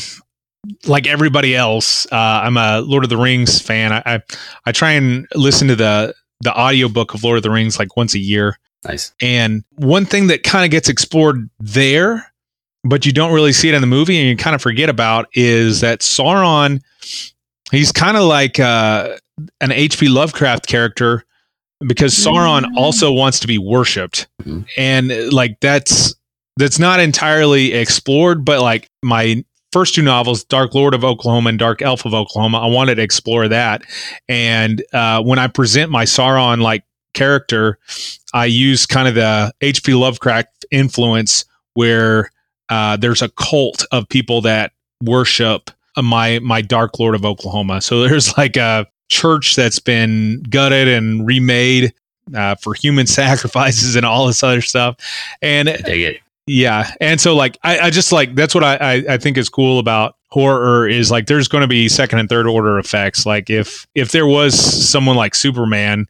like 0.86 1.06
everybody 1.06 1.54
else. 1.54 2.06
Uh, 2.10 2.40
I'm 2.44 2.56
a 2.56 2.80
Lord 2.80 3.04
of 3.04 3.10
the 3.10 3.18
Rings 3.18 3.60
fan. 3.60 3.92
I, 3.92 4.02
I 4.06 4.22
I 4.64 4.72
try 4.72 4.92
and 4.92 5.28
listen 5.34 5.68
to 5.68 5.76
the 5.76 6.14
the 6.40 6.58
audiobook 6.58 7.12
of 7.12 7.22
Lord 7.22 7.36
of 7.36 7.42
the 7.42 7.50
Rings 7.50 7.78
like 7.78 7.98
once 7.98 8.14
a 8.14 8.18
year. 8.18 8.58
Nice. 8.86 9.12
And 9.20 9.62
one 9.76 10.06
thing 10.06 10.28
that 10.28 10.42
kind 10.42 10.64
of 10.64 10.70
gets 10.70 10.88
explored 10.88 11.50
there, 11.60 12.27
but 12.84 13.04
you 13.06 13.12
don't 13.12 13.32
really 13.32 13.52
see 13.52 13.68
it 13.68 13.74
in 13.74 13.80
the 13.80 13.86
movie 13.86 14.18
and 14.18 14.28
you 14.28 14.36
kind 14.36 14.54
of 14.54 14.62
forget 14.62 14.88
about 14.88 15.26
is 15.34 15.80
that 15.80 16.00
Sauron, 16.00 16.80
he's 17.70 17.92
kind 17.92 18.16
of 18.16 18.24
like 18.24 18.58
uh, 18.60 19.16
an 19.60 19.72
H.P. 19.72 20.08
Lovecraft 20.08 20.66
character 20.66 21.24
because 21.86 22.14
Sauron 22.14 22.64
Mm. 22.64 22.76
also 22.76 23.12
wants 23.12 23.38
to 23.40 23.46
be 23.46 23.58
worshipped. 23.58 24.26
Mhm. 24.42 24.66
And 24.76 25.32
like 25.32 25.58
that's 25.60 26.14
that's 26.56 26.78
not 26.80 26.98
entirely 26.98 27.72
explored, 27.72 28.44
but 28.44 28.60
like 28.60 28.88
my 29.02 29.44
first 29.70 29.94
two 29.94 30.02
novels, 30.02 30.42
Dark 30.44 30.74
Lord 30.74 30.92
of 30.94 31.04
Oklahoma 31.04 31.50
and 31.50 31.58
Dark 31.58 31.82
Elf 31.82 32.04
of 32.04 32.14
Oklahoma, 32.14 32.58
I 32.58 32.66
wanted 32.66 32.96
to 32.96 33.02
explore 33.02 33.46
that. 33.48 33.82
And 34.28 34.82
uh, 34.92 35.22
when 35.22 35.38
I 35.38 35.46
present 35.46 35.92
my 35.92 36.04
Sauron 36.04 36.60
like 36.60 36.82
character, 37.14 37.78
I 38.34 38.46
use 38.46 38.86
kind 38.86 39.06
of 39.06 39.14
the 39.14 39.52
H.P. 39.60 39.94
Lovecraft 39.94 40.64
influence 40.72 41.44
where 41.74 42.32
uh, 42.68 42.96
there's 42.96 43.22
a 43.22 43.28
cult 43.30 43.84
of 43.92 44.08
people 44.08 44.40
that 44.42 44.72
worship 45.02 45.70
my 45.96 46.38
my 46.40 46.62
Dark 46.62 46.98
Lord 46.98 47.14
of 47.14 47.24
Oklahoma. 47.24 47.80
So 47.80 48.02
there's 48.08 48.36
like 48.36 48.56
a 48.56 48.86
church 49.08 49.56
that's 49.56 49.78
been 49.78 50.42
gutted 50.50 50.88
and 50.88 51.26
remade 51.26 51.94
uh, 52.34 52.54
for 52.56 52.74
human 52.74 53.06
sacrifices 53.20 53.96
and 53.96 54.04
all 54.04 54.26
this 54.26 54.42
other 54.42 54.60
stuff. 54.60 54.96
And 55.42 55.68
I 55.68 55.76
dig 55.78 56.00
it. 56.00 56.20
yeah, 56.46 56.92
and 57.00 57.20
so 57.20 57.34
like 57.34 57.58
I, 57.62 57.78
I 57.78 57.90
just 57.90 58.12
like 58.12 58.34
that's 58.34 58.54
what 58.54 58.64
I, 58.64 58.76
I 58.76 58.92
I 59.10 59.18
think 59.18 59.36
is 59.38 59.48
cool 59.48 59.78
about 59.78 60.16
horror 60.30 60.86
is 60.86 61.10
like 61.10 61.26
there's 61.26 61.48
going 61.48 61.62
to 61.62 61.68
be 61.68 61.88
second 61.88 62.18
and 62.18 62.28
third 62.28 62.46
order 62.46 62.78
effects. 62.78 63.24
Like 63.26 63.50
if 63.50 63.86
if 63.94 64.12
there 64.12 64.26
was 64.26 64.54
someone 64.88 65.16
like 65.16 65.34
Superman, 65.34 66.06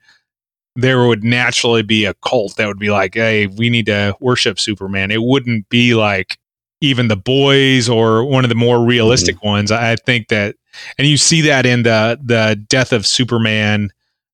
there 0.77 1.07
would 1.07 1.25
naturally 1.25 1.83
be 1.83 2.05
a 2.05 2.15
cult 2.15 2.57
that 2.57 2.67
would 2.67 2.79
be 2.79 2.91
like, 2.91 3.15
hey, 3.15 3.47
we 3.47 3.71
need 3.71 3.87
to 3.87 4.17
worship 4.21 4.59
Superman. 4.59 5.11
It 5.11 5.23
wouldn't 5.23 5.69
be 5.69 5.95
like 5.95 6.39
even 6.81 7.09
the 7.09 7.17
boys 7.17 7.89
or 7.89 8.25
one 8.25 8.45
of 8.45 8.49
the 8.49 8.55
more 8.55 8.85
realistic 8.85 9.43
ones. 9.43 9.71
I 9.73 9.97
think 9.97 10.29
that, 10.29 10.57
and 10.99 11.07
you 11.07 11.17
see 11.17 11.41
that 11.43 11.67
in 11.67 11.83
the 11.83 12.19
the 12.23 12.63
death 12.69 12.93
of 12.93 13.07
Superman 13.07 13.91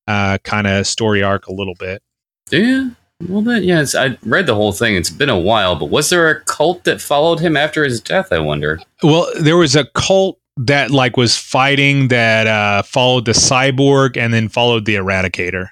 uh, 0.06 0.38
kind 0.44 0.66
of 0.66 0.86
story 0.86 1.22
arc 1.22 1.46
a 1.46 1.52
little 1.52 1.74
bit. 1.74 2.02
Yeah. 2.50 2.90
A 3.20 3.24
little 3.24 3.42
bit. 3.42 3.64
Yeah. 3.64 3.80
It's, 3.80 3.94
I 3.94 4.18
read 4.24 4.46
the 4.46 4.54
whole 4.54 4.72
thing. 4.72 4.96
It's 4.96 5.10
been 5.10 5.30
a 5.30 5.38
while, 5.38 5.76
but 5.76 5.86
was 5.86 6.10
there 6.10 6.28
a 6.28 6.40
cult 6.40 6.84
that 6.84 7.00
followed 7.00 7.40
him 7.40 7.56
after 7.56 7.84
his 7.84 8.00
death? 8.00 8.32
I 8.32 8.38
wonder. 8.38 8.80
Well, 9.02 9.26
there 9.40 9.56
was 9.56 9.76
a 9.76 9.86
cult 9.94 10.38
that 10.56 10.90
like 10.90 11.16
was 11.16 11.36
fighting 11.36 12.08
that 12.08 12.46
uh, 12.46 12.82
followed 12.82 13.24
the 13.24 13.32
cyborg 13.32 14.16
and 14.16 14.34
then 14.34 14.48
followed 14.48 14.84
the 14.84 14.96
Eradicator. 14.96 15.68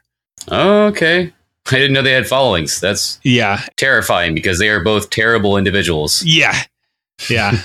Okay. 0.51 1.33
I 1.70 1.77
didn't 1.77 1.92
know 1.92 2.03
they 2.03 2.12
had 2.12 2.27
followings. 2.27 2.81
That's 2.81 3.18
Yeah, 3.22 3.62
terrifying 3.77 4.35
because 4.35 4.59
they 4.59 4.68
are 4.68 4.81
both 4.83 5.11
terrible 5.11 5.57
individuals. 5.57 6.22
yeah, 6.25 6.62
yeah, 7.31 7.53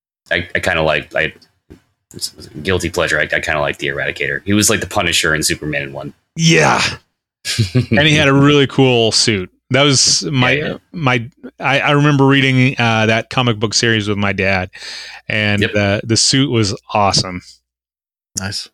I, 0.30 0.48
I 0.54 0.60
kind 0.60 0.78
of 0.78 0.84
like 0.86 1.14
I 1.14 1.32
it's 2.14 2.32
a 2.46 2.50
guilty 2.58 2.90
pleasure. 2.90 3.18
I, 3.18 3.22
I 3.22 3.40
kind 3.40 3.56
of 3.58 3.62
like 3.62 3.78
the 3.78 3.88
Eradicator. 3.88 4.42
He 4.44 4.52
was 4.52 4.68
like 4.70 4.80
the 4.80 4.86
Punisher 4.86 5.34
in 5.34 5.42
Superman 5.42 5.82
in 5.82 5.92
one. 5.92 6.12
yeah. 6.36 6.80
and 7.74 8.06
he 8.06 8.14
had 8.14 8.28
a 8.28 8.32
really 8.32 8.66
cool 8.68 9.10
suit. 9.10 9.50
That 9.70 9.82
was 9.82 10.22
my 10.24 10.50
Yeah, 10.52 10.66
yeah. 10.68 10.76
my. 10.92 11.30
I, 11.58 11.80
I 11.80 11.90
remember 11.92 12.26
reading 12.26 12.76
uh, 12.78 13.06
that 13.06 13.30
comic 13.30 13.58
book 13.58 13.74
series 13.74 14.06
with 14.08 14.18
my 14.18 14.32
dad, 14.32 14.70
and 15.26 15.62
Yep. 15.62 15.72
the 15.72 16.00
the 16.04 16.16
suit 16.16 16.50
was 16.50 16.78
awesome. 16.94 17.40
Nice. 18.38 18.68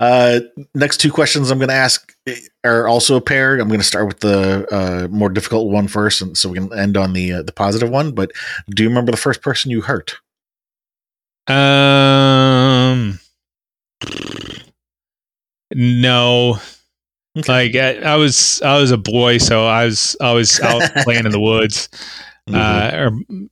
Uh, 0.00 0.40
next 0.74 0.98
two 0.98 1.10
questions 1.10 1.50
I'm 1.50 1.58
going 1.58 1.68
to 1.68 1.74
ask 1.74 2.14
are 2.64 2.86
also 2.86 3.16
a 3.16 3.20
pair. 3.20 3.58
I'm 3.58 3.68
going 3.68 3.80
to 3.80 3.86
start 3.86 4.06
with 4.06 4.20
the 4.20 4.66
uh, 4.72 5.08
more 5.08 5.28
difficult 5.28 5.70
one 5.70 5.88
first, 5.88 6.20
and 6.22 6.36
so 6.36 6.48
we 6.48 6.58
can 6.58 6.72
end 6.78 6.96
on 6.96 7.12
the 7.12 7.32
uh, 7.32 7.42
the 7.42 7.52
positive 7.52 7.90
one. 7.90 8.12
But 8.12 8.32
do 8.70 8.82
you 8.82 8.88
remember 8.88 9.10
the 9.10 9.16
first 9.18 9.42
person 9.42 9.70
you 9.70 9.80
hurt? 9.82 10.16
Um, 11.48 13.18
no, 15.74 16.58
like 17.48 17.74
I, 17.74 17.98
I 18.00 18.16
was 18.16 18.60
I 18.62 18.78
was 18.78 18.90
a 18.90 18.96
boy, 18.98 19.38
so 19.38 19.66
I 19.66 19.84
was 19.84 20.16
I 20.20 20.32
was 20.32 20.60
out 20.60 20.90
playing 21.04 21.26
in 21.26 21.32
the 21.32 21.40
woods. 21.40 21.88
Mhm. 22.48 22.54
Uh, 22.54 22.96
or, 22.96 23.46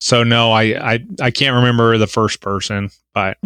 so 0.00 0.22
no, 0.22 0.52
I, 0.52 0.94
I 0.94 1.04
I 1.20 1.30
can't 1.30 1.54
remember 1.54 1.96
the 1.98 2.06
first 2.06 2.40
person, 2.40 2.90
but 3.14 3.38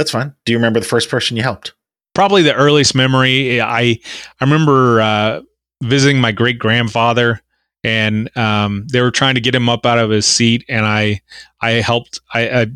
That's 0.00 0.10
fine. 0.10 0.34
Do 0.46 0.52
you 0.52 0.58
remember 0.58 0.80
the 0.80 0.86
first 0.86 1.10
person 1.10 1.36
you 1.36 1.42
helped? 1.42 1.74
probably 2.14 2.42
the 2.42 2.54
earliest 2.54 2.94
memory 2.94 3.60
I 3.60 3.80
I 3.82 3.98
remember 4.42 5.00
uh, 5.00 5.40
visiting 5.82 6.20
my 6.20 6.32
great 6.32 6.58
grandfather, 6.58 7.40
and 7.84 8.34
um, 8.36 8.86
they 8.92 9.00
were 9.00 9.10
trying 9.10 9.34
to 9.34 9.40
get 9.40 9.54
him 9.54 9.68
up 9.68 9.86
out 9.86 9.98
of 9.98 10.10
his 10.10 10.26
seat, 10.26 10.64
and 10.68 10.84
I 10.84 11.20
I 11.60 11.72
helped 11.72 12.20
I, 12.34 12.62
I 12.62 12.66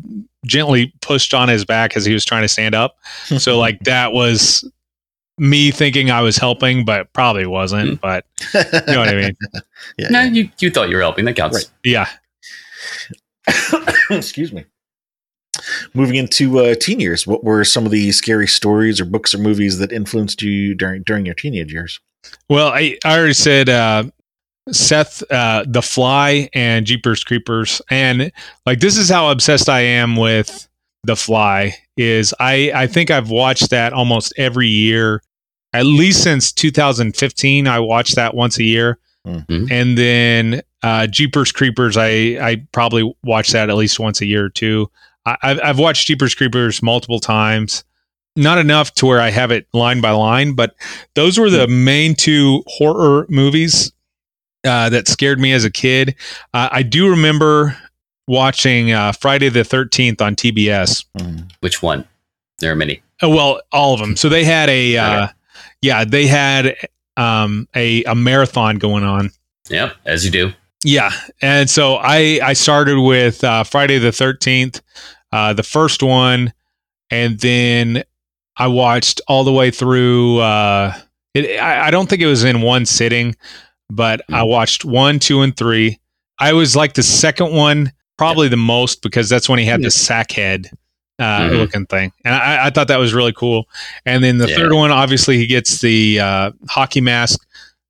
gently 0.45 0.93
pushed 1.01 1.33
on 1.33 1.49
his 1.49 1.65
back 1.65 1.95
as 1.97 2.05
he 2.05 2.13
was 2.13 2.25
trying 2.25 2.43
to 2.43 2.47
stand 2.47 2.75
up. 2.75 2.97
So 3.39 3.57
like 3.57 3.79
that 3.81 4.13
was 4.13 4.69
me 5.37 5.71
thinking 5.71 6.11
I 6.11 6.21
was 6.21 6.37
helping, 6.37 6.85
but 6.85 7.11
probably 7.13 7.45
wasn't. 7.45 7.99
But 8.01 8.25
you 8.53 8.61
know 8.61 8.99
what 8.99 9.09
I 9.09 9.15
mean? 9.15 9.37
yeah. 9.97 10.09
No, 10.09 10.21
you, 10.21 10.49
you 10.59 10.71
thought 10.71 10.89
you 10.89 10.95
were 10.95 11.01
helping. 11.01 11.25
That 11.25 11.35
counts. 11.35 11.55
Right. 11.55 11.69
Yeah. 11.83 12.07
Excuse 14.09 14.53
me. 14.53 14.65
Moving 15.93 16.15
into 16.15 16.59
uh, 16.59 16.75
teen 16.75 16.99
years, 16.99 17.25
what 17.25 17.43
were 17.43 17.63
some 17.63 17.85
of 17.85 17.91
the 17.91 18.11
scary 18.11 18.47
stories 18.47 18.99
or 19.01 19.05
books 19.05 19.33
or 19.33 19.37
movies 19.39 19.77
that 19.79 19.91
influenced 19.91 20.41
you 20.41 20.75
during 20.75 21.03
during 21.03 21.25
your 21.25 21.35
teenage 21.35 21.71
years? 21.73 21.99
Well, 22.49 22.67
I, 22.69 22.97
I 23.05 23.17
already 23.17 23.33
said 23.33 23.69
uh, 23.69 24.03
Seth, 24.71 25.23
uh, 25.31 25.63
The 25.67 25.81
Fly, 25.81 26.49
and 26.53 26.85
Jeepers 26.85 27.23
Creepers, 27.23 27.81
and 27.89 28.31
like 28.65 28.79
this 28.79 28.97
is 28.97 29.09
how 29.09 29.29
obsessed 29.31 29.69
I 29.69 29.81
am 29.81 30.15
with 30.15 30.67
The 31.03 31.15
Fly. 31.15 31.75
Is 31.97 32.33
I 32.39 32.71
I 32.75 32.87
think 32.87 33.09
I've 33.11 33.29
watched 33.29 33.69
that 33.69 33.93
almost 33.93 34.33
every 34.37 34.67
year, 34.67 35.21
at 35.71 35.85
least 35.85 36.23
since 36.23 36.51
2015. 36.51 37.67
I 37.67 37.79
watched 37.79 38.15
that 38.15 38.33
once 38.35 38.57
a 38.59 38.63
year, 38.63 38.97
Mhm. 39.25 39.71
and 39.71 39.97
then 39.97 40.61
uh, 40.83 41.07
Jeepers 41.07 41.51
Creepers. 41.51 41.95
I 41.95 42.07
I 42.41 42.65
probably 42.73 43.15
watch 43.23 43.49
that 43.51 43.69
at 43.69 43.75
least 43.75 43.99
once 43.99 44.19
a 44.21 44.25
year 44.25 44.45
or 44.45 44.49
two. 44.49 44.89
I, 45.25 45.37
I've 45.41 45.59
I've 45.63 45.79
watched 45.79 46.07
Jeepers 46.07 46.35
Creepers 46.35 46.81
multiple 46.83 47.19
times. 47.19 47.83
Not 48.37 48.57
enough 48.57 48.93
to 48.95 49.05
where 49.05 49.21
I 49.21 49.29
have 49.29 49.51
it 49.51 49.65
line 49.73 50.01
by 50.01 50.11
line, 50.11 50.53
but 50.55 50.75
those 51.13 51.37
were 51.39 51.49
the 51.49 51.67
main 51.67 52.15
two 52.15 52.63
horror 52.67 53.25
movies 53.29 53.93
uh, 54.67 54.89
that 54.89 55.07
scared 55.07 55.39
me 55.39 55.53
as 55.53 55.63
a 55.63 55.71
kid. 55.71 56.15
Uh, 56.53 56.67
I 56.69 56.83
do 56.83 57.09
remember 57.09 57.77
watching 58.27 58.91
uh, 58.91 59.13
Friday 59.13 59.47
the 59.47 59.63
Thirteenth 59.63 60.21
on 60.21 60.35
TBS. 60.35 61.05
Mm. 61.17 61.49
Which 61.61 61.81
one? 61.81 62.05
There 62.59 62.71
are 62.71 62.75
many. 62.75 63.01
Oh, 63.21 63.29
well, 63.29 63.61
all 63.71 63.93
of 63.93 64.01
them. 64.01 64.17
So 64.17 64.27
they 64.27 64.43
had 64.43 64.67
a, 64.69 64.97
uh, 64.97 65.23
Okay. 65.23 65.33
yeah, 65.81 66.03
they 66.03 66.27
had 66.27 66.75
um, 67.15 67.67
a 67.73 68.03
a 68.03 68.15
marathon 68.15 68.77
going 68.79 69.05
on. 69.05 69.31
Yep, 69.69 69.95
as 70.05 70.25
you 70.25 70.31
do. 70.31 70.51
Yeah, 70.83 71.11
and 71.41 71.69
so 71.69 71.95
I 71.95 72.39
I 72.43 72.51
started 72.53 72.99
with 72.99 73.43
uh, 73.45 73.63
Friday 73.63 73.97
the 73.97 74.11
Thirteenth, 74.11 74.81
uh, 75.35 75.51
the 75.53 75.63
first 75.63 76.01
one, 76.01 76.53
and 77.11 77.37
then 77.39 78.03
I 78.57 78.67
watched 78.67 79.19
all 79.27 79.43
the 79.43 79.51
way 79.51 79.69
through. 79.71 80.39
Uh, 80.39 80.93
it, 81.33 81.59
I, 81.59 81.87
I 81.87 81.91
don't 81.91 82.07
think 82.09 82.21
it 82.21 82.27
was 82.27 82.43
in 82.45 82.61
one 82.61 82.85
sitting, 82.85 83.35
but 83.89 84.21
I 84.31 84.41
Mm. 84.41 84.47
watched 84.49 84.85
one, 84.85 85.19
two, 85.19 85.41
and 85.41 85.55
three. 85.55 85.99
I 86.39 86.53
was 86.53 86.75
like 86.75 86.93
the 86.93 87.03
second 87.03 87.51
one 87.51 87.91
probably 88.17 88.47
the 88.47 88.55
most 88.75 89.01
because 89.01 89.27
that's 89.29 89.49
when 89.49 89.59
he 89.59 89.65
had 89.65 89.81
Yeah. 89.81 89.87
the 89.87 89.91
sack 89.91 90.31
head 90.31 90.69
uh, 91.19 91.47
Mhm. 91.49 91.57
looking 91.59 91.85
thing, 91.85 92.11
and 92.25 92.33
I, 92.35 92.67
I 92.67 92.69
thought 92.69 92.87
that 92.87 92.99
was 92.99 93.13
really 93.13 93.33
cool. 93.33 93.67
And 94.05 94.23
then 94.23 94.37
the 94.37 94.47
Yeah. 94.49 94.55
third 94.57 94.73
one, 94.73 94.91
obviously, 94.91 95.37
he 95.37 95.47
gets 95.47 95.79
the 95.81 96.19
uh, 96.19 96.51
hockey 96.69 97.01
mask. 97.01 97.39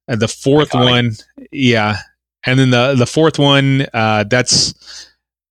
And 0.08 0.19
the 0.21 0.27
fourth 0.27 0.69
Iconic. 0.69 0.91
one, 0.91 1.12
yeah, 1.51 1.97
and 2.45 2.60
then 2.60 2.69
the 2.69 2.93
the 2.95 3.08
fourth 3.08 3.39
one, 3.39 3.88
uh, 3.93 4.23
that's 4.29 4.73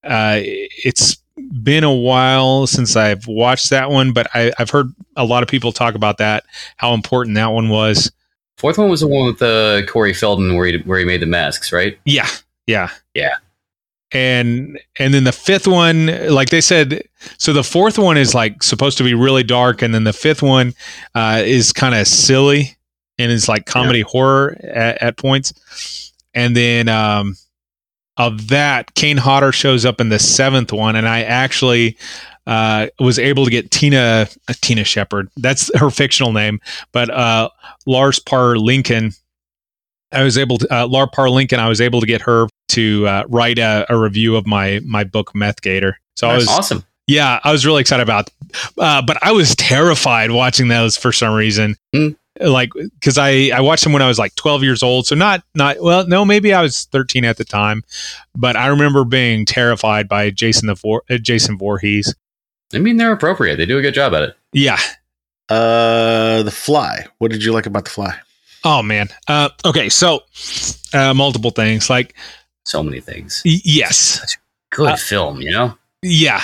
uh, 0.05 0.39
it's 0.85 1.17
been 1.63 1.85
a 1.85 1.93
while 1.95 2.67
since 2.67 2.97
I've 2.97 3.27
watched 3.27 3.71
that 3.71 3.91
one, 3.91 4.13
but 4.13 4.27
I, 4.35 4.53
I've 4.59 4.71
heard 4.71 4.93
a 5.17 5.25
lot 5.25 5.43
of 5.43 5.49
people 5.49 5.73
talk 5.73 5.95
about 5.95 6.19
that, 6.19 6.45
how 6.77 6.95
important 6.95 7.35
that 7.37 7.47
one 7.53 7.69
was. 7.69 8.11
Fourth 8.59 8.79
one 8.79 8.89
was 8.89 9.01
the 9.01 9.09
one 9.09 9.27
with 9.27 9.43
uh, 9.43 9.85
Corey 9.87 10.15
Feldman 10.15 10.57
where 10.57 10.67
he 10.67 10.79
where 10.79 10.99
he 10.99 11.05
made 11.05 11.21
the 11.21 11.27
masks, 11.27 11.73
right? 11.73 11.99
Yeah, 12.05 12.29
yeah, 12.67 12.89
Yeah. 13.15 13.35
and 14.13 14.79
and 14.99 15.13
then 15.13 15.25
the 15.25 15.33
fifth 15.33 15.67
one 15.67 16.07
like 16.33 16.51
they 16.51 16.61
said 16.61 17.03
so 17.39 17.53
the 17.53 17.65
fourth 17.65 17.99
one 17.99 18.17
is 18.17 18.33
like 18.35 18.63
supposed 18.63 18.97
to 18.99 19.05
be 19.05 19.13
really 19.15 19.43
dark 19.43 19.83
and 19.83 19.93
then 19.95 20.05
the 20.05 20.13
fifth 20.13 20.43
one 20.43 20.73
uh, 21.15 21.43
is 21.45 21.73
kind 21.73 21.95
of 21.95 22.07
silly 22.07 22.77
and 23.19 23.33
it's 23.33 23.49
like 23.49 23.67
comedy 23.67 24.03
horror 24.03 24.57
at, 24.63 25.03
at 25.03 25.17
points 25.17 26.13
and 26.33 26.55
then 26.57 26.89
um 26.89 27.35
of 28.17 28.49
that 28.49 28.95
kane 28.95 29.17
hodder 29.17 29.53
shows 29.53 29.85
up 29.85 30.01
in 30.01 30.09
the 30.09 30.19
seventh 30.19 30.73
one 30.73 30.97
and 30.97 31.09
i 31.09 31.23
actually 31.23 31.97
uh, 32.47 32.89
was 32.99 33.19
able 33.19 33.45
to 33.45 33.51
get 33.51 33.71
Tina 33.71 34.29
uh, 34.49 34.53
Tina 34.61 34.85
Shepard. 34.85 35.31
That's 35.37 35.75
her 35.79 35.91
fictional 35.91 36.33
name, 36.33 36.61
but 36.93 37.11
uh, 37.11 37.49
Lar 37.87 38.13
Park 38.27 38.59
Lincoln. 38.59 39.13
I 40.13 40.23
was 40.23 40.39
able 40.39 40.59
to 40.59 40.75
uh, 40.75 40.87
Lar 40.87 41.09
Park 41.09 41.31
Lincoln. 41.31 41.59
I 41.59 41.69
was 41.69 41.81
able 41.81 42.01
to 42.01 42.07
get 42.07 42.21
her 42.23 42.47
to 42.69 43.07
uh, 43.07 43.25
write 43.29 43.59
a, 43.59 43.87
a 43.89 43.99
review 43.99 44.37
of 44.37 44.47
my 44.47 44.81
my 44.85 45.05
book 45.05 45.35
Meth 45.35 45.63
Gator. 45.63 45.99
So 46.17 46.29
I 46.29 46.37
was 46.37 46.49
awesome. 46.49 46.85
yeah, 47.07 47.41
I 47.43 47.51
was 47.51 47.67
really 47.67 47.81
excited 47.81 48.03
about. 48.03 48.31
Uh, 48.79 49.03
but 49.03 49.19
I 49.23 49.33
was 49.33 49.57
terrified 49.57 50.31
watching 50.31 50.69
those 50.69 50.97
for 50.97 51.13
some 51.13 51.35
reason. 51.35 51.77
Mm. 51.95 52.17
Like 52.41 52.71
because 52.75 53.17
I 53.17 53.51
I 53.55 53.61
watched 53.61 53.85
them 53.85 53.93
when 53.93 54.03
I 54.03 54.09
was 54.09 54.19
like 54.19 54.35
12 54.35 54.63
years 54.65 54.83
old. 54.83 55.07
So 55.07 55.15
not 55.15 55.45
not 55.55 55.81
well 55.81 56.07
no 56.07 56.25
maybe 56.25 56.53
I 56.53 56.63
was 56.63 56.85
13 56.87 57.25
at 57.25 57.37
the 57.37 57.45
time, 57.45 57.83
but 58.35 58.57
I 58.57 58.67
remember 58.67 59.05
being 59.05 59.45
terrified 59.47 60.09
by 60.09 60.31
Jason 60.31 60.67
the 60.67 60.75
Vor- 60.75 61.05
uh, 61.09 61.19
Jason 61.19 61.57
Voorhees. 61.59 62.15
I 62.75 62.79
mean, 62.79 62.97
they're 62.97 63.13
appropriate. 63.13 63.57
They 63.57 63.67
do 63.67 63.79
a 63.79 63.83
good 63.83 63.95
job 63.95 64.15
at 64.15 64.23
it. 64.23 64.37
Yeah. 64.53 64.79
Uh, 65.49 66.43
The 66.43 66.51
Fly. 66.51 67.07
What 67.19 67.31
did 67.31 67.45
you 67.45 67.53
like 67.53 67.67
about 67.67 67.85
The 67.85 67.91
Fly? 67.91 68.19
Oh 68.65 68.83
man. 68.83 69.09
Uh, 69.29 69.51
okay, 69.65 69.89
so 69.89 70.23
uh, 70.93 71.15
multiple 71.15 71.51
things. 71.51 71.89
Like 71.91 72.15
So 72.65 72.83
many 72.83 73.01
things. 73.01 73.43
y- 73.45 73.61
yes, 73.65 74.37
Good 74.71 74.91
Uh, 74.93 74.97
film, 74.97 75.41
you 75.41 75.51
know? 75.51 75.77
yeah. 76.03 76.41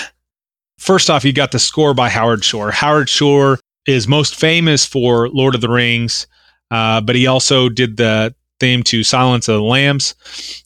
First 0.79 1.11
off, 1.11 1.25
you 1.25 1.33
got 1.33 1.51
the 1.53 1.59
score 1.59 1.95
by 1.95 2.09
Howard 2.11 2.45
Shore. 2.45 2.71
Howard 2.71 3.09
Shore 3.09 3.59
is 3.87 4.07
most 4.09 4.37
famous 4.39 4.85
for 4.85 5.29
Lord 5.31 5.55
of 5.55 5.61
the 5.61 5.69
Rings, 5.71 6.27
uh, 6.71 7.01
but 7.01 7.17
he 7.17 7.27
also 7.27 7.69
did 7.69 7.97
the 7.97 8.35
theme 8.61 8.83
to 8.85 9.03
Silence 9.03 9.49
of 9.49 9.55
the 9.57 9.63
Lambs. 9.63 10.15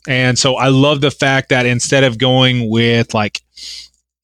And 0.09 0.39
so 0.39 0.57
I 0.57 0.69
love 0.69 1.01
the 1.01 1.11
fact 1.13 1.49
that 1.51 1.65
instead 1.65 2.03
of 2.05 2.19
going 2.19 2.69
with 2.69 3.15
like 3.15 3.41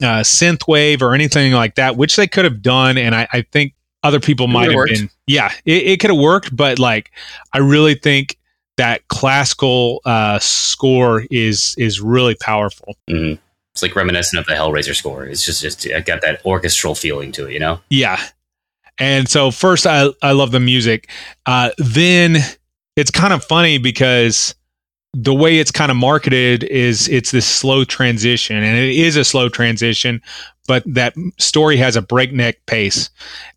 uh, 0.03 0.21
synthwave 0.23 1.03
or 1.03 1.15
anything 1.15 1.53
like 1.53 1.77
that, 1.77 1.97
which 1.97 2.17
they 2.17 2.27
could 2.27 2.45
have 2.45 2.63
done, 2.63 2.99
and 2.99 3.15
I, 3.15 3.29
I 3.33 3.43
think 3.53 3.75
other 4.03 4.19
people 4.19 4.47
It 4.47 4.49
might 4.49 4.61
would've 4.63 4.75
worked. 4.77 4.93
been, 4.93 5.11
yeah, 5.27 5.53
it, 5.65 5.83
it 5.85 6.01
could 6.01 6.11
have 6.11 6.19
worked, 6.19 6.57
but 6.57 6.79
like 6.79 7.11
I 7.53 7.59
really 7.59 7.95
think 7.95 8.37
that 8.77 9.07
classical 9.09 10.01
uh, 10.07 10.39
score 10.39 11.25
is 11.31 11.75
is 11.79 12.01
really 12.01 12.35
powerful. 12.35 12.97
Mhm. 13.09 13.39
It's 13.75 13.83
like 13.83 13.95
reminiscent 13.95 14.41
of 14.41 14.47
the 14.47 14.55
Hellraiser 14.55 14.97
score. 14.97 15.27
It's 15.27 15.45
just, 15.45 15.63
just 15.63 15.87
it 15.87 16.05
got 16.07 16.23
that 16.23 16.45
orchestral 16.45 16.95
feeling 16.97 17.31
to 17.33 17.47
it, 17.47 17.53
you 17.53 17.61
know? 17.61 17.81
Yeah. 17.89 18.19
And 19.01 19.29
so 19.29 19.51
first 19.51 19.87
I 19.87 20.09
I 20.23 20.33
love 20.33 20.53
the 20.53 20.61
music. 20.61 21.11
Uh 21.47 21.71
then 21.79 22.39
it's 22.97 23.11
kind 23.11 23.33
of 23.33 23.43
funny 23.43 23.79
because 23.79 24.55
the 25.13 25.35
way 25.35 25.59
it's 25.59 25.73
kind 25.73 25.91
of 25.91 25.97
marketed 25.97 26.63
is 26.65 27.09
it's 27.09 27.33
this 27.33 27.47
slow 27.47 27.83
transition 27.83 28.57
and 28.57 28.79
it 28.79 28.97
is 28.97 29.17
a 29.17 29.25
slow 29.25 29.49
transition 29.49 30.23
but 30.71 30.85
that 30.87 31.15
story 31.37 31.77
has 31.77 31.97
a 31.97 32.03
breakneck 32.03 32.65
pace 32.67 33.11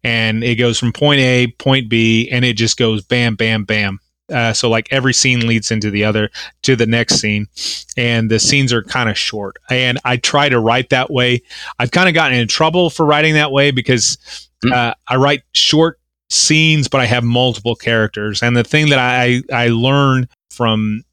and 0.03 0.43
it 0.43 0.56
goes 0.56 0.79
from 0.79 0.91
point 0.91 1.19
A 1.19 1.45
point 1.60 1.88
B 1.88 2.27
and 2.32 2.43
it 2.43 2.58
just 2.58 2.75
goes 2.75 3.03
bam 3.03 3.36
bam 3.36 3.65
bam. 3.65 3.99
Uh, 4.32 4.51
so 4.51 4.67
like 4.67 4.88
every 4.89 5.13
scene 5.13 5.45
leads 5.45 5.69
into 5.69 5.91
the 5.91 6.03
other 6.03 6.32
to 6.63 6.75
the 6.75 6.88
next 6.88 7.17
scene 7.17 7.45
and 7.95 8.32
the 8.32 8.39
scenes 8.39 8.73
are 8.73 8.82
kind 8.82 9.10
of 9.10 9.15
short. 9.15 9.58
And 9.69 9.99
I 10.06 10.17
try 10.17 10.49
to 10.49 10.60
write 10.60 10.89
that 10.89 11.12
way. 11.12 11.43
I've 11.77 11.91
kind 11.91 12.10
of 12.10 12.15
gotten 12.15 12.36
in 12.36 12.47
trouble 12.47 12.89
for 12.89 13.06
writing 13.06 13.36
that 13.36 13.51
way 13.51 13.69
because 13.69 14.17
uh, 14.71 14.93
I 15.08 15.15
write 15.15 15.41
short 15.54 15.99
scenes, 16.30 16.88
but 16.88 17.02
I 17.02 17.06
have 17.06 17.23
multiple 17.23 17.76
characters. 17.76 18.41
And 18.41 18.56
the 18.58 18.63
thing 18.63 18.89
that 18.89 18.99
I 18.99 19.41
I 19.52 19.67
learned 19.69 20.28
from 20.52 21.04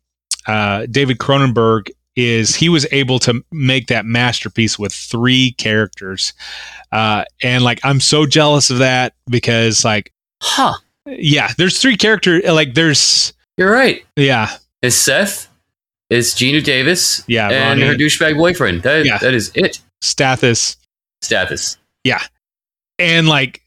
uh, 0.47 0.87
David 0.91 1.19
Cronenberg 1.19 1.91
is 2.17 2.55
he 2.57 2.69
was 2.69 2.87
able 2.93 3.19
to 3.21 3.43
make 3.53 3.87
that 3.87 4.05
masterpiece 4.05 4.79
with 4.79 4.93
three 4.93 5.53
characters, 5.53 6.33
uh, 6.93 7.25
and 7.43 7.63
like 7.65 7.81
I'm 7.85 8.01
so 8.01 8.27
jealous 8.27 8.69
of 8.71 8.79
that 8.79 9.15
because 9.29 9.85
like 9.85 10.13
Huh. 10.43 10.75
yeah, 11.07 11.51
there's 11.57 11.81
three 11.81 11.97
characters. 11.97 12.43
like 12.47 12.75
there's 12.75 13.33
You're 13.57 13.71
right. 13.71 14.05
yeah 14.17 14.51
It's 14.83 14.97
Seth, 14.97 15.49
it's 16.09 16.35
Geena 16.35 16.63
Davis, 16.65 17.23
yeah 17.29 17.49
and 17.51 17.81
Ronnie, 17.81 17.93
her 17.93 17.95
douchebag 17.99 18.37
boyfriend. 18.37 18.83
That, 18.83 19.05
Yeah. 19.05 19.19
that 19.19 19.35
is 19.35 19.53
it. 19.55 19.81
Stathis 20.03 20.77
Status. 21.23 21.77
And 23.01 23.29
like 23.29 23.63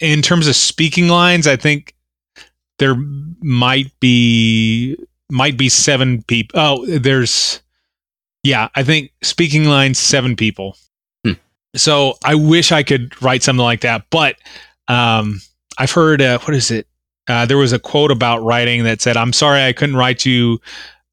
in 0.00 0.22
terms 0.22 0.46
of 0.46 0.56
speaking 0.56 1.08
lines 1.08 1.46
i 1.46 1.56
think 1.56 1.94
there 2.78 2.94
might 3.42 3.90
be 4.00 4.96
might 5.30 5.56
be 5.58 5.68
seven 5.68 6.22
people 6.22 6.58
oh 6.60 6.86
there's 6.86 7.60
yeah 8.42 8.68
i 8.74 8.82
think 8.82 9.10
speaking 9.22 9.64
lines 9.64 9.98
seven 9.98 10.36
people 10.36 10.76
Hmm. 11.24 11.32
so 11.76 12.14
i 12.24 12.34
wish 12.34 12.70
i 12.72 12.82
could 12.82 13.20
write 13.22 13.42
something 13.42 13.62
like 13.64 13.80
that 13.82 14.04
but 14.10 14.36
um 14.88 15.40
i've 15.78 15.90
heard 15.92 16.22
uh, 16.22 16.38
what 16.40 16.54
is 16.54 16.70
it 16.70 16.86
uh, 17.28 17.44
there 17.44 17.58
was 17.58 17.72
a 17.74 17.78
quote 17.78 18.10
about 18.10 18.42
writing 18.42 18.84
that 18.84 19.02
said 19.02 19.16
i'm 19.16 19.32
sorry 19.32 19.62
i 19.64 19.72
couldn't 19.72 19.96
write 19.96 20.24
you 20.24 20.60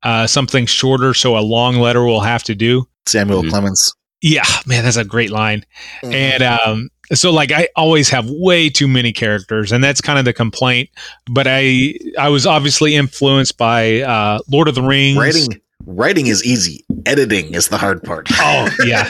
uh, 0.03 0.27
something 0.27 0.65
shorter 0.67 1.13
so 1.15 1.35
a 1.38 1.41
long 1.41 1.77
letter 1.77 2.03
will 2.05 2.21
have 2.21 2.43
to 2.43 2.53
do 2.53 2.88
Samuel 3.07 3.41
Mhm. 3.43 3.49
Clemens. 3.49 3.93
yeah 4.21 4.43
man 4.67 4.83
that's 4.83 4.97
a 4.97 5.03
great 5.03 5.31
line 5.31 5.65
and 6.03 6.41
um 6.43 6.89
so 7.13 7.31
like 7.31 7.51
i 7.51 7.67
always 7.75 8.09
have 8.09 8.29
way 8.29 8.69
too 8.69 8.87
many 8.87 9.11
characters 9.11 9.71
and 9.71 9.83
that's 9.83 10.01
kind 10.01 10.17
of 10.19 10.25
the 10.25 10.33
complaint 10.33 10.89
but 11.31 11.45
i 11.47 11.93
i 12.19 12.29
was 12.29 12.45
obviously 12.45 12.95
influenced 12.95 13.57
by 13.57 14.01
uh 14.01 14.39
lord 14.49 14.67
of 14.67 14.75
the 14.75 14.81
rings 14.81 15.17
writing 15.17 15.61
writing 15.85 16.27
is 16.27 16.43
easy. 16.43 16.83
Editing 17.05 17.53
is 17.53 17.67
the 17.67 17.77
hard 17.77 18.01
part. 18.03 18.27
oh 18.33 18.69
yeah 18.85 19.07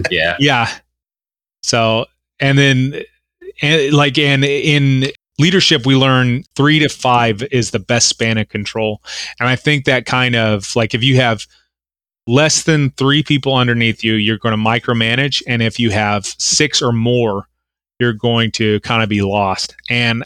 yeah. 0.10 0.36
yeah 0.38 0.70
so 1.62 2.06
and 2.40 2.56
then 2.58 3.02
and 3.60 3.92
like 3.92 4.16
and 4.18 4.44
in 4.44 5.10
leadership 5.38 5.86
we 5.86 5.94
learn 5.94 6.42
three 6.56 6.78
to 6.78 6.88
five 6.88 7.42
is 7.50 7.70
the 7.70 7.78
best 7.78 8.08
span 8.08 8.38
of 8.38 8.48
control 8.48 9.02
and 9.38 9.48
i 9.48 9.54
think 9.56 9.84
that 9.84 10.06
kind 10.06 10.34
of 10.34 10.74
like 10.74 10.94
if 10.94 11.02
you 11.02 11.16
have 11.16 11.46
less 12.28 12.62
than 12.62 12.90
three 12.90 13.22
people 13.22 13.54
underneath 13.54 14.04
you 14.04 14.14
you're 14.14 14.38
going 14.38 14.56
to 14.56 14.62
micromanage 14.62 15.42
and 15.46 15.62
if 15.62 15.80
you 15.80 15.90
have 15.90 16.26
six 16.26 16.82
or 16.82 16.92
more 16.92 17.48
you're 17.98 18.12
going 18.12 18.50
to 18.52 18.80
kind 18.80 19.02
of 19.02 19.08
be 19.08 19.22
lost. 19.22 19.74
And 19.90 20.24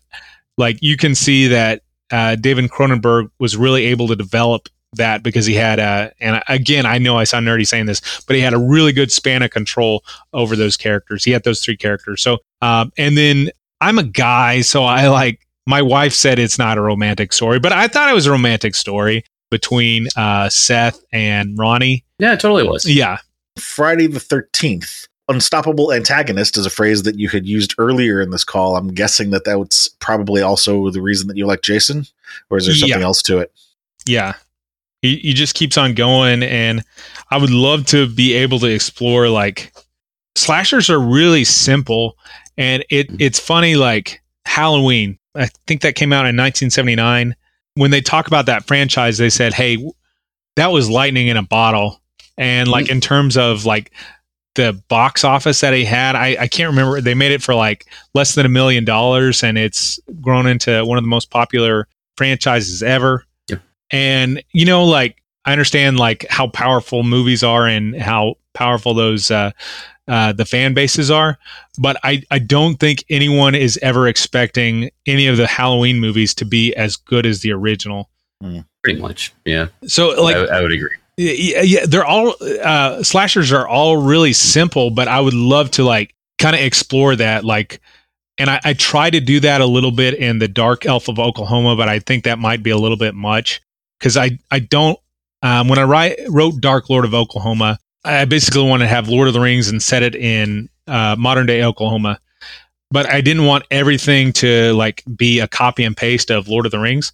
like 0.58 0.82
you 0.82 0.96
can 0.96 1.14
see 1.14 1.46
that 1.48 1.82
uh, 2.10 2.36
david 2.36 2.70
cronenberg 2.70 3.30
was 3.38 3.56
really 3.56 3.86
able 3.86 4.06
to 4.08 4.14
develop 4.14 4.68
that 4.94 5.22
because 5.22 5.46
he 5.46 5.54
had 5.54 5.78
a 5.78 6.12
and 6.20 6.42
again 6.48 6.84
i 6.84 6.98
know 6.98 7.16
i 7.16 7.24
sound 7.24 7.46
nerdy 7.46 7.66
saying 7.66 7.86
this 7.86 8.02
but 8.26 8.36
he 8.36 8.42
had 8.42 8.52
a 8.52 8.58
really 8.58 8.92
good 8.92 9.10
span 9.10 9.40
of 9.40 9.50
control 9.50 10.04
over 10.34 10.54
those 10.54 10.76
characters. 10.76 11.24
He 11.24 11.30
had 11.30 11.44
those 11.44 11.64
three 11.64 11.78
characters. 11.78 12.20
So 12.20 12.38
um, 12.60 12.92
and 12.98 13.16
then 13.16 13.48
i'm 13.80 13.98
a 13.98 14.02
guy 14.02 14.60
so 14.60 14.84
i 14.84 15.08
like 15.08 15.40
my 15.66 15.80
wife 15.80 16.12
said 16.12 16.38
it's 16.38 16.58
not 16.58 16.76
a 16.76 16.82
romantic 16.82 17.32
story 17.32 17.58
but 17.58 17.72
i 17.72 17.88
thought 17.88 18.10
it 18.10 18.14
was 18.14 18.26
a 18.26 18.30
romantic 18.30 18.74
story 18.74 19.24
between 19.52 20.08
uh, 20.16 20.48
seth 20.48 21.00
and 21.12 21.56
ronnie 21.56 22.04
Yeah, 22.18 22.32
it 22.32 22.40
totally 22.40 22.66
was. 22.66 22.84
yeah 22.84 23.18
Friday 23.58 24.06
the 24.08 24.18
13th. 24.18 25.06
Unstoppable 25.28 25.92
antagonist 25.92 26.56
is 26.58 26.66
a 26.66 26.70
phrase 26.70 27.04
that 27.04 27.18
you 27.18 27.28
had 27.28 27.46
used 27.46 27.74
earlier 27.78 28.20
in 28.20 28.30
this 28.30 28.44
call. 28.44 28.76
I'm 28.76 28.88
guessing 28.88 29.30
that 29.30 29.44
that's 29.44 29.86
probably 30.00 30.42
also 30.42 30.90
the 30.90 31.00
reason 31.02 31.28
that 31.28 31.36
you 31.36 31.46
like 31.46 31.62
Jason, 31.62 32.06
or 32.50 32.56
is 32.58 32.66
there 32.66 32.74
something 32.74 32.98
Yeah. 32.98 33.04
else 33.04 33.22
to 33.24 33.38
it? 33.38 33.52
yeah 34.06 34.32
he, 35.02 35.16
he 35.18 35.32
just 35.34 35.54
keeps 35.54 35.76
on 35.78 35.94
going 35.94 36.42
and 36.42 36.82
i 37.30 37.36
would 37.38 37.50
love 37.50 37.86
to 37.86 38.08
be 38.08 38.32
able 38.34 38.58
to 38.58 38.66
explore 38.66 39.28
like 39.28 39.72
slashers 40.36 40.90
are 40.90 40.98
really 40.98 41.44
simple 41.44 42.16
and 42.58 42.84
it 42.90 43.06
it's 43.20 43.38
funny 43.38 43.76
like 43.76 44.20
halloween 44.44 45.18
i 45.36 45.46
think 45.68 45.82
that 45.82 45.94
came 45.94 46.12
out 46.12 46.26
in 46.26 46.36
1979 46.36 47.36
when 47.74 47.90
they 47.90 48.00
talk 48.00 48.26
about 48.26 48.46
that 48.46 48.66
franchise 48.66 49.18
they 49.18 49.30
said 49.30 49.52
hey 49.54 49.78
that 50.56 50.68
was 50.68 50.90
lightning 50.90 51.28
in 51.28 51.36
a 51.36 51.42
bottle. 51.42 52.00
And 52.38 52.68
like 52.68 52.88
in 52.88 53.00
terms 53.00 53.36
of 53.36 53.64
like 53.64 53.92
the 54.54 54.80
box 54.88 55.24
office 55.24 55.60
that 55.60 55.74
he 55.74 55.84
had 55.84 56.14
I, 56.14 56.36
I 56.40 56.48
can't 56.48 56.70
remember. 56.70 57.00
They 57.00 57.14
made 57.14 57.32
it 57.32 57.42
for 57.42 57.54
like 57.54 57.86
less 58.14 58.34
than 58.34 58.46
a 58.46 58.50
million 58.50 58.84
dollars 58.84 59.42
and 59.42 59.56
it's 59.56 59.98
grown 60.20 60.46
into 60.46 60.84
one 60.84 60.98
of 60.98 61.04
the 61.04 61.08
most 61.08 61.30
popular 61.30 61.88
franchises 62.16 62.82
ever. 62.82 63.24
Yep. 63.48 63.60
and 63.90 64.42
you 64.52 64.64
know 64.64 64.84
like 64.84 65.20
i 65.44 65.52
understand 65.52 65.98
like 65.98 66.24
how 66.30 66.46
powerful 66.46 67.02
movies 67.02 67.42
are 67.42 67.66
and 67.66 67.96
how 68.00 68.36
powerful 68.54 68.94
those 68.94 69.30
uh 69.32 69.50
uh, 70.08 70.32
the 70.32 70.44
fan 70.44 70.74
bases 70.74 71.10
are, 71.10 71.38
but 71.78 71.96
I, 72.02 72.22
I 72.30 72.38
don't 72.38 72.76
think 72.76 73.04
anyone 73.08 73.54
is 73.54 73.78
ever 73.82 74.08
expecting 74.08 74.90
any 75.06 75.26
of 75.26 75.36
the 75.36 75.46
Halloween 75.46 76.00
movies 76.00 76.34
to 76.34 76.44
be 76.44 76.74
as 76.74 76.96
good 76.96 77.26
as 77.26 77.40
the 77.40 77.52
original. 77.52 78.10
Pretty 78.82 79.00
much. 79.00 79.32
Yeah. 79.44 79.68
So, 79.86 80.20
like, 80.20 80.36
I, 80.36 80.58
I 80.58 80.60
would 80.60 80.72
agree. 80.72 80.96
Yeah, 81.16 81.62
yeah, 81.62 81.86
they're 81.86 82.04
all 82.04 82.34
uh, 82.40 83.02
slashers 83.02 83.52
are 83.52 83.68
all 83.68 83.96
really 83.98 84.32
simple, 84.32 84.90
but 84.90 85.08
I 85.08 85.20
would 85.20 85.34
love 85.34 85.70
to 85.72 85.84
like 85.84 86.14
kind 86.38 86.56
of 86.56 86.62
explore 86.62 87.14
that. 87.16 87.44
Like, 87.44 87.80
and 88.38 88.48
I, 88.50 88.60
I 88.64 88.72
try 88.72 89.10
to 89.10 89.20
do 89.20 89.38
that 89.40 89.60
a 89.60 89.66
little 89.66 89.90
bit 89.92 90.14
in 90.14 90.38
the 90.38 90.48
Dark 90.48 90.86
Elf 90.86 91.08
of 91.08 91.18
Oklahoma, 91.18 91.76
but 91.76 91.88
I 91.88 91.98
think 91.98 92.24
that 92.24 92.38
might 92.38 92.62
be 92.62 92.70
a 92.70 92.78
little 92.78 92.96
bit 92.96 93.14
much 93.14 93.60
because 93.98 94.16
I 94.16 94.38
I 94.50 94.58
don't 94.58 94.98
um, 95.42 95.68
when 95.68 95.78
I 95.78 95.82
write, 95.82 96.18
wrote 96.28 96.60
Dark 96.60 96.88
Lord 96.88 97.04
of 97.04 97.14
Oklahoma, 97.14 97.78
I 98.04 98.24
basically 98.24 98.68
want 98.68 98.80
to 98.80 98.88
have 98.88 99.08
Lord 99.08 99.28
of 99.28 99.34
the 99.34 99.40
Rings 99.40 99.68
and 99.68 99.82
set 99.82 100.02
it 100.02 100.14
in 100.14 100.68
uh, 100.86 101.16
modern 101.18 101.46
day 101.46 101.62
Oklahoma. 101.62 102.18
But 102.90 103.08
I 103.08 103.20
didn't 103.20 103.46
want 103.46 103.64
everything 103.70 104.32
to 104.34 104.72
like 104.74 105.02
be 105.16 105.40
a 105.40 105.48
copy 105.48 105.84
and 105.84 105.96
paste 105.96 106.30
of 106.30 106.48
Lord 106.48 106.66
of 106.66 106.72
the 106.72 106.78
Rings. 106.78 107.12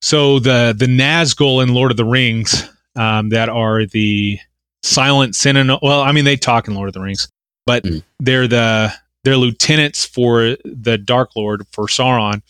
So 0.00 0.38
the 0.38 0.74
the 0.76 0.86
Nazgul 0.86 1.62
in 1.62 1.74
Lord 1.74 1.90
of 1.90 1.96
the 1.96 2.04
Rings 2.04 2.68
um, 2.96 3.28
that 3.28 3.48
are 3.48 3.86
the 3.86 4.38
silent 4.82 5.36
sentinel. 5.36 5.78
Well, 5.82 6.00
I 6.00 6.12
mean 6.12 6.24
they 6.24 6.36
talk 6.36 6.66
in 6.66 6.74
Lord 6.74 6.88
of 6.88 6.94
the 6.94 7.00
Rings, 7.00 7.28
but 7.66 7.84
mm. 7.84 8.02
they're 8.18 8.48
the 8.48 8.92
they're 9.24 9.36
lieutenants 9.36 10.04
for 10.04 10.56
the 10.64 10.98
Dark 10.98 11.36
Lord 11.36 11.66
for 11.72 11.86
Sauron. 11.86 12.42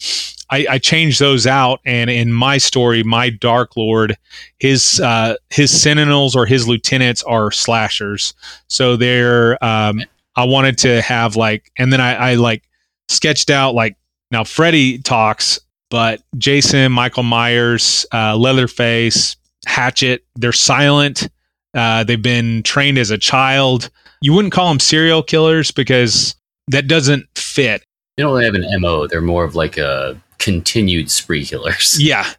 I, 0.52 0.66
I 0.68 0.78
changed 0.78 1.20
those 1.20 1.46
out, 1.46 1.80
and 1.85 2.11
in 2.11 2.33
my 2.33 2.59
story, 2.59 3.02
my 3.04 3.30
Dark 3.30 3.76
Lord, 3.76 4.16
his 4.59 5.00
uh, 5.00 5.37
his 5.50 5.70
Sentinels 5.70 6.35
or 6.35 6.46
his 6.46 6.66
lieutenants 6.66 7.22
are 7.22 7.50
slashers. 7.52 8.35
So 8.68 8.96
they're 8.96 9.62
um, 9.64 10.02
I 10.37 10.44
wanted 10.44 10.78
to 10.78 11.02
have 11.02 11.37
like, 11.37 11.70
and 11.76 11.92
then 11.92 12.00
I, 12.00 12.14
I 12.14 12.35
like 12.35 12.64
sketched 13.09 13.50
out 13.50 13.74
like 13.74 13.96
now 14.30 14.44
Freddy 14.44 14.98
talks, 14.98 15.61
but 15.88 16.22
Jason, 16.38 16.92
Michael 16.92 17.24
Myers, 17.24 18.06
uh, 18.12 18.37
Leatherface, 18.37 19.37
Hatchet, 19.66 20.24
they're 20.37 20.52
silent. 20.52 21.28
Uh, 21.74 22.02
they've 22.04 22.22
been 22.22 22.62
trained 22.62 22.98
as 22.98 23.11
a 23.11 23.18
child. 23.18 23.90
You 24.20 24.33
wouldn't 24.33 24.52
call 24.52 24.68
them 24.68 24.80
serial 24.80 25.22
killers 25.22 25.70
because 25.70 26.35
that 26.70 26.88
doesn't 26.88 27.26
fit. 27.37 27.85
They 28.16 28.22
don't 28.22 28.33
really 28.33 28.44
have 28.44 28.54
an 28.54 28.66
MO. 28.80 29.06
They're 29.06 29.20
more 29.20 29.44
of 29.44 29.54
like 29.54 29.78
a 29.78 30.20
continued 30.38 31.11
spree 31.11 31.44
killers. 31.44 31.96
Yeah. 32.00 32.30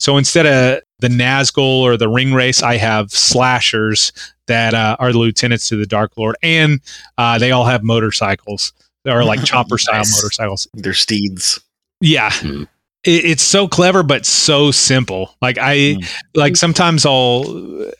So 0.00 0.18
instead 0.18 0.44
of 0.44 0.82
the 0.98 1.08
Nazgul 1.08 1.80
or 1.80 1.96
the 1.96 2.06
Ringwraiths, 2.06 2.62
I 2.62 2.76
have 2.76 3.10
slashers 3.10 4.12
that 4.48 4.74
uh, 4.74 4.96
are 4.98 5.12
the 5.12 5.18
lieutenants 5.18 5.68
to 5.68 5.76
the 5.76 5.86
Dark 5.86 6.12
Lord, 6.18 6.36
and 6.42 6.80
uh, 7.16 7.38
they 7.38 7.52
all 7.52 7.64
have 7.64 7.82
motorcycles. 7.82 8.72
They 9.04 9.12
are 9.12 9.24
like 9.24 9.42
chopper 9.44 9.78
style 9.78 10.00
nice. 10.00 10.14
motorcycles. 10.20 10.68
They're 10.74 10.92
steeds. 10.92 11.60
Yeah. 12.00 12.30
Mm 12.30 12.68
it, 13.04 13.24
it's 13.24 13.42
so 13.42 13.68
clever 13.68 14.02
but 14.02 14.26
so 14.26 14.70
simple 14.70 15.34
like 15.40 15.58
i 15.58 15.76
mm. 15.76 16.14
like 16.34 16.56
sometimes 16.56 17.06
i'll 17.06 17.44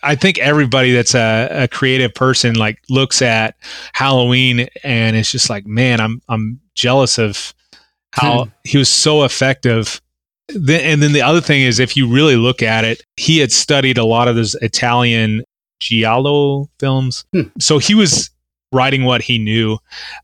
i 0.03 0.15
think 0.15 0.39
everybody 0.39 0.93
that's 0.93 1.15
a, 1.15 1.49
a 1.51 1.69
creative 1.69 2.15
person 2.15 2.55
like 2.55 2.79
looks 2.89 3.23
at 3.23 3.57
halloween 3.93 4.67
and 4.83 5.17
it's 5.17 5.31
just 5.31 5.51
like 5.51 5.67
man 5.67 6.01
i'm 6.01 6.21
i'm 6.29 6.61
jealous 6.75 7.19
of 7.19 7.55
how 8.13 8.45
mm. 8.45 8.53
he 8.65 8.79
was 8.79 8.89
so 8.89 9.25
effective 9.25 10.01
and 10.51 11.03
then 11.03 11.13
the 11.13 11.23
other 11.23 11.41
thing 11.41 11.63
is 11.63 11.81
if 11.81 11.97
you 11.97 12.07
really 12.13 12.37
look 12.37 12.63
at 12.63 12.85
it 12.85 13.03
he 13.17 13.39
had 13.39 13.51
studied 13.51 13.97
a 13.97 14.05
lot 14.05 14.29
of 14.29 14.37
those 14.37 14.55
italian 14.57 15.43
giallo 15.81 16.69
films 16.79 17.25
hmm. 17.33 17.43
so 17.59 17.79
he 17.79 17.95
was 17.95 18.31
writing 18.73 19.05
what 19.05 19.23
he 19.23 19.39
knew 19.39 19.79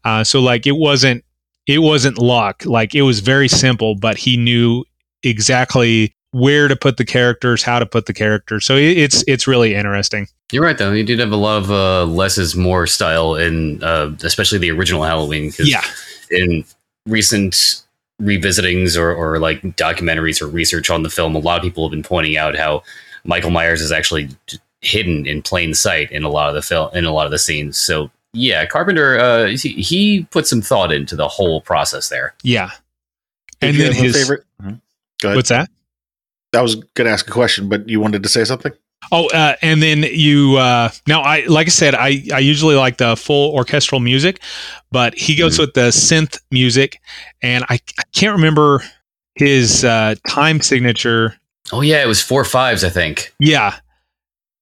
uh, 0.04 0.22
so 0.24 0.40
like 0.40 0.66
it 0.66 0.76
wasn't 0.76 1.24
it 1.70 1.78
wasn't 1.78 2.18
luck. 2.18 2.64
Like 2.66 2.94
it 2.94 3.02
was 3.02 3.20
very 3.20 3.48
simple, 3.48 3.94
but 3.94 4.16
he 4.16 4.36
knew 4.36 4.84
exactly 5.22 6.12
where 6.32 6.68
to 6.68 6.76
put 6.76 6.96
the 6.96 7.04
characters, 7.04 7.62
how 7.62 7.78
to 7.78 7.86
put 7.86 8.06
the 8.06 8.12
characters. 8.12 8.66
So 8.66 8.76
it's 8.76 9.24
it's 9.26 9.46
really 9.46 9.74
interesting. 9.74 10.26
You're 10.52 10.64
right, 10.64 10.76
though. 10.76 10.92
You 10.92 11.04
did 11.04 11.20
have 11.20 11.30
a 11.30 11.36
lot 11.36 11.62
of 11.62 11.70
uh, 11.70 12.04
less 12.06 12.38
is 12.38 12.56
more 12.56 12.86
style 12.86 13.36
in, 13.36 13.82
uh, 13.84 14.14
especially 14.22 14.58
the 14.58 14.72
original 14.72 15.04
Halloween. 15.04 15.52
Yeah. 15.60 15.82
In 16.30 16.64
recent 17.06 17.82
revisitings 18.20 18.98
or, 18.98 19.14
or 19.14 19.38
like 19.38 19.62
documentaries 19.76 20.42
or 20.42 20.46
research 20.48 20.90
on 20.90 21.04
the 21.04 21.10
film, 21.10 21.36
a 21.36 21.38
lot 21.38 21.58
of 21.58 21.62
people 21.62 21.84
have 21.84 21.92
been 21.92 22.02
pointing 22.02 22.36
out 22.36 22.56
how 22.56 22.82
Michael 23.24 23.50
Myers 23.50 23.80
is 23.80 23.92
actually 23.92 24.28
hidden 24.80 25.26
in 25.26 25.42
plain 25.42 25.74
sight 25.74 26.10
in 26.10 26.24
a 26.24 26.28
lot 26.28 26.48
of 26.48 26.54
the 26.54 26.62
film 26.62 26.90
in 26.94 27.04
a 27.04 27.12
lot 27.12 27.26
of 27.26 27.32
the 27.32 27.38
scenes. 27.38 27.76
So 27.76 28.10
yeah, 28.32 28.66
Carpenter, 28.66 29.18
uh, 29.18 29.46
he, 29.48 29.82
he 29.82 30.26
put 30.30 30.46
some 30.46 30.62
thought 30.62 30.92
into 30.92 31.16
the 31.16 31.28
whole 31.28 31.60
process 31.60 32.08
there. 32.08 32.34
Yeah. 32.42 32.70
Did 33.60 33.70
and 33.70 33.80
then 33.80 33.92
his 33.92 34.16
favorite. 34.16 34.44
Mm-hmm. 34.62 34.74
Go 35.20 35.28
ahead. 35.28 35.36
What's 35.36 35.48
that? 35.50 35.70
I 36.54 36.62
was 36.62 36.76
going 36.76 37.06
to 37.06 37.12
ask 37.12 37.28
a 37.28 37.32
question, 37.32 37.68
but 37.68 37.88
you 37.88 38.00
wanted 38.00 38.22
to 38.22 38.28
say 38.28 38.44
something. 38.44 38.72
Oh, 39.12 39.28
uh, 39.30 39.56
and 39.62 39.82
then 39.82 40.02
you 40.02 40.56
uh, 40.56 40.90
now 41.06 41.22
I 41.22 41.46
like 41.46 41.66
I 41.68 41.70
said 41.70 41.94
I 41.94 42.22
I 42.32 42.38
usually 42.38 42.74
like 42.74 42.98
the 42.98 43.16
full 43.16 43.52
orchestral 43.54 44.00
music, 44.00 44.40
but 44.92 45.14
he 45.14 45.36
goes 45.36 45.54
mm-hmm. 45.54 45.62
with 45.62 45.74
the 45.74 45.88
synth 45.88 46.38
music, 46.50 47.00
and 47.40 47.64
I, 47.70 47.80
I 47.98 48.02
can't 48.12 48.36
remember 48.36 48.82
his 49.36 49.84
uh, 49.84 50.16
time 50.28 50.60
signature. 50.60 51.34
Oh 51.72 51.80
yeah, 51.80 52.02
it 52.02 52.06
was 52.06 52.22
four 52.22 52.44
fives, 52.44 52.84
I 52.84 52.90
think. 52.90 53.34
Yeah, 53.38 53.76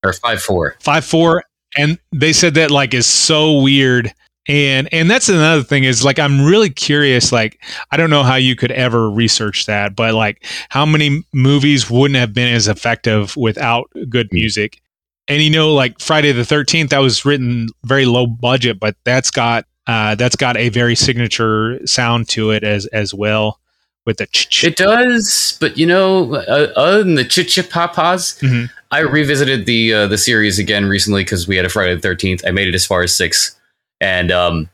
or 0.04 0.12
five 0.12 0.40
four. 0.40 0.76
Five 0.80 1.04
four, 1.04 1.44
and 1.78 1.98
they 2.12 2.32
said 2.34 2.54
that 2.54 2.70
like 2.70 2.92
is 2.92 3.06
so 3.06 3.62
weird 3.62 4.12
and 4.48 4.88
and 4.92 5.10
that's 5.10 5.28
another 5.28 5.62
thing 5.62 5.84
is 5.84 6.04
like 6.04 6.18
i'm 6.18 6.44
really 6.44 6.68
curious 6.68 7.32
like 7.32 7.58
i 7.90 7.96
don't 7.96 8.10
know 8.10 8.22
how 8.22 8.34
you 8.34 8.56
could 8.56 8.72
ever 8.72 9.08
research 9.08 9.66
that 9.66 9.94
but 9.94 10.14
like 10.14 10.44
how 10.70 10.84
many 10.84 11.22
movies 11.32 11.88
wouldn't 11.88 12.18
have 12.18 12.34
been 12.34 12.52
as 12.52 12.66
effective 12.68 13.36
without 13.36 13.88
good 14.08 14.28
hmm. 14.30 14.36
music 14.36 14.80
and 15.28 15.42
you 15.42 15.50
know 15.50 15.72
like 15.72 15.98
friday 16.00 16.32
the 16.32 16.42
13th 16.42 16.90
that 16.90 16.98
was 16.98 17.24
written 17.24 17.68
very 17.84 18.04
low 18.04 18.26
budget 18.26 18.80
but 18.80 18.96
that's 19.04 19.30
got 19.30 19.64
uh, 19.86 20.14
that's 20.16 20.36
got 20.36 20.54
a 20.58 20.68
very 20.68 20.94
signature 20.94 21.80
sound 21.86 22.28
to 22.28 22.50
it 22.50 22.62
as 22.62 22.84
as 22.86 23.14
well 23.14 23.58
with 24.04 24.18
the 24.18 24.26
ch- 24.26 24.64
it 24.64 24.76
does 24.76 25.56
but 25.60 25.78
you 25.78 25.86
know 25.86 26.34
uh, 26.34 26.70
other 26.76 27.02
than 27.02 27.14
the 27.14 27.24
ch 27.24 27.56
papas 27.70 28.38
mm-hmm. 28.42 28.66
I 28.90 29.00
revisited 29.00 29.66
the 29.66 29.92
uh, 29.92 30.06
the 30.06 30.18
series 30.18 30.58
again 30.58 30.86
recently 30.86 31.22
because 31.22 31.46
we 31.48 31.56
had 31.56 31.64
a 31.64 31.68
friday 31.68 31.94
the 31.94 32.08
13th 32.08 32.46
i 32.46 32.50
made 32.50 32.68
it 32.68 32.74
as 32.74 32.86
far 32.86 33.02
as 33.02 33.14
six. 33.14 33.54
And 34.00 34.30
um 34.30 34.68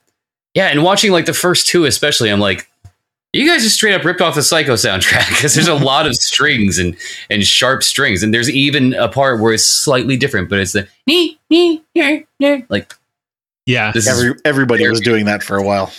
yeah 0.54 0.66
and 0.66 0.82
watching 0.82 1.12
like 1.12 1.26
the 1.26 1.32
first 1.34 1.66
two 1.66 1.84
especially 1.84 2.30
i'm 2.30 2.40
like 2.40 2.68
you 3.34 3.48
guys 3.48 3.62
just 3.62 3.74
straight 3.74 3.94
up 3.94 4.04
ripped 4.04 4.20
off 4.20 4.36
the 4.36 4.42
psycho 4.42 4.74
soundtrack 4.74 5.28
because 5.30 5.54
there's 5.54 5.68
a 5.68 5.74
lot 5.74 6.06
of 6.06 6.14
strings 6.14 6.78
and 6.78 6.96
and 7.28 7.44
sharp 7.44 7.82
strings. 7.82 8.22
And 8.22 8.32
there's 8.32 8.48
even 8.48 8.94
a 8.94 9.08
part 9.08 9.40
where 9.40 9.52
it's 9.52 9.64
slightly 9.64 10.16
different 10.16 10.48
but 10.48 10.60
it's 10.60 10.72
the 10.72 10.88
like 12.68 12.94
yeah. 13.66 13.92
Every, 14.08 14.34
everybody 14.44 14.86
was 14.88 15.00
doing 15.00 15.24
that 15.24 15.42
for 15.42 15.56
a 15.56 15.62
while 15.62 15.92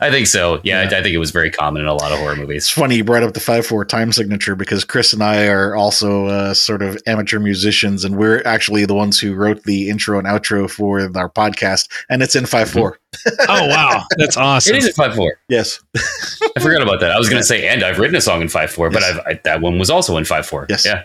I 0.00 0.10
think 0.10 0.26
so. 0.26 0.60
Yeah, 0.62 0.82
yeah. 0.82 0.96
I, 0.96 1.00
I, 1.00 1.02
think 1.02 1.14
it 1.14 1.18
was 1.18 1.30
very 1.30 1.50
common 1.50 1.82
in 1.82 1.88
a 1.88 1.94
lot 1.94 2.12
of 2.12 2.18
horror 2.18 2.36
movies. 2.36 2.64
It's 2.64 2.70
funny 2.70 2.96
you 2.96 3.04
brought 3.04 3.22
up 3.22 3.34
the 3.34 3.40
five 3.40 3.66
four 3.66 3.84
time 3.84 4.12
signature 4.12 4.54
because 4.54 4.84
Chris 4.84 5.12
and 5.12 5.22
I 5.22 5.46
are 5.46 5.74
also 5.74 6.26
uh, 6.26 6.54
sort 6.54 6.82
of 6.82 6.98
amateur 7.06 7.38
musicians, 7.38 8.04
and 8.04 8.16
we're 8.16 8.42
actually 8.44 8.84
the 8.84 8.94
ones 8.94 9.18
who 9.18 9.34
wrote 9.34 9.62
the 9.64 9.88
intro 9.88 10.18
and 10.18 10.26
outro 10.26 10.70
for 10.70 11.00
our 11.00 11.30
podcast, 11.30 11.90
and 12.08 12.22
it's 12.22 12.36
in 12.36 12.46
five 12.46 12.70
four. 12.70 12.98
oh 13.48 13.68
wow, 13.68 14.04
that's 14.18 14.36
awesome! 14.36 14.74
It 14.74 14.78
is 14.78 14.86
in 14.88 14.92
five 14.92 15.14
four. 15.14 15.38
Yes, 15.48 15.80
I 15.96 16.60
forgot 16.60 16.82
about 16.82 17.00
that. 17.00 17.12
I 17.12 17.18
was 17.18 17.28
going 17.28 17.40
to 17.40 17.46
say, 17.46 17.66
and 17.66 17.82
I've 17.82 17.98
written 17.98 18.16
a 18.16 18.20
song 18.20 18.42
in 18.42 18.48
five 18.48 18.70
four, 18.70 18.90
yes. 18.90 18.94
but 18.94 19.02
I've, 19.02 19.36
I, 19.36 19.40
that 19.44 19.60
one 19.60 19.78
was 19.78 19.90
also 19.90 20.16
in 20.16 20.24
five 20.24 20.46
four. 20.46 20.66
Yes, 20.68 20.84
yeah, 20.84 21.04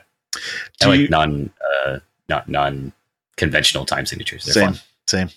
like 0.86 1.00
you, 1.00 1.08
non, 1.10 1.52
uh, 1.86 2.00
not 2.28 2.50
non 2.50 2.92
conventional 3.38 3.86
time 3.86 4.06
signatures. 4.06 4.46
They're 4.46 4.54
same, 4.54 4.74
fun. 4.74 4.80
same. 5.08 5.30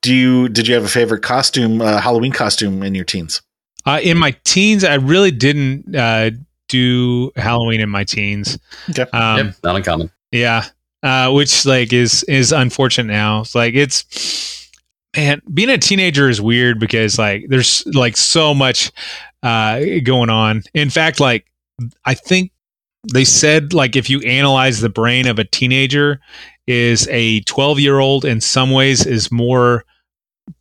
Do 0.00 0.14
you 0.14 0.48
did 0.48 0.66
you 0.66 0.74
have 0.74 0.84
a 0.84 0.88
favorite 0.88 1.22
costume, 1.22 1.80
uh, 1.80 2.00
Halloween 2.00 2.32
costume 2.32 2.82
in 2.82 2.94
your 2.94 3.04
teens? 3.04 3.42
Uh, 3.84 4.00
in 4.02 4.18
my 4.18 4.36
teens, 4.44 4.84
I 4.84 4.94
really 4.94 5.30
didn't 5.30 5.94
uh, 5.94 6.30
do 6.68 7.30
Halloween 7.36 7.80
in 7.80 7.90
my 7.90 8.04
teens. 8.04 8.58
Okay. 8.90 9.02
Um, 9.12 9.38
yep, 9.38 9.56
not 9.64 9.76
uncommon. 9.76 10.10
Yeah, 10.30 10.64
uh, 11.02 11.30
which 11.32 11.66
like 11.66 11.92
is 11.92 12.22
is 12.24 12.52
unfortunate 12.52 13.12
now. 13.12 13.40
It's 13.40 13.54
like 13.54 13.74
it's 13.74 14.68
and 15.14 15.42
being 15.52 15.70
a 15.70 15.78
teenager 15.78 16.28
is 16.28 16.40
weird 16.40 16.78
because 16.78 17.18
like 17.18 17.46
there's 17.48 17.84
like 17.94 18.16
so 18.16 18.54
much 18.54 18.90
uh, 19.42 19.80
going 20.04 20.30
on. 20.30 20.62
In 20.74 20.90
fact, 20.90 21.20
like 21.20 21.46
I 22.04 22.14
think 22.14 22.52
they 23.12 23.24
said 23.24 23.72
like 23.72 23.96
if 23.96 24.08
you 24.08 24.20
analyze 24.20 24.80
the 24.80 24.88
brain 24.88 25.26
of 25.26 25.38
a 25.38 25.44
teenager, 25.44 26.20
is 26.66 27.08
a 27.08 27.40
12 27.40 27.80
year 27.80 27.98
old 27.98 28.24
in 28.24 28.40
some 28.40 28.70
ways 28.70 29.04
is 29.04 29.32
more 29.32 29.84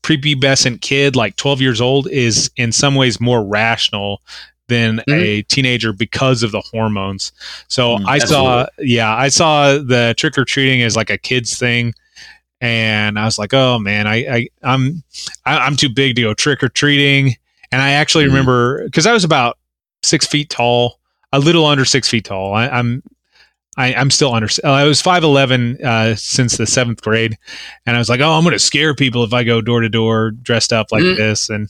prepubescent 0.03 0.81
kid 0.81 1.15
like 1.15 1.35
12 1.35 1.61
years 1.61 1.81
old 1.81 2.07
is 2.09 2.51
in 2.55 2.71
some 2.71 2.95
ways 2.95 3.19
more 3.19 3.43
rational 3.43 4.21
than 4.67 4.97
mm-hmm. 4.97 5.13
a 5.13 5.41
teenager 5.43 5.91
because 5.91 6.43
of 6.43 6.51
the 6.51 6.61
hormones 6.61 7.31
so 7.67 7.97
mm, 7.97 8.05
i 8.07 8.17
saw 8.17 8.65
yeah 8.79 9.15
i 9.15 9.27
saw 9.27 9.73
the 9.73 10.13
trick 10.17 10.37
or 10.37 10.45
treating 10.45 10.81
as 10.81 10.95
like 10.95 11.09
a 11.09 11.17
kids 11.17 11.57
thing 11.57 11.93
and 12.61 13.19
i 13.19 13.25
was 13.25 13.37
like 13.37 13.53
oh 13.53 13.77
man 13.79 14.07
i, 14.07 14.15
I 14.15 14.47
i'm 14.63 15.03
I, 15.45 15.55
am 15.55 15.61
i 15.61 15.67
am 15.67 15.75
too 15.75 15.89
big 15.89 16.15
to 16.15 16.21
go 16.21 16.33
trick 16.33 16.63
or 16.63 16.69
treating 16.69 17.35
and 17.71 17.81
i 17.81 17.91
actually 17.91 18.25
mm. 18.25 18.27
remember 18.27 18.85
because 18.85 19.05
i 19.05 19.13
was 19.13 19.23
about 19.23 19.57
six 20.03 20.25
feet 20.25 20.49
tall 20.49 20.99
a 21.33 21.39
little 21.39 21.65
under 21.65 21.85
six 21.85 22.07
feet 22.07 22.25
tall 22.25 22.53
I, 22.53 22.67
i'm 22.69 23.03
I, 23.77 23.93
I'm 23.93 24.11
still 24.11 24.33
under. 24.33 24.47
uh, 24.63 24.69
I 24.71 24.83
was 24.83 25.01
five 25.01 25.23
eleven 25.23 25.77
uh, 25.83 26.15
since 26.15 26.57
the 26.57 26.67
seventh 26.67 27.01
grade, 27.01 27.37
and 27.85 27.95
I 27.95 27.99
was 27.99 28.09
like, 28.09 28.19
oh, 28.19 28.31
I'm 28.31 28.43
going 28.43 28.51
to 28.53 28.59
scare 28.59 28.93
people 28.93 29.23
if 29.23 29.31
I 29.33 29.43
go 29.45 29.61
door 29.61 29.79
to 29.81 29.87
door 29.89 30.31
dressed 30.31 30.73
up 30.73 30.87
like 30.91 31.03
Mm. 31.03 31.15
this, 31.17 31.49
and 31.49 31.69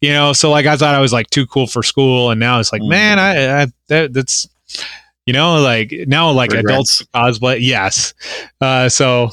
you 0.00 0.10
know, 0.10 0.32
so 0.32 0.50
like 0.50 0.64
I 0.66 0.76
thought 0.76 0.94
I 0.94 1.00
was 1.00 1.12
like 1.12 1.28
too 1.30 1.46
cool 1.46 1.66
for 1.66 1.82
school, 1.82 2.30
and 2.30 2.40
now 2.40 2.60
it's 2.60 2.72
like, 2.72 2.80
Mm. 2.82 2.88
man, 2.88 3.18
I, 3.18 3.62
I 3.62 3.66
that, 3.88 4.12
that's 4.14 4.48
you 5.26 5.32
know, 5.34 5.60
like 5.60 5.92
now 6.06 6.30
like 6.30 6.50
Regrets. 6.50 7.00
adults 7.02 7.38
cosplay, 7.40 7.58
yes. 7.60 8.14
Uh, 8.60 8.88
so 8.88 9.30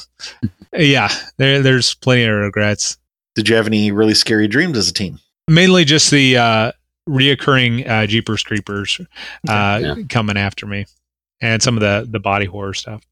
yeah, 0.74 1.10
there 1.38 1.62
there's 1.62 1.94
plenty 1.96 2.24
of 2.26 2.36
regrets. 2.36 2.98
Did 3.36 3.48
you 3.48 3.56
have 3.56 3.68
any 3.68 3.92
really 3.92 4.14
scary 4.16 4.48
dreams 4.50 4.78
as 4.78 4.90
a 4.90 4.94
teen? 4.94 5.18
Mainly 5.50 5.86
just 5.86 6.12
the 6.12 6.38
uh, 6.38 6.72
reoccurring 7.08 7.90
uh, 7.90 8.06
Jeepers 8.08 8.44
Creepers 8.44 9.00
uh, 9.48 9.80
Yeah. 9.82 9.96
coming 10.10 10.36
after 10.38 10.66
me, 10.68 10.86
and 11.42 11.62
some 11.62 11.76
of 11.76 11.82
the 11.82 12.08
the 12.10 12.20
body 12.20 12.46
horror 12.46 12.74
stuff. 12.74 13.04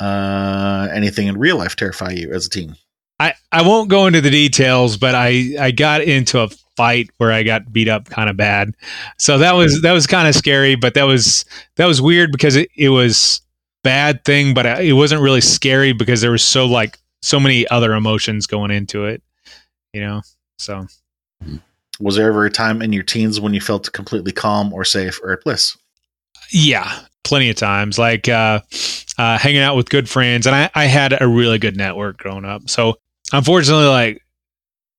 Uh, 0.00 0.88
anything 0.92 1.28
in 1.28 1.38
real 1.38 1.56
life 1.56 1.76
terrify 1.76 2.10
you 2.10 2.32
as 2.32 2.46
a 2.46 2.50
teen? 2.50 2.76
I, 3.20 3.34
I 3.52 3.62
won't 3.62 3.88
go 3.88 4.06
into 4.06 4.20
the 4.20 4.30
details, 4.30 4.96
but 4.96 5.14
I, 5.14 5.54
I 5.58 5.70
got 5.70 6.02
into 6.02 6.40
a 6.40 6.48
fight 6.76 7.10
where 7.18 7.30
I 7.30 7.44
got 7.44 7.72
beat 7.72 7.88
up 7.88 8.06
kind 8.06 8.28
of 8.28 8.36
bad. 8.36 8.74
So 9.18 9.38
that 9.38 9.52
was 9.52 9.80
that 9.82 9.92
was 9.92 10.06
kind 10.06 10.26
of 10.26 10.34
scary, 10.34 10.74
but 10.74 10.94
that 10.94 11.04
was 11.04 11.44
that 11.76 11.86
was 11.86 12.02
weird 12.02 12.32
because 12.32 12.56
it, 12.56 12.68
it 12.76 12.88
was 12.88 13.40
bad 13.84 14.24
thing, 14.24 14.52
but 14.52 14.66
it 14.66 14.94
wasn't 14.94 15.22
really 15.22 15.40
scary 15.40 15.92
because 15.92 16.20
there 16.20 16.32
was 16.32 16.42
so 16.42 16.66
like 16.66 16.98
so 17.22 17.38
many 17.38 17.66
other 17.68 17.94
emotions 17.94 18.46
going 18.46 18.72
into 18.72 19.04
it, 19.04 19.22
you 19.92 20.00
know. 20.00 20.22
So 20.58 20.86
Was 22.00 22.16
there 22.16 22.28
ever 22.28 22.44
a 22.44 22.50
time 22.50 22.82
in 22.82 22.92
your 22.92 23.04
teens 23.04 23.40
when 23.40 23.54
you 23.54 23.60
felt 23.60 23.92
completely 23.92 24.32
calm 24.32 24.72
or 24.72 24.84
safe 24.84 25.20
or 25.22 25.32
at 25.32 25.44
bliss? 25.44 25.76
Yeah, 26.54 27.00
plenty 27.24 27.50
of 27.50 27.56
times 27.56 27.98
like 27.98 28.28
uh, 28.28 28.60
uh, 29.18 29.38
hanging 29.38 29.60
out 29.60 29.76
with 29.76 29.90
good 29.90 30.08
friends, 30.08 30.46
and 30.46 30.54
I, 30.54 30.70
I 30.74 30.84
had 30.86 31.20
a 31.20 31.26
really 31.26 31.58
good 31.58 31.76
network 31.76 32.16
growing 32.16 32.44
up. 32.44 32.70
So 32.70 32.96
unfortunately, 33.32 33.86
like 33.86 34.22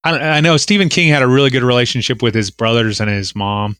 I, 0.03 0.19
I 0.19 0.41
know 0.41 0.57
Stephen 0.57 0.89
King 0.89 1.09
had 1.09 1.23
a 1.23 1.27
really 1.27 1.49
good 1.49 1.63
relationship 1.63 2.21
with 2.21 2.35
his 2.35 2.51
brothers 2.51 2.99
and 2.99 3.09
his 3.09 3.35
mom, 3.35 3.77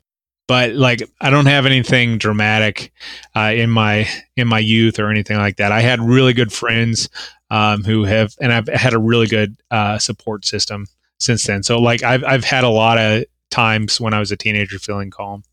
but 0.47 0.71
like 0.73 1.03
I 1.19 1.29
don't 1.29 1.47
have 1.47 1.65
anything 1.65 2.17
dramatic 2.17 2.93
uh, 3.35 3.51
in 3.53 3.69
my 3.69 4.07
in 4.37 4.47
my 4.47 4.59
youth 4.59 4.97
or 4.97 5.09
anything 5.09 5.37
like 5.37 5.57
that. 5.57 5.73
I 5.73 5.81
had 5.81 5.99
really 5.99 6.33
good 6.33 6.53
friends 6.53 7.09
um, 7.49 7.83
who 7.83 8.05
have, 8.05 8.35
and 8.39 8.53
I've 8.53 8.69
had 8.69 8.93
a 8.93 8.99
really 8.99 9.27
good 9.27 9.57
uh, 9.69 9.99
support 9.99 10.45
system 10.45 10.87
since 11.19 11.43
then. 11.43 11.61
So 11.61 11.81
like 11.81 12.03
I've 12.03 12.23
I've 12.23 12.45
had 12.45 12.63
a 12.63 12.69
lot 12.69 12.97
of 12.97 13.25
times 13.51 13.99
when 13.99 14.13
I 14.13 14.19
was 14.19 14.31
a 14.31 14.37
teenager 14.37 14.79
feeling 14.79 15.11
calm. 15.11 15.43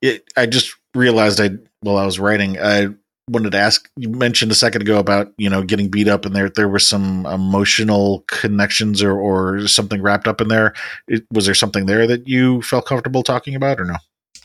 It, 0.00 0.24
I 0.36 0.46
just 0.46 0.74
realized 0.94 1.40
I 1.40 1.50
while 1.80 1.98
I 1.98 2.04
was 2.04 2.18
writing, 2.18 2.58
I 2.60 2.88
wanted 3.28 3.52
to 3.52 3.58
ask. 3.58 3.88
You 3.96 4.08
mentioned 4.08 4.52
a 4.52 4.56
second 4.56 4.82
ago 4.82 4.98
about 4.98 5.32
you 5.38 5.48
know 5.48 5.62
getting 5.62 5.88
beat 5.88 6.08
up, 6.08 6.24
and 6.24 6.34
there 6.34 6.48
there 6.48 6.68
were 6.68 6.78
some 6.78 7.26
emotional 7.26 8.24
connections 8.28 9.02
or 9.02 9.18
or 9.18 9.66
something 9.68 10.02
wrapped 10.02 10.28
up 10.28 10.40
in 10.40 10.48
there. 10.48 10.74
It, 11.08 11.24
was 11.32 11.46
there 11.46 11.54
something 11.54 11.86
there 11.86 12.06
that 12.06 12.28
you 12.28 12.62
felt 12.62 12.86
comfortable 12.86 13.22
talking 13.22 13.54
about, 13.54 13.80
or 13.80 13.84
no? 13.84 13.96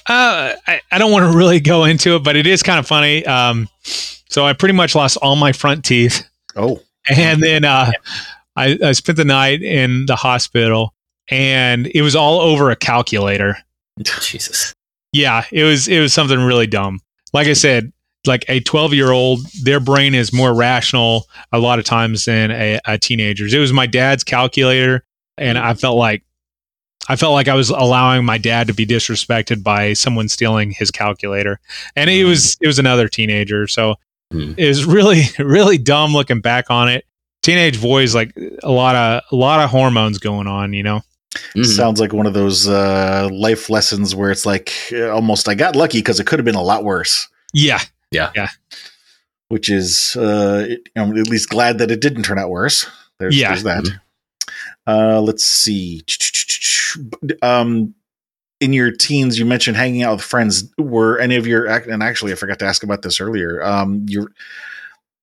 Uh, 0.09 0.55
I, 0.67 0.81
I 0.91 0.97
don't 0.99 1.11
want 1.11 1.29
to 1.31 1.37
really 1.37 1.59
go 1.59 1.83
into 1.83 2.15
it, 2.15 2.23
but 2.23 2.35
it 2.35 2.47
is 2.47 2.63
kind 2.63 2.79
of 2.79 2.87
funny. 2.87 3.25
Um, 3.25 3.67
so 3.83 4.45
I 4.45 4.53
pretty 4.53 4.73
much 4.73 4.95
lost 4.95 5.17
all 5.17 5.35
my 5.35 5.51
front 5.51 5.83
teeth, 5.83 6.27
Oh, 6.55 6.81
and 7.09 7.41
then 7.41 7.65
uh, 7.65 7.91
I, 8.55 8.77
I 8.83 8.91
spent 8.93 9.17
the 9.17 9.25
night 9.25 9.61
in 9.61 10.05
the 10.05 10.15
hospital, 10.15 10.93
and 11.29 11.87
it 11.87 12.01
was 12.01 12.15
all 12.15 12.39
over 12.39 12.71
a 12.71 12.75
calculator. 12.75 13.57
Jesus. 14.21 14.73
Yeah, 15.17 15.43
it 15.51 15.63
was 15.63 15.87
it 15.87 15.99
was 15.99 16.13
something 16.13 16.39
really 16.39 16.67
dumb. 16.67 16.99
Like 17.33 17.47
I 17.47 17.53
said, 17.53 17.91
like 18.25 18.45
a 18.47 18.59
12 18.61 18.93
year 18.93 19.11
old, 19.11 19.39
their 19.63 19.79
brain 19.79 20.13
is 20.15 20.31
more 20.33 20.53
rational 20.53 21.25
a 21.51 21.59
lot 21.59 21.79
of 21.79 21.85
times 21.85 22.25
than 22.25 22.51
a, 22.51 22.79
a 22.85 22.97
teenager's. 22.97 23.53
It 23.53 23.59
was 23.59 23.73
my 23.73 23.87
dad's 23.87 24.23
calculator, 24.23 25.03
and 25.37 25.57
I 25.57 25.73
felt 25.73 25.97
like 25.97 26.23
I 27.09 27.15
felt 27.15 27.33
like 27.33 27.47
I 27.47 27.53
was 27.55 27.69
allowing 27.69 28.25
my 28.25 28.37
dad 28.37 28.67
to 28.67 28.73
be 28.73 28.85
disrespected 28.85 29.63
by 29.63 29.93
someone 29.93 30.27
stealing 30.27 30.71
his 30.71 30.91
calculator, 30.91 31.59
and 31.95 32.09
it 32.09 32.25
was 32.25 32.57
it 32.61 32.67
was 32.67 32.79
another 32.79 33.07
teenager. 33.07 33.67
So 33.67 33.95
Hmm. 34.29 34.55
it 34.57 34.67
was 34.67 34.83
really 34.83 35.23
really 35.39 35.77
dumb 35.77 36.11
looking 36.11 36.41
back 36.41 36.69
on 36.69 36.89
it. 36.89 37.05
Teenage 37.43 37.81
boys 37.81 38.13
like 38.13 38.33
a 38.61 38.69
lot 38.69 38.93
of 38.93 39.23
a 39.31 39.35
lot 39.37 39.61
of 39.63 39.69
hormones 39.69 40.17
going 40.19 40.47
on, 40.47 40.73
you 40.73 40.83
know. 40.83 41.01
Mhm. 41.55 41.65
sounds 41.65 41.99
like 41.99 42.13
one 42.13 42.25
of 42.25 42.33
those 42.33 42.67
uh, 42.67 43.29
life 43.31 43.69
lessons 43.69 44.13
where 44.15 44.31
it's 44.31 44.45
like 44.45 44.71
uh, 44.93 45.09
almost 45.09 45.47
I 45.47 45.55
got 45.55 45.75
lucky 45.75 45.99
because 45.99 46.19
it 46.19 46.27
could 46.27 46.39
have 46.39 46.45
been 46.45 46.55
a 46.55 46.61
lot 46.61 46.83
worse. 46.83 47.27
Yeah, 47.53 47.79
yeah, 48.11 48.31
yeah. 48.35 48.47
Which 49.49 49.69
is 49.69 50.15
uh, 50.15 50.67
I'm 50.95 51.17
at 51.17 51.27
least 51.29 51.49
glad 51.49 51.77
that 51.77 51.91
it 51.91 52.01
didn't 52.01 52.23
turn 52.23 52.37
out 52.39 52.49
worse. 52.49 52.85
There's, 53.19 53.35
Yeah. 53.37 53.49
there's 53.49 53.63
that. 53.63 53.85
Uh, 54.85 55.21
let's 55.21 55.43
see. 55.43 56.01
Um, 57.41 57.93
in 58.59 58.73
your 58.73 58.91
teens, 58.91 59.37
you 59.37 59.45
mentioned 59.45 59.77
hanging 59.77 60.03
out 60.03 60.15
with 60.17 60.21
friends. 60.25 60.63
Were 60.77 61.19
any 61.19 61.35
of 61.35 61.45
your 61.45 61.65
and 61.67 62.01
actually 62.01 62.31
I 62.31 62.35
forgot 62.35 62.59
to 62.59 62.65
ask 62.65 62.83
about 62.83 63.01
this 63.03 63.19
earlier. 63.19 63.63
Um, 63.63 64.05
your 64.07 64.31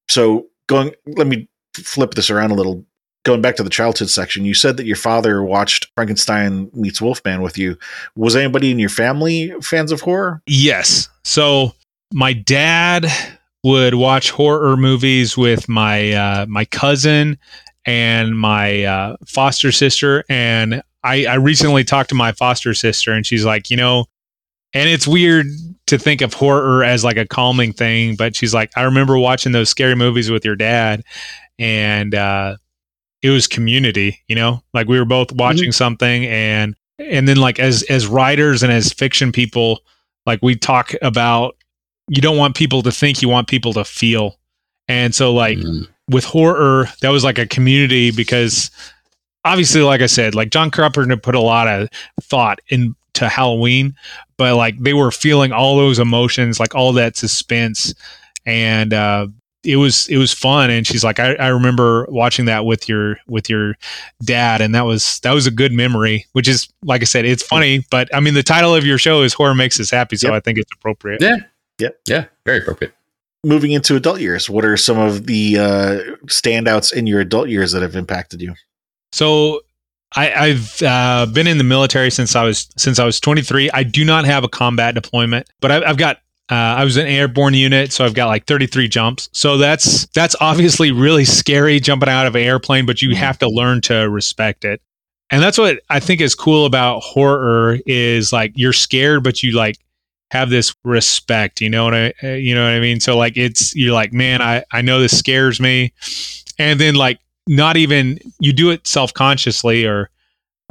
so 0.09 0.47
going. 0.67 0.93
Let 1.07 1.27
me 1.27 1.49
flip 1.75 2.15
this 2.15 2.31
around 2.31 2.51
a 2.53 2.55
little. 2.55 2.85
Going 3.25 3.41
back 3.41 3.57
to 3.57 3.63
the 3.63 3.71
childhood 3.71 4.11
section, 4.11 4.45
you 4.45 4.55
said 4.55 4.77
that 4.77 4.87
your 4.87 4.97
father 4.97 5.43
watched 5.43 5.91
Frankenstein 5.95 6.71
meets 6.75 7.01
Wolfman 7.01 7.41
with 7.41 7.57
you. 7.57 7.79
Was 8.17 8.37
anybody 8.37 8.71
in 8.71 8.79
your 8.79 8.91
family 8.91 9.55
fans 9.63 9.91
of 9.93 10.03
horror? 10.03 10.43
Yes. 10.47 11.09
So 11.25 11.73
my 12.13 12.35
dad 12.35 13.07
would 13.63 13.95
watch 13.95 14.31
horror 14.31 14.77
movies 14.77 15.37
with 15.37 15.69
my 15.69 16.13
uh, 16.13 16.47
my 16.47 16.67
cousin 16.67 17.39
and 17.87 18.39
my 18.39 18.85
uh, 18.85 19.17
foster 19.27 19.73
sister, 19.73 20.25
and 20.29 20.83
I, 21.03 21.27
I 21.27 21.35
recently 21.35 21.85
talked 21.85 22.11
to 22.11 22.15
my 22.15 22.33
foster 22.33 22.75
sister, 22.75 23.13
and 23.13 23.27
she's 23.27 23.45
like, 23.45 23.71
you 23.71 23.77
know, 23.77 24.07
and 24.75 24.89
it's 24.89 25.07
weird 25.07 25.47
to 25.87 25.99
think 25.99 26.21
of 26.21 26.33
horror 26.35 26.83
as 26.85 27.05
like 27.05 27.17
a 27.17 27.27
calming 27.27 27.73
thing, 27.73 28.17
but 28.17 28.37
she's 28.37 28.55
like, 28.55 28.71
I 28.77 28.83
remember 28.83 29.19
watching 29.19 29.53
those 29.53 29.69
scary 29.69 29.95
movies 29.95 30.31
with 30.31 30.45
your 30.45 30.57
dad, 30.57 31.03
and 31.59 32.15
uh, 32.15 32.57
it 33.25 33.31
was 33.31 33.47
community, 33.49 34.21
you 34.29 34.37
know, 34.37 34.63
like 34.75 34.87
we 34.87 34.99
were 34.99 35.05
both 35.07 35.33
watching 35.33 35.73
something, 35.73 36.27
and 36.27 36.77
and 36.99 37.27
then 37.27 37.39
like 37.39 37.59
as 37.59 37.83
as 37.85 38.07
writers 38.07 38.63
and 38.63 38.71
as 38.73 38.93
fiction 38.93 39.33
people 39.33 39.81
like 40.27 40.39
we 40.43 40.55
talk 40.55 40.93
about 41.03 41.57
you 42.09 42.21
don't 42.23 42.37
want 42.37 42.55
people 42.55 42.83
to 42.83 42.93
think 42.93 43.21
you 43.23 43.29
want 43.29 43.49
people 43.49 43.73
to 43.73 43.85
feel. 43.85 44.39
And 44.89 45.15
so 45.15 45.33
like 45.33 45.59
Mhm. 45.59 45.89
with 46.11 46.25
horror 46.25 46.89
that 47.01 47.09
was 47.09 47.25
like 47.25 47.39
a 47.39 47.47
community 47.47 48.11
because 48.11 48.71
obviously 49.47 49.81
like 49.83 50.01
i 50.03 50.07
said 50.07 50.35
like 50.35 50.51
john 50.51 50.71
carpenter 50.71 51.17
put 51.17 51.35
a 51.35 51.41
lot 51.41 51.67
of 51.69 51.89
thought 52.23 52.59
into 52.69 53.29
halloween 53.29 53.95
but 54.37 54.55
like 54.57 54.79
they 54.81 54.93
were 54.95 55.11
feeling 55.11 55.51
all 55.53 55.77
those 55.77 55.99
emotions 55.99 56.61
like 56.61 56.75
all 56.75 56.93
that 56.93 57.17
suspense 57.17 57.95
and 58.47 58.93
uh 58.93 59.27
it 59.65 59.77
was 59.77 60.07
it 60.09 60.17
was 60.19 60.33
fun 60.33 60.71
and 60.71 60.87
she's 60.87 61.03
like 61.05 61.19
I, 61.19 61.35
I 61.35 61.49
remember 61.49 62.07
watching 62.11 62.45
that 62.47 62.65
with 62.65 62.89
your 62.89 63.17
with 63.27 63.49
your 63.49 63.75
dad 64.23 64.61
and 64.61 64.75
that 64.75 64.83
was 64.85 65.21
that 65.21 65.33
was 65.33 65.47
a 65.47 65.51
good 65.51 65.73
memory 65.73 66.27
which 66.33 66.49
is 66.49 66.69
like 66.85 67.01
i 67.01 67.05
said 67.05 67.25
it's 67.25 67.43
funny 67.43 67.85
but 67.91 68.15
i 68.15 68.21
mean 68.21 68.35
the 68.35 68.43
title 68.43 68.75
of 68.75 68.85
your 68.85 68.99
show 68.99 69.23
is 69.23 69.33
horror 69.33 69.55
makes 69.55 69.79
us 69.81 69.91
happy 69.91 70.17
so 70.17 70.29
Yep. 70.29 70.35
i 70.35 70.41
think 70.41 70.59
it's 70.59 70.71
appropriate 70.73 71.21
Yeah. 71.23 71.37
Yep. 71.79 72.01
Yeah. 72.09 72.25
Very 72.47 72.59
appropriate. 72.59 72.95
Moving 73.45 73.73
into 73.73 73.97
adult 73.97 74.21
years, 74.21 74.49
what 74.49 74.65
are 74.65 74.77
some 74.77 74.97
of 74.99 75.27
the 75.27 75.59
uh, 75.59 76.17
standouts 76.27 76.95
in 76.95 77.07
your 77.07 77.21
adult 77.21 77.49
years 77.49 77.73
that 77.73 77.83
have 77.83 77.97
impacted 77.97 78.41
you? 78.41 78.55
So 79.13 79.61
I, 80.17 80.33
I've 80.33 80.81
uh, 80.83 81.27
been 81.27 81.47
in 81.47 81.59
the 81.59 81.65
military 81.65 82.11
since 82.11 82.37
I 82.37 82.45
was 82.45 82.69
since 82.77 82.99
I 82.99 83.05
was 83.05 83.19
23. 83.21 83.71
I 83.75 83.83
do 83.83 84.05
not 84.05 84.25
have 84.25 84.45
a 84.45 84.49
combat 84.49 84.95
deployment, 84.95 85.49
but 85.61 85.71
I've, 85.73 85.83
I've 85.83 85.97
got. 85.97 86.19
Uh, 86.51 86.55
I 86.55 86.85
was 86.85 86.97
an 86.99 87.07
airborne 87.07 87.55
unit, 87.55 87.91
so 87.93 88.05
I've 88.05 88.13
got 88.15 88.27
like 88.27 88.47
33 88.47 88.87
jumps. 88.89 89.31
So 89.33 89.57
that's 89.57 90.07
that's 90.09 90.37
obviously 90.41 90.93
really 90.93 91.25
scary 91.25 91.81
jumping 91.81 92.09
out 92.09 92.27
of 92.27 92.35
an 92.37 92.43
airplane, 92.43 92.85
but 92.85 93.01
you 93.01 93.11
Mhm. 93.11 93.15
have 93.17 93.39
to 93.39 93.49
learn 93.49 93.81
to 93.83 94.11
respect 94.11 94.65
it. 94.65 94.83
And 95.31 95.43
that's 95.43 95.57
what 95.57 95.81
I 95.89 96.01
think 96.01 96.21
is 96.21 96.35
cool 96.35 96.67
about 96.67 97.01
horror 97.01 97.79
is 97.87 98.31
like 98.33 98.53
you're 98.57 98.75
scared, 98.75 99.25
but 99.25 99.43
you 99.43 99.53
like 99.53 99.79
have 100.33 100.51
this 100.51 100.75
respect. 100.85 101.63
You 101.63 101.71
know 101.71 101.85
what 101.85 101.95
I 101.95 102.13
uh, 102.23 102.29
you 102.35 102.55
know 102.55 102.65
what 102.65 102.73
I 102.75 102.81
mean? 102.81 103.01
So 103.01 103.17
like 103.17 103.39
it's 103.39 103.75
you're 103.75 103.95
like, 103.95 104.13
man, 104.13 104.43
I 104.43 104.65
I 104.71 104.83
know 104.83 105.01
this 105.01 105.19
scares 105.19 105.61
me, 105.61 105.93
and 106.59 106.79
then 106.79 106.95
like 106.95 107.21
not 107.49 107.79
even 107.79 108.19
you 108.39 108.53
do 108.53 108.71
it 108.71 108.87
self-consciously 108.87 109.87
or 109.87 110.11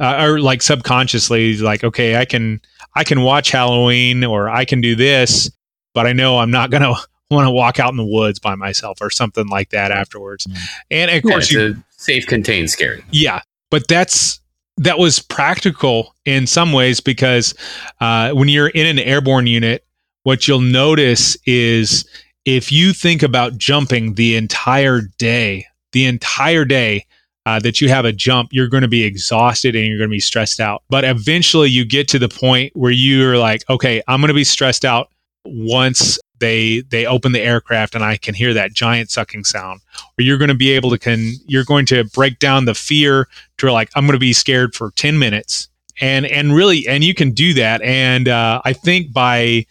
uh, 0.00 0.24
or 0.24 0.40
like 0.40 0.60
subconsciously 0.62 1.56
like 1.58 1.84
okay 1.84 2.16
i 2.16 2.24
can 2.24 2.60
i 2.96 3.04
can 3.04 3.22
watch 3.22 3.52
halloween 3.52 4.24
or 4.24 4.48
i 4.50 4.64
can 4.64 4.80
do 4.80 4.96
this 4.96 5.48
but 5.94 6.06
i 6.06 6.12
know 6.12 6.38
i'm 6.38 6.50
not 6.50 6.70
gonna 6.70 6.92
want 7.30 7.46
to 7.46 7.50
walk 7.50 7.80
out 7.80 7.90
in 7.90 7.96
the 7.96 8.04
woods 8.04 8.38
by 8.38 8.54
myself 8.54 8.98
or 9.00 9.10
something 9.10 9.46
like 9.48 9.70
that 9.70 9.90
afterwards 9.90 10.46
Mm. 10.46 10.58
and 10.90 11.10
of 11.10 11.14
Yeah, 11.16 11.20
course 11.30 11.44
it's 11.44 11.52
you 11.52 11.72
a 11.72 11.84
safe, 11.96 12.26
contained, 12.26 12.70
scary. 12.70 13.02
yeah, 13.10 13.40
but 13.70 13.88
that's 13.88 14.38
that 14.76 14.98
was 14.98 15.20
practical 15.20 16.14
in 16.26 16.46
some 16.46 16.72
ways 16.72 17.00
because 17.00 17.54
uh, 18.00 18.32
when 18.32 18.48
you're 18.48 18.68
in 18.68 18.86
an 18.86 18.98
airborne 18.98 19.46
unit, 19.46 19.84
what 20.24 20.46
you'll 20.48 20.60
notice 20.60 21.36
is 21.46 22.04
if 22.44 22.72
you 22.72 22.92
think 22.92 23.22
about 23.22 23.56
jumping 23.56 24.14
the 24.14 24.34
entire 24.36 25.02
day, 25.18 25.64
the 25.92 26.04
entire 26.06 26.64
day 26.64 27.06
uh, 27.46 27.60
that 27.60 27.80
you 27.80 27.88
have 27.88 28.04
a 28.04 28.10
jump, 28.12 28.48
you're 28.52 28.68
going 28.68 28.82
to 28.82 28.88
be 28.88 29.04
exhausted 29.04 29.76
and 29.76 29.86
you're 29.86 29.96
going 29.98 30.10
to 30.10 30.14
be 30.14 30.18
stressed 30.20 30.58
out. 30.58 30.82
But 30.90 31.04
eventually 31.04 31.70
you 31.70 31.84
get 31.84 32.08
to 32.08 32.18
the 32.18 32.28
point 32.28 32.72
where 32.74 32.90
you're 32.90 33.38
like, 33.38 33.62
okay, 33.70 34.02
I'm 34.08 34.20
going 34.20 34.28
to 34.28 34.34
be 34.34 34.44
stressed 34.44 34.84
out 34.84 35.08
once 35.44 36.18
they 36.40 36.80
they 36.90 37.06
open 37.06 37.32
the 37.32 37.40
aircraft 37.40 37.94
and 37.94 38.04
I 38.04 38.16
can 38.16 38.34
hear 38.34 38.52
that 38.54 38.72
giant 38.72 39.10
sucking 39.10 39.44
sound. 39.44 39.80
Or 40.18 40.22
you're 40.22 40.38
going 40.38 40.48
to 40.48 40.54
be 40.54 40.72
able 40.72 40.90
to 40.90 40.98
can 40.98 41.32
you're 41.46 41.64
going 41.64 41.86
to 41.86 42.04
break 42.04 42.38
down 42.38 42.64
the 42.64 42.74
fear 42.74 43.28
to 43.58 43.72
like 43.72 43.90
I'm 43.94 44.04
going 44.04 44.14
to 44.14 44.18
be 44.20 44.32
scared 44.32 44.74
for 44.74 44.90
10 44.92 45.18
minutes. 45.18 45.68
And 46.00 46.26
and 46.26 46.54
really 46.54 46.88
and 46.88 47.04
you 47.04 47.14
can 47.14 47.30
do 47.30 47.54
that 47.54 47.80
and 47.82 48.28
uh, 48.28 48.60
I 48.64 48.72
think 48.72 49.12
by 49.12 49.66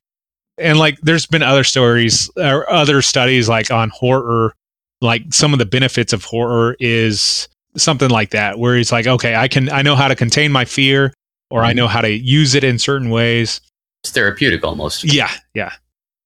and 0.58 0.78
like 0.78 1.00
there's 1.02 1.26
been 1.26 1.44
other 1.44 1.64
stories 1.64 2.30
or 2.38 2.70
other 2.72 3.02
studies 3.02 3.50
like 3.50 3.72
on 3.72 3.90
horror 3.90 4.54
like 5.02 5.34
some 5.34 5.54
of 5.54 5.60
the 5.60 5.66
benefits 5.66 6.14
of 6.14 6.24
horror 6.24 6.76
is 6.80 7.48
something 7.76 8.10
like 8.10 8.30
that 8.32 8.60
where 8.60 8.78
it's 8.78 8.92
like 8.92 9.08
okay 9.08 9.36
i 9.36 9.48
can 9.48 9.70
i 9.70 9.82
know 9.82 9.96
how 9.96 10.08
to 10.08 10.16
contain 10.16 10.52
my 10.52 10.64
fear 10.64 11.14
or 11.50 11.62
i 11.62 11.74
know 11.74 11.88
how 11.88 12.02
to 12.02 12.12
use 12.12 12.54
it 12.56 12.64
in 12.64 12.78
certain 12.78 13.10
ways 13.10 13.62
It's 14.04 14.12
therapeutic 14.12 14.64
almost. 14.64 15.04
yeah 15.04 15.32
yeah 15.54 15.74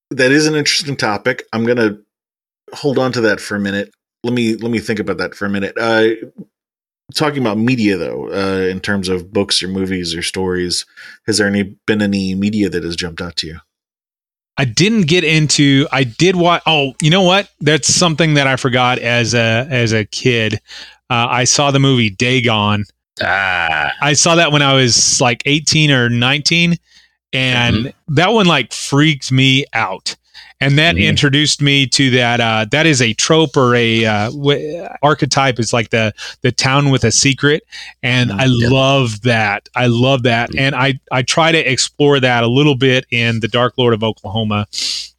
that 0.09 0.31
is 0.31 0.47
an 0.47 0.55
interesting 0.55 0.95
topic. 0.95 1.45
I'm 1.51 1.65
gonna 1.65 1.97
hold 2.73 2.97
on 2.97 3.11
to 3.11 3.21
that 3.21 3.39
for 3.39 3.55
a 3.55 3.59
minute. 3.59 3.93
Let 4.23 4.33
me 4.33 4.55
let 4.55 4.71
me 4.71 4.79
think 4.79 4.99
about 4.99 5.17
that 5.17 5.35
for 5.35 5.45
a 5.45 5.49
minute. 5.49 5.75
Uh, 5.77 6.09
talking 7.13 7.39
about 7.41 7.57
media 7.57 7.97
though, 7.97 8.29
uh, 8.31 8.67
in 8.67 8.79
terms 8.79 9.09
of 9.09 9.31
books 9.31 9.61
or 9.61 9.67
movies 9.67 10.15
or 10.15 10.21
stories, 10.21 10.85
has 11.25 11.37
there 11.37 11.47
any 11.47 11.75
been 11.85 12.01
any 12.01 12.35
media 12.35 12.69
that 12.69 12.83
has 12.83 12.95
jumped 12.95 13.21
out 13.21 13.35
to 13.37 13.47
you? 13.47 13.59
i 14.59 14.65
didn't 14.65 15.03
get 15.03 15.23
into 15.23 15.85
i 15.91 16.03
did 16.03 16.35
watch 16.35 16.63
oh 16.65 16.93
you 16.99 17.11
know 17.11 17.21
what 17.21 17.47
that's 17.61 17.87
something 17.87 18.33
that 18.33 18.47
i 18.47 18.55
forgot 18.55 18.97
as 18.97 19.35
a 19.35 19.67
as 19.69 19.93
a 19.93 20.03
kid 20.05 20.55
uh, 21.11 21.27
i 21.29 21.43
saw 21.43 21.69
the 21.69 21.79
movie 21.79 22.09
dagon 22.09 22.83
Ah, 23.21 23.93
I 24.01 24.13
saw 24.13 24.35
that 24.35 24.51
when 24.51 24.61
I 24.61 24.73
was 24.73 25.19
like 25.19 25.41
18 25.45 25.91
or 25.91 26.09
19 26.09 26.77
and 27.33 27.93
that 28.09 28.31
one 28.33 28.45
like 28.45 28.73
freaked 28.73 29.31
me 29.31 29.65
out. 29.73 30.15
And 30.59 30.79
that 30.79 30.95
Mhm. 30.95 31.05
introduced 31.09 31.61
me 31.61 31.85
to 31.87 32.09
that 32.11 32.39
uh 32.39 32.65
that 32.71 32.87
is 32.87 32.99
a 33.01 33.13
trope 33.13 33.55
or 33.55 33.75
a 33.75 34.05
uh 34.05 34.29
w- 34.31 34.87
archetype 35.03 35.59
is 35.59 35.71
like 35.71 35.89
the 35.91 36.13
the 36.41 36.51
town 36.51 36.89
with 36.89 37.03
a 37.03 37.11
secret 37.11 37.61
and 38.01 38.31
I 38.31 38.45
Yeah. 38.45 38.69
love 38.69 39.21
that. 39.21 39.69
I 39.75 39.85
love 39.87 40.23
that. 40.23 40.49
Mhm. 40.51 40.59
And 40.59 40.75
I 40.75 40.99
I 41.11 41.21
try 41.21 41.51
to 41.51 41.59
explore 41.59 42.19
that 42.19 42.43
a 42.43 42.47
little 42.47 42.75
bit 42.75 43.05
in 43.11 43.39
The 43.39 43.47
Dark 43.47 43.73
Lord 43.77 43.93
of 43.93 44.03
Oklahoma 44.03 44.65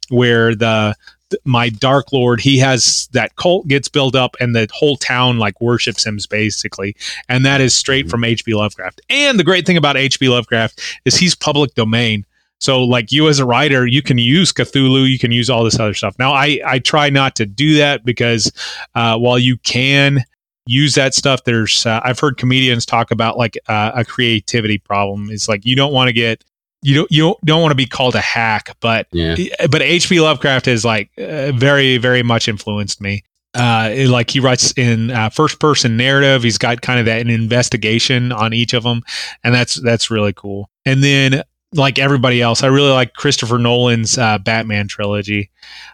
where 0.09 0.55
the 0.55 0.95
th- 0.97 1.18
my 1.45 1.69
dark 1.69 2.11
lord 2.11 2.41
he 2.41 2.57
has 2.57 3.07
that 3.11 3.35
cult 3.35 3.67
gets 3.67 3.87
built 3.87 4.15
up 4.15 4.35
and 4.39 4.55
the 4.55 4.67
whole 4.73 4.95
town 4.97 5.37
like 5.37 5.59
worships 5.61 6.05
him 6.05 6.17
basically. 6.29 6.95
And 7.27 7.45
that 7.45 7.61
is 7.61 7.75
straight 7.75 8.07
Mhm. 8.07 8.09
from 8.09 8.21
hp 8.21 8.53
lovecraft. 8.55 9.01
And 9.09 9.39
the 9.39 9.43
great 9.43 9.65
thing 9.65 9.77
about 9.77 9.95
hp 9.95 10.29
lovecraft 10.29 10.81
is 11.05 11.15
he's 11.17 11.35
public 11.35 11.73
domain. 11.75 12.25
So 12.59 12.83
like 12.83 13.11
you 13.11 13.27
as 13.29 13.39
a 13.39 13.45
writer 13.45 13.85
you 13.87 14.01
can 14.01 14.17
use 14.17 14.51
cthulhu 14.51 15.09
you 15.09 15.19
can 15.19 15.31
use 15.31 15.49
all 15.49 15.63
this 15.63 15.79
other 15.79 15.93
stuff. 15.93 16.15
Now 16.19 16.33
i 16.33 16.59
i 16.65 16.79
try 16.79 17.09
not 17.09 17.35
to 17.35 17.45
do 17.45 17.75
that 17.75 18.03
because 18.03 18.51
uh, 18.95 19.17
while 19.17 19.39
you 19.39 19.57
can 19.57 20.23
use 20.65 20.93
that 20.95 21.15
stuff 21.15 21.43
there's 21.45 21.85
uh, 21.85 21.99
i've 22.03 22.19
heard 22.19 22.37
comedians 22.37 22.85
talk 22.85 23.09
about 23.11 23.37
like 23.37 23.57
uh, 23.67 23.91
a 23.95 24.03
creativity 24.05 24.77
problem. 24.77 25.29
It's 25.31 25.47
like 25.47 25.65
you 25.65 25.75
don't 25.75 25.93
want 25.93 26.09
to 26.09 26.13
get 26.13 26.43
you 26.81 26.95
don't 26.95 27.11
you 27.11 27.35
don't, 27.45 27.61
want 27.61 27.71
to 27.71 27.75
be 27.75 27.85
called 27.85 28.15
a 28.15 28.21
hack 28.21 28.75
but 28.79 29.07
yeah. 29.11 29.35
but 29.69 29.81
H.P. 29.81 30.19
Lovecraft 30.21 30.65
has 30.67 30.85
like 30.85 31.09
uh, 31.17 31.51
very, 31.51 31.97
very 31.97 32.23
much 32.23 32.47
influenced 32.47 33.01
me. 33.01 33.23
Uh, 33.53 33.89
it- 33.91 34.07
like 34.09 34.29
he 34.29 34.39
writes 34.39 34.71
in 34.77 35.11
uh, 35.11 35.29
first 35.29 35.59
person 35.59 35.97
narrative. 35.97 36.43
He's 36.43 36.57
got 36.57 36.81
kind 36.81 36.99
of 36.99 37.05
that 37.07 37.19
an 37.21 37.29
investigation 37.29 38.31
on 38.31 38.53
each 38.53 38.73
of 38.73 38.83
them, 38.83 39.01
and 39.43 39.53
that's 39.53 39.75
that's 39.81 40.09
really 40.11 40.33
cool. 40.33 40.69
And 40.85 41.03
then 41.03 41.43
like 41.73 41.99
everybody 41.99 42.41
else, 42.41 42.63
I 42.63 42.67
really 42.67 42.91
like 42.91 43.13
Christopher 43.13 43.57
Nolan's 43.59 44.17
uh, 44.17 44.37
Batman 44.39 44.87
trilogy, 44.87 45.49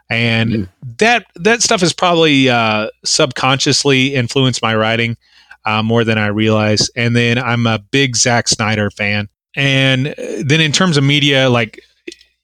and 0.10 0.52
Mm. 0.52 0.70
that 1.00 1.26
that 1.36 1.62
stuff 1.64 1.82
has 1.82 1.94
probably 1.94 2.50
uh, 2.50 2.90
subconsciously 3.04 4.14
influenced 4.16 4.62
my 4.62 4.76
writing 4.76 5.18
uh, 5.66 5.82
more 5.84 6.04
than 6.04 6.18
I 6.18 6.28
realize. 6.28 6.90
And 6.96 7.16
then 7.16 7.38
I'm 7.38 7.68
a 7.68 7.80
big 7.80 8.16
Zack 8.16 8.48
Snyder 8.48 8.90
fan. 8.92 9.30
And 9.56 10.08
uh, 10.08 10.14
then 10.43 10.62
in 10.62 10.72
terms 10.72 10.97
of 10.97 11.03
media, 11.03 11.49
like 11.49 11.80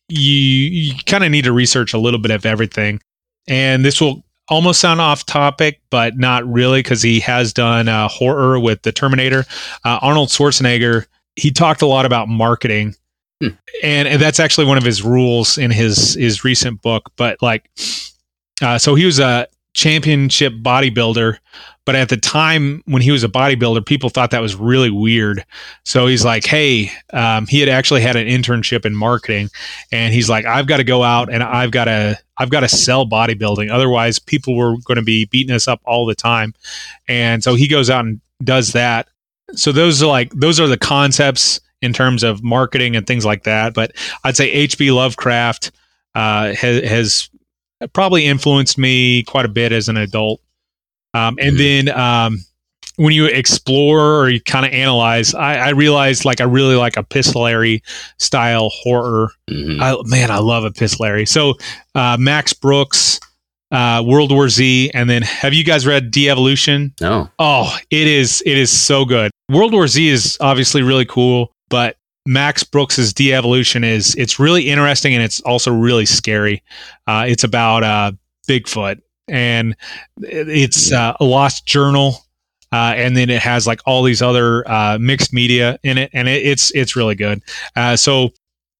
you, 0.10 0.32
you 0.32 0.94
kind 1.06 1.24
of 1.24 1.32
need 1.32 1.44
to 1.46 1.54
research 1.54 1.94
a 1.94 1.98
little 1.98 2.20
bit 2.20 2.32
of 2.32 2.46
everything. 2.46 3.02
And 3.48 3.84
this 3.84 4.00
will 4.00 4.24
almost 4.48 4.80
sound 4.80 5.00
off 5.00 5.26
topic, 5.26 5.82
but 5.90 6.18
not 6.18 6.46
really 6.46 6.80
because 6.80 7.02
he 7.02 7.20
has 7.22 7.54
done 7.54 7.88
uh, 7.88 8.08
horror 8.08 8.60
with 8.60 8.82
the 8.84 8.92
Terminator. 8.92 9.46
Uh, 9.86 10.00
Arnold 10.02 10.30
Schwarzenegger, 10.30 11.06
he 11.36 11.52
talked 11.52 11.82
a 11.82 11.86
lot 11.86 12.06
about 12.06 12.28
marketing. 12.28 12.96
Hmm. 13.42 13.50
And, 13.82 14.08
and 14.08 14.22
that's 14.22 14.40
actually 14.40 14.68
one 14.68 14.78
of 14.78 14.84
his 14.84 15.02
rules 15.02 15.58
in 15.58 15.72
his 15.72 16.14
his 16.14 16.44
recent 16.44 16.82
book. 16.82 17.12
But 17.16 17.42
like, 17.42 17.70
uh, 18.62 18.78
so 18.78 18.94
he 18.94 19.06
was 19.06 19.20
a 19.20 19.48
championship 19.74 20.54
bodybuilder, 20.62 21.38
but 21.86 21.96
at 21.96 22.10
the 22.10 22.18
time 22.18 22.84
when 22.86 23.02
he 23.02 23.12
was 23.12 23.24
a 23.24 23.30
bodybuilder, 23.30 23.86
people 23.86 24.10
thought 24.10 24.32
that 24.32 24.42
was 24.42 24.56
really 24.56 24.90
weird. 24.90 25.44
So 25.84 26.08
he's 26.08 26.24
like, 26.24 26.46
hey, 26.46 26.92
um, 27.14 27.48
he 27.48 27.60
had 27.60 27.70
actually 27.70 28.02
had 28.02 28.16
an 28.16 28.28
internship 28.28 28.86
in 28.86 28.96
marketing, 28.96 29.50
and 29.92 30.14
he's 30.14 30.30
like, 30.30 30.46
I've 30.46 30.68
got 30.68 30.78
to 30.78 30.84
go 30.84 31.04
out 31.04 31.32
and 31.32 31.42
I've 31.42 31.72
got 31.72 31.86
to 31.86 32.20
I've 32.38 32.50
got 32.50 32.62
to 32.62 32.70
sell 32.70 33.06
bodybuilding. 33.06 33.72
Otherwise, 33.72 34.20
people 34.20 34.56
were 34.56 34.78
going 34.86 34.98
to 34.98 35.04
be 35.04 35.26
beating 35.26 35.56
us 35.56 35.68
up 35.68 35.80
all 35.86 36.06
the 36.06 36.16
time. 36.16 36.54
And 37.08 37.44
so 37.44 37.56
he 37.56 37.68
goes 37.68 37.90
out 37.90 38.06
and 38.06 38.20
does 38.44 38.74
that. 38.74 39.08
So 39.54 39.72
those 39.72 40.02
are 40.02 40.08
like 40.08 40.32
those 40.34 40.60
are 40.60 40.68
the 40.68 40.78
concepts 40.78 41.60
in 41.82 41.94
terms 41.94 42.24
of 42.24 42.44
marketing 42.44 42.96
and 42.96 43.06
things 43.06 43.26
like 43.26 43.44
that. 43.44 43.74
But 43.74 43.92
I'd 44.24 44.38
say 44.38 44.52
H.P. 44.52 44.92
Lovecraft 44.92 45.72
uh, 46.16 46.54
has, 46.54 46.84
has 46.84 47.30
probably 47.94 48.26
influenced 48.26 48.78
me 48.78 49.24
quite 49.24 49.46
a 49.46 49.50
bit 49.50 49.72
as 49.72 49.90
an 49.90 49.98
adult. 49.98 50.42
Um, 51.14 51.38
and 51.42 51.58
then 51.60 51.90
um, 51.90 52.40
when 52.96 53.14
you 53.14 53.26
explore 53.26 54.22
or 54.22 54.30
you 54.30 54.40
kind 54.42 54.66
of 54.66 54.72
analyze, 54.72 55.34
I, 55.34 55.56
I 55.56 55.70
realized 55.70 56.24
like 56.26 56.40
I 56.42 56.46
really 56.46 56.76
like 56.76 56.98
epistolary 56.98 57.84
style 58.18 58.70
horror. 58.70 59.32
Mhm. 59.50 59.82
I, 59.82 59.98
man, 60.06 60.32
I 60.32 60.38
love 60.40 60.64
epistolary. 60.66 61.26
So 61.26 61.56
uh, 61.96 62.18
Max 62.20 62.54
Brooks, 62.54 63.20
uh, 63.72 64.04
World 64.06 64.32
War 64.32 64.50
Z, 64.50 64.92
and 64.94 65.10
then 65.10 65.22
have 65.22 65.54
you 65.54 65.64
guys 65.64 65.86
read 65.88 66.12
Devolution? 66.12 66.94
no. 67.02 67.30
Oh, 67.40 67.76
it 67.90 68.08
is 68.08 68.44
it 68.46 68.58
is 68.58 68.70
so 68.72 69.04
good. 69.06 69.32
World 69.50 69.74
War 69.74 69.88
Z 69.88 70.08
is 70.08 70.38
obviously 70.40 70.82
really 70.82 71.06
cool, 71.06 71.52
but 71.70 71.98
Max 72.26 72.64
Brooks's 72.64 73.14
Devolution 73.14 73.84
is 73.84 74.16
it's 74.16 74.40
really 74.40 74.70
interesting 74.70 75.14
and 75.14 75.24
it's 75.24 75.42
also 75.42 75.72
really 75.72 76.06
scary. 76.06 76.64
Uh, 77.08 77.26
it's 77.28 77.44
about 77.44 77.84
uh, 77.84 78.12
Bigfoot 78.48 79.02
and 79.28 79.76
it's 80.22 80.92
uh, 80.92 81.16
a 81.20 81.24
lost 81.24 81.66
journal. 81.66 82.16
Uh, 82.74 82.94
and 82.96 83.18
then 83.18 83.30
it 83.30 83.42
has 83.42 83.68
like 83.68 83.82
all 83.86 84.02
these 84.02 84.22
other 84.22 84.70
uh, 84.70 84.98
mixed 84.98 85.34
media 85.34 85.78
in 85.84 85.98
it, 85.98 86.10
and 86.14 86.30
it, 86.30 86.42
it's 86.46 86.72
it's 86.72 86.96
really 86.96 87.16
good. 87.16 87.42
Uh, 87.76 87.98
so 87.98 88.30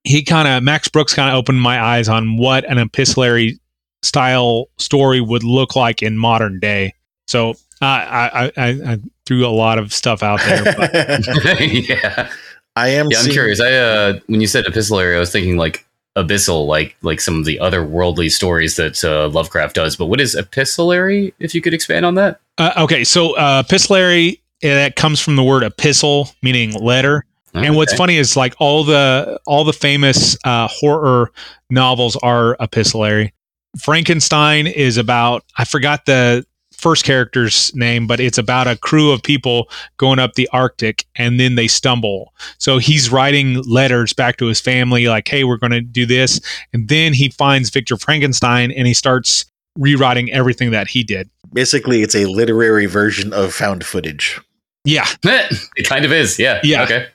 he 0.06 0.24
kind 0.24 0.48
of 0.48 0.64
Max 0.64 0.88
Brooks 0.88 1.14
kind 1.14 1.30
of 1.30 1.36
opened 1.36 1.62
my 1.62 1.84
eyes 1.84 2.08
on 2.08 2.38
what 2.38 2.64
an 2.72 2.78
epistolary 2.78 3.60
style 4.02 4.68
story 4.78 5.20
would 5.20 5.44
look 5.44 5.76
like 5.76 6.02
in 6.02 6.18
modern 6.18 6.58
day. 6.58 6.94
So 7.28 7.52
uh, 7.82 7.86
I, 7.86 8.30
I, 8.34 8.52
I, 8.58 8.68
I 8.94 8.98
threw 9.26 9.46
a 9.46 9.50
lot 9.50 9.78
of 9.78 9.94
stuff 9.94 10.24
out 10.24 10.40
there. 10.40 10.64
But 10.64 11.60
yeah. 11.90 12.32
I 12.76 12.90
am. 12.90 13.08
Yeah, 13.10 13.18
I'm 13.18 13.24
seeing- 13.24 13.34
curious. 13.34 13.60
I 13.60 13.72
uh 13.74 14.20
when 14.28 14.42
you 14.42 14.48
said 14.48 14.66
epistolary, 14.66 15.16
I 15.16 15.20
was 15.20 15.32
thinking 15.32 15.58
like 15.58 15.86
abyssal, 16.18 16.68
like 16.68 16.96
like 17.02 17.22
some 17.22 17.40
of 17.40 17.46
the 17.46 17.58
otherworldly 17.62 18.32
stories 18.32 18.76
that 18.76 19.04
uh, 19.04 19.30
Lovecraft 19.30 19.76
does. 19.76 19.96
But 19.96 20.06
what 20.08 20.20
is 20.22 20.36
epistolary? 20.36 21.34
If 21.40 21.56
you 21.56 21.62
could 21.62 21.74
expand 21.74 22.06
on 22.06 22.16
that. 22.16 22.40
uh, 22.58 22.74
okay, 22.78 23.04
so 23.04 23.36
uh, 23.38 23.64
epistolary 23.66 24.42
that 24.62 24.96
comes 24.96 25.20
from 25.20 25.36
the 25.38 25.44
word 25.44 25.64
epistle, 25.64 26.30
meaning 26.44 26.72
letter. 26.74 27.26
And 27.54 27.76
what's 27.76 27.94
funny 27.94 28.16
is 28.16 28.38
like 28.38 28.56
all 28.60 28.86
the 28.86 29.38
all 29.46 29.66
the 29.66 29.74
famous 29.74 30.38
uh, 30.46 30.70
horror 30.72 31.32
novels 31.70 32.16
are 32.18 32.56
epistolary. 32.62 33.34
Frankenstein 33.80 34.68
is 34.68 34.98
about 34.98 35.44
I 35.58 35.66
forgot 35.66 36.06
the 36.06 36.46
first 36.82 37.06
character's 37.06 37.74
name, 37.76 38.08
but 38.08 38.20
it's 38.20 38.38
about 38.38 38.68
a 38.68 38.76
crew 38.76 39.12
of 39.12 39.22
people 39.22 39.70
going 39.98 40.20
up 40.20 40.34
the 40.34 40.50
Arctic 40.52 41.06
and 41.16 41.40
then 41.40 41.56
they 41.56 41.68
stumble. 41.68 42.34
So 42.58 42.80
he's 42.80 43.12
writing 43.12 43.62
letters 43.64 44.14
back 44.14 44.38
to 44.38 44.48
his 44.48 44.60
family 44.60 45.08
like, 45.08 45.28
"Hey, 45.28 45.44
we're 45.44 45.58
going 45.58 45.72
to 45.72 45.82
do 45.82 46.06
this," 46.06 46.42
and 46.74 46.88
then 46.88 47.14
he 47.14 47.30
finds 47.30 47.70
Victor 47.70 47.98
Frankenstein 47.98 48.72
and 48.72 48.88
he 48.88 48.94
starts 48.94 49.46
rewriting 49.78 50.32
everything 50.32 50.72
that 50.72 50.88
he 50.88 51.04
did. 51.04 51.30
Basically, 51.54 52.02
it's 52.02 52.16
a 52.16 52.26
literary 52.26 52.88
version 52.88 53.32
of 53.34 53.54
found 53.54 53.86
footage. 53.86 54.40
Yeah, 54.84 55.06
eh, 55.26 55.48
it 55.76 55.88
kind 55.88 56.06
of 56.06 56.12
is. 56.12 56.40
Yeah. 56.40 56.60
Yeah. 56.64 56.84
Okay. 56.84 57.08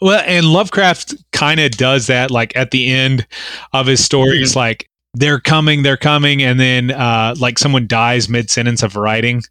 Well 0.00 0.22
and 0.26 0.44
lovecraft 0.44 1.14
kind 1.32 1.58
of 1.58 1.70
does 1.70 2.08
that 2.08 2.30
like 2.30 2.54
at 2.54 2.70
the 2.70 2.90
end 2.90 3.26
of 3.72 3.86
his 3.86 4.04
story. 4.04 4.38
It's 4.40 4.50
mm-hmm. 4.50 4.58
like 4.58 4.89
they're 5.14 5.40
coming, 5.40 5.82
they're 5.82 5.96
coming, 5.96 6.42
and 6.42 6.58
then 6.60 6.90
uh, 6.90 7.34
like 7.38 7.58
someone 7.58 7.86
dies 7.86 8.28
mid 8.28 8.50
sentence 8.50 8.82
of 8.82 8.96
writing. 8.96 9.42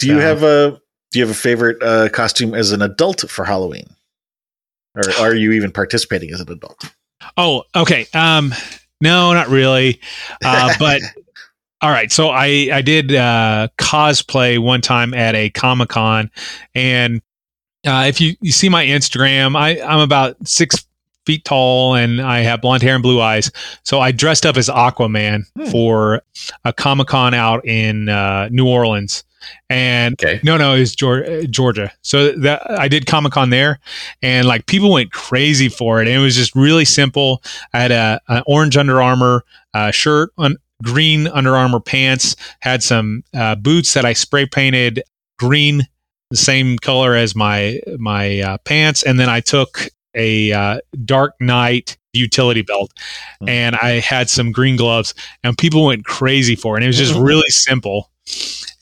Do 0.00 0.08
you 0.08 0.14
So- 0.14 0.20
have 0.20 0.42
a 0.42 0.80
Do 1.12 1.18
you 1.18 1.24
have 1.26 1.30
a 1.30 1.38
favorite 1.38 1.80
uh, 1.82 2.08
costume 2.08 2.54
as 2.54 2.72
an 2.72 2.82
adult 2.82 3.20
for 3.30 3.44
Halloween, 3.44 3.86
or 4.96 5.02
are 5.20 5.34
you 5.34 5.52
even 5.52 5.70
participating 5.70 6.32
as 6.32 6.40
an 6.40 6.50
adult? 6.50 6.92
Oh, 7.36 7.64
okay. 7.76 8.06
Um, 8.14 8.52
no, 9.00 9.32
not 9.32 9.48
really. 9.48 10.00
Uh, 10.44 10.72
but 10.78 11.00
all 11.80 11.90
right. 11.90 12.10
So 12.10 12.30
I 12.30 12.68
I 12.72 12.82
did 12.82 13.14
uh, 13.14 13.68
cosplay 13.78 14.58
one 14.58 14.80
time 14.80 15.14
at 15.14 15.36
a 15.36 15.50
comic 15.50 15.90
con, 15.90 16.30
and 16.74 17.20
uh, 17.86 18.04
if 18.06 18.20
you 18.20 18.36
you 18.40 18.52
see 18.52 18.68
my 18.68 18.84
Instagram, 18.84 19.56
I 19.56 19.80
I'm 19.82 20.00
about 20.00 20.36
six 20.46 20.84
feet 21.24 21.44
tall 21.44 21.94
and 21.94 22.20
I 22.20 22.40
have 22.40 22.60
blonde 22.60 22.82
hair 22.82 22.94
and 22.94 23.02
blue 23.02 23.20
eyes. 23.20 23.50
So 23.84 24.00
I 24.00 24.10
dressed 24.12 24.44
up 24.44 24.56
as 24.56 24.68
Aquaman 24.68 25.44
Hmm. 25.56 25.66
for 25.66 26.22
a 26.64 26.72
comic 26.72 27.06
con 27.08 27.32
out 27.34 27.64
in 27.64 28.08
uh, 28.08 28.48
New 28.50 28.66
Orleans, 28.66 29.22
and 29.70 30.14
Okay. 30.14 30.40
no, 30.42 30.56
no, 30.56 30.74
it 30.74 30.80
was 30.80 30.96
uh, 31.02 31.44
Georgia. 31.48 31.92
So 32.02 32.32
that 32.32 32.68
I 32.70 32.88
did 32.88 33.06
Comic 33.06 33.32
Con 33.32 33.50
there, 33.50 33.78
and 34.22 34.46
like 34.48 34.66
people 34.66 34.90
went 34.92 35.12
crazy 35.12 35.68
for 35.68 36.00
it. 36.00 36.08
And 36.08 36.16
it 36.16 36.20
was 36.20 36.34
just 36.36 36.54
really 36.56 36.84
simple. 36.84 37.42
I 37.72 37.80
had 37.80 37.92
a 37.92 38.20
an 38.28 38.42
orange 38.46 38.76
Under 38.76 39.00
Armour 39.00 39.44
uh, 39.74 39.90
shirt, 39.92 40.32
on 40.38 40.56
green 40.82 41.28
Under 41.28 41.56
Armour 41.56 41.80
pants, 41.80 42.34
had 42.60 42.82
some 42.82 43.22
uh, 43.34 43.54
boots 43.54 43.94
that 43.94 44.04
I 44.04 44.12
spray 44.12 44.46
painted 44.46 45.02
green, 45.38 45.86
the 46.32 46.36
same 46.36 46.78
color 46.78 47.14
as 47.14 47.34
my 47.36 47.80
my 47.98 48.40
uh, 48.40 48.58
pants, 48.58 49.02
and 49.02 49.18
then 49.20 49.28
I 49.28 49.40
took 49.40 49.88
a 50.14 50.52
uh, 50.52 50.80
Dark 51.04 51.34
Knight 51.40 51.96
utility 52.12 52.62
belt, 52.62 52.90
Hmm. 53.40 53.48
and 53.48 53.76
I 53.76 54.00
had 54.00 54.28
some 54.28 54.52
green 54.52 54.76
gloves, 54.76 55.14
and 55.44 55.56
people 55.56 55.86
went 55.86 56.04
crazy 56.04 56.56
for 56.56 56.76
it. 56.76 56.78
And 56.78 56.84
it 56.84 56.88
was 56.88 56.98
just 56.98 57.14
really 57.18 57.48
simple 57.48 58.10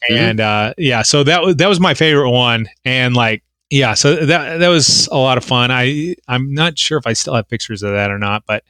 and 0.09 0.41
uh, 0.41 0.75
yeah, 0.79 1.03
so 1.03 1.23
that 1.25 1.43
was 1.43 1.57
that 1.57 1.69
was 1.69 1.81
my 1.81 1.95
favorite 1.95 2.31
one, 2.31 2.69
and 2.85 3.15
like 3.15 3.43
yeah, 3.71 3.95
so 3.95 4.27
that 4.27 4.59
that 4.59 4.69
was 4.69 5.09
a 5.09 5.19
lot 5.19 5.39
of 5.39 5.45
fun. 5.45 5.71
I 5.71 6.15
I'm 6.29 6.53
not 6.55 6.79
sure 6.79 6.99
if 6.99 7.07
I 7.07 7.13
still 7.13 7.35
have 7.35 7.49
pictures 7.49 7.83
of 7.83 7.93
that 7.93 8.11
or 8.11 8.19
not, 8.19 8.45
but 8.47 8.65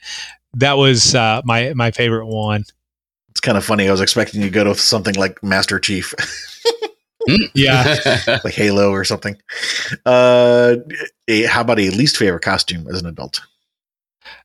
that 0.55 0.75
was 0.75 1.15
uh, 1.15 1.43
my 1.45 1.73
my 1.75 1.91
favorite 1.91 2.27
one. 2.27 2.65
It's 3.31 3.41
kind 3.41 3.57
of 3.57 3.65
funny. 3.65 3.89
I 3.89 3.93
was 3.93 4.01
expecting 4.01 4.41
you 4.41 4.49
to 4.49 4.53
go 4.53 4.65
to 4.65 4.75
something 4.75 5.15
like 5.15 5.43
Master 5.43 5.79
Chief, 5.79 6.15
Yeah, 7.55 7.97
like 8.45 8.55
Halo 8.55 8.91
or 8.91 9.05
something. 9.05 9.37
Uh, 10.07 10.77
eh, 11.29 11.47
how 11.47 11.61
about 11.63 11.79
a 11.79 11.91
least 11.91 12.17
favorite 12.17 12.43
costume 12.43 12.87
as 12.89 13.01
an 13.01 13.07
adult? 13.07 13.41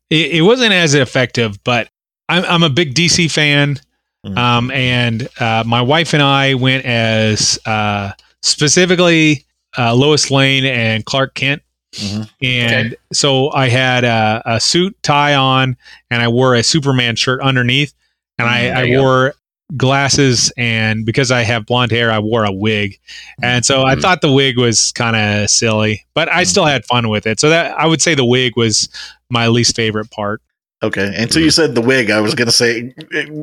it, 0.09 0.33
it 0.33 0.41
wasn't 0.41 0.73
as 0.73 0.93
effective, 0.93 1.61
but 1.63 1.89
I'm 2.29 2.43
I'm 2.45 2.63
a 2.63 2.69
big 2.69 2.93
DC 2.93 3.29
fan, 3.31 3.79
Mhm. 4.25 4.37
um, 4.37 4.71
and 4.71 5.27
uh, 5.39 5.63
my 5.67 5.81
wife 5.81 6.13
and 6.13 6.23
I 6.23 6.55
went 6.55 6.85
as 6.85 7.59
uh, 7.65 8.11
specifically 8.41 9.45
uh, 9.77 9.93
Lois 9.93 10.31
Lane 10.31 10.65
and 10.65 11.05
Clark 11.05 11.35
Kent. 11.35 11.61
Mhm. 11.93 12.29
And 12.41 12.95
so 13.13 13.51
I 13.53 13.69
had 13.69 14.03
a, 14.03 14.41
a 14.45 14.59
suit 14.59 14.97
tie 15.03 15.35
on 15.35 15.77
and 16.11 16.21
I 16.21 16.27
wore 16.27 16.55
a 16.55 16.63
Superman 16.63 17.15
shirt 17.15 17.39
underneath 17.41 17.93
and 18.37 18.47
Mm, 18.47 18.51
I, 18.51 18.81
I 18.95 18.99
wore 18.99 19.33
glasses 19.77 20.51
and 20.57 21.05
because 21.05 21.31
I 21.31 21.41
have 21.41 21.65
blonde 21.65 21.91
hair, 21.91 22.11
I 22.11 22.19
wore 22.19 22.45
a 22.45 22.51
wig. 22.51 22.99
And 23.41 23.65
so 23.65 23.83
I 23.83 23.95
Mhm. 23.95 24.01
thought 24.01 24.21
the 24.21 24.31
wig 24.31 24.57
was 24.57 24.91
kind 24.91 25.15
of 25.15 25.49
silly, 25.49 26.05
but 26.13 26.31
I 26.31 26.43
still 26.43 26.65
had 26.65 26.85
fun 26.85 27.09
with 27.09 27.25
it. 27.25 27.39
So 27.39 27.49
that 27.49 27.77
I 27.79 27.87
would 27.87 28.01
say 28.01 28.13
the 28.13 28.25
wig 28.25 28.55
was 28.55 28.89
my 29.29 29.47
least 29.47 29.75
favorite 29.75 30.11
part. 30.11 30.41
Okay. 30.83 31.11
Until 31.17 31.41
you 31.41 31.49
said 31.49 31.73
the 31.73 31.81
wig, 31.81 32.11
I 32.11 32.19
was 32.19 32.35
going 32.35 32.47
to 32.47 32.51
say, 32.51 32.93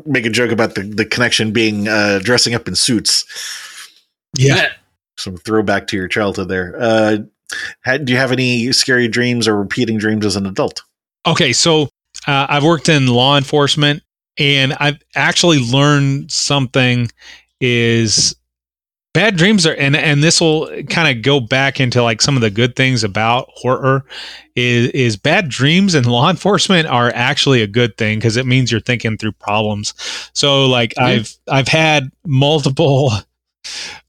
make 0.07 0.25
a 0.25 0.31
joke 0.31 0.53
about 0.53 0.77
the, 0.77 0.83
the 0.83 1.05
connection 1.05 1.51
being 1.51 1.89
uh, 1.89 2.21
dressing 2.23 2.55
up 2.55 2.69
in 2.69 2.77
suits. 2.77 3.25
Yeah. 4.39 4.69
Some 5.17 5.37
throwback 5.39 5.89
to 5.89 5.97
your 5.97 6.09
childhood 6.09 6.49
there. 6.49 6.77
Uh, 6.79 7.17
had, 7.83 8.05
do 8.05 8.13
you 8.13 8.19
have 8.19 8.33
any 8.33 8.71
scary 8.73 9.09
dreams 9.09 9.49
or 9.49 9.57
repeating 9.59 9.99
dreams 9.99 10.25
as 10.25 10.37
an 10.37 10.47
adult? 10.47 10.83
Okay, 11.27 11.53
so 11.53 11.83
uh, 12.27 12.47
I've 12.49 12.65
worked 12.65 12.89
in 12.89 13.09
law 13.09 13.37
enforcement, 13.37 14.03
and 14.39 14.75
I've 14.75 15.03
actually 15.15 15.59
learned 15.59 16.31
something 16.31 17.11
is 17.61 18.35
bad 19.15 19.37
dreams 19.37 19.67
are, 19.67 19.75
and 19.75 19.95
and 19.95 20.23
this 20.23 20.41
will 20.41 20.71
kind 20.85 21.15
of 21.17 21.23
go 21.23 21.39
back 21.41 21.81
into 21.81 22.03
like 22.03 22.23
some 22.23 22.35
of 22.37 22.43
the 22.43 22.51
good 22.51 22.77
things 22.77 23.05
about 23.05 23.47
horror 23.51 24.05
is 24.57 24.89
is 24.89 25.17
bad 25.17 25.49
dreams 25.49 25.95
in 25.95 26.05
law 26.05 26.31
enforcement 26.31 26.87
are 26.89 27.11
actually 27.15 27.63
a 27.63 27.67
good 27.67 27.97
thing 27.97 28.19
because 28.19 28.37
it 28.37 28.47
means 28.47 28.71
you're 28.71 28.81
thinking 28.81 29.17
through 29.19 29.33
problems. 29.33 29.95
So 30.35 30.67
like 30.67 30.95
Yeah. 30.97 31.05
I've 31.05 31.37
I've 31.49 31.69
had 31.69 32.11
multiple 32.27 33.13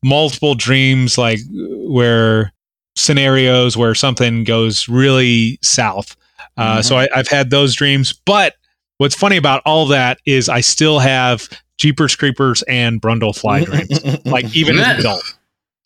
multiple 0.04 0.56
dreams 0.56 1.18
like 1.18 1.40
where 1.52 2.52
scenarios 2.96 3.76
where 3.76 3.96
something 3.96 4.44
goes 4.44 4.88
really 4.88 5.60
south. 5.62 6.16
Uh, 6.58 6.82
So 6.82 6.98
I, 6.98 7.08
I've 7.16 7.28
had 7.28 7.50
those 7.50 7.74
dreams. 7.76 8.14
But 8.14 8.56
what's 8.98 9.16
funny 9.16 9.38
about 9.38 9.62
all 9.66 9.88
that 9.88 10.20
is 10.26 10.50
I 10.50 10.62
still 10.62 11.00
have 11.00 11.48
Jeepers 11.78 12.16
Creepers 12.16 12.62
and 12.64 13.02
Brundlefly 13.02 13.66
dreams. 13.66 14.26
like 14.26 14.56
even 14.56 14.78
as 14.80 14.88
an 14.96 15.00
adult. 15.02 15.24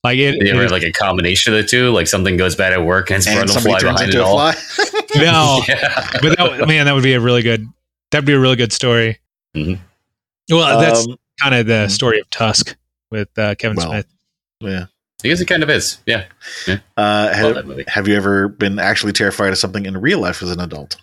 Like 0.04 0.18
it, 0.20 0.36
You 0.36 0.52
ever 0.52 0.60
it- 0.62 0.64
had 0.64 0.72
like 0.72 0.84
a 0.84 0.92
combination 0.92 1.54
of 1.54 1.62
the 1.62 1.68
two? 1.68 1.92
Like 1.92 2.08
something 2.08 2.38
goes 2.38 2.56
bad 2.56 2.72
at 2.74 2.84
work 2.86 3.10
and 3.10 3.18
it's 3.18 3.28
and 3.28 3.50
Brundlefly 3.50 3.80
turns 3.80 3.84
behind 4.02 4.02
into 4.14 4.18
it 4.20 4.22
a 4.22 4.26
all. 4.26 4.52
fly. 4.52 5.02
no, 5.16 5.62
Yeah. 5.68 6.10
but 6.22 6.38
that, 6.38 6.68
man, 6.68 6.86
that 6.86 6.94
would 6.94 7.04
be 7.04 7.14
a 7.14 7.20
really 7.20 7.42
good. 7.42 7.66
That'd 8.12 8.26
be 8.26 8.34
a 8.34 8.40
really 8.40 8.56
good 8.56 8.72
story. 8.72 9.20
Mhm. 9.56 9.80
Well, 10.50 10.80
that's 10.80 11.06
Um, 11.08 11.18
kind 11.42 11.56
of 11.56 11.66
the 11.68 11.86
mhm. 11.88 11.92
story 11.92 12.20
of 12.20 12.30
Tusk 12.30 12.76
with 13.12 13.28
uh, 13.38 13.56
Kevin 13.56 13.78
Well, 13.78 13.90
Smith. 13.90 14.06
yeah. 14.62 14.86
I 15.26 15.28
guess 15.30 15.42
it 15.42 15.46
kind 15.48 15.64
of 15.64 15.70
is. 15.70 15.98
Yeah. 16.06 16.26
Uh, 16.96 17.34
have, 17.34 17.88
have 17.88 18.08
you 18.08 18.16
ever 18.16 18.48
been 18.50 18.78
actually 18.80 19.14
terrified 19.14 19.50
of 19.50 19.58
something 19.58 19.86
in 19.88 19.98
real 20.00 20.20
life 20.20 20.44
as 20.44 20.52
an 20.52 20.60
adult? 20.60 20.96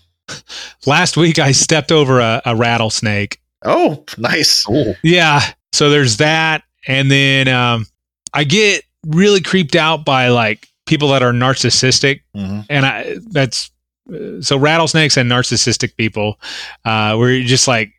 Last 0.86 1.16
week, 1.16 1.38
I 1.38 1.52
stepped 1.52 1.92
over 1.92 2.20
a, 2.20 2.42
a 2.44 2.56
rattlesnake. 2.56 3.40
Oh, 3.64 4.04
nice. 4.18 4.64
Cool. 4.64 4.94
Yeah. 5.02 5.40
So 5.72 5.90
there's 5.90 6.18
that. 6.18 6.62
And 6.86 7.10
then 7.10 7.48
um, 7.48 7.86
I 8.32 8.44
get 8.44 8.84
really 9.06 9.40
creeped 9.40 9.74
out 9.74 10.04
by 10.04 10.28
like 10.28 10.68
people 10.86 11.08
that 11.08 11.22
are 11.22 11.32
narcissistic. 11.32 12.20
hmm 12.34 12.60
And 12.68 12.84
I, 12.84 13.16
that's 13.30 13.70
uh, 14.12 14.40
so 14.42 14.58
rattlesnakes 14.58 15.16
and 15.16 15.30
narcissistic 15.30 15.96
people, 15.96 16.38
uh, 16.84 17.16
where 17.16 17.32
you're 17.32 17.46
just 17.46 17.66
like, 17.66 17.90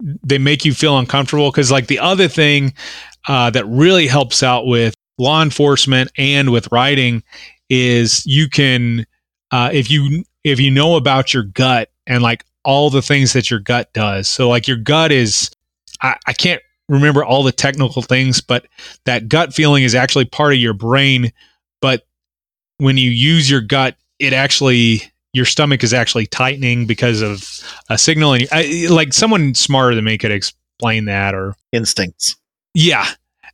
they 0.00 0.38
make 0.38 0.64
you 0.64 0.74
feel 0.74 0.98
uncomfortable. 0.98 1.50
Cause 1.50 1.70
like 1.70 1.88
the 1.88 1.98
other 1.98 2.28
thing 2.28 2.74
uh, 3.28 3.50
that 3.50 3.66
really 3.66 4.06
helps 4.06 4.42
out 4.42 4.66
with 4.66 4.94
law 5.18 5.42
enforcement 5.42 6.10
and 6.16 6.50
with 6.50 6.70
writing 6.72 7.22
is 7.68 8.24
you 8.26 8.48
can, 8.48 9.06
uh, 9.50 9.70
if 9.72 9.90
you, 9.90 10.24
if 10.44 10.60
you 10.60 10.70
know 10.70 10.96
about 10.96 11.32
your 11.32 11.42
gut 11.44 11.90
and 12.06 12.22
like 12.22 12.44
all 12.64 12.90
the 12.90 13.02
things 13.02 13.32
that 13.32 13.50
your 13.50 13.60
gut 13.60 13.92
does. 13.92 14.28
So 14.28 14.48
like 14.48 14.68
your 14.68 14.76
gut 14.76 15.12
is, 15.12 15.50
I, 16.00 16.16
I 16.26 16.32
can't 16.32 16.62
remember 16.88 17.24
all 17.24 17.42
the 17.42 17.52
technical 17.52 18.02
things, 18.02 18.40
but 18.40 18.66
that 19.04 19.28
gut 19.28 19.54
feeling 19.54 19.84
is 19.84 19.94
actually 19.94 20.24
part 20.26 20.52
of 20.52 20.58
your 20.58 20.74
brain. 20.74 21.32
But 21.80 22.06
when 22.78 22.96
you 22.96 23.10
use 23.10 23.50
your 23.50 23.60
gut, 23.60 23.96
it 24.18 24.32
actually 24.32 25.02
your 25.32 25.46
stomach 25.46 25.82
is 25.82 25.94
actually 25.94 26.26
tightening 26.26 26.86
because 26.86 27.22
of 27.22 27.48
a 27.88 27.96
signal. 27.96 28.34
And 28.34 28.46
I, 28.52 28.86
like 28.90 29.12
someone 29.12 29.54
smarter 29.54 29.94
than 29.94 30.04
me 30.04 30.18
could 30.18 30.30
explain 30.30 31.06
that, 31.06 31.34
or 31.34 31.54
Instincts. 31.72 32.36
yeah. 32.74 33.06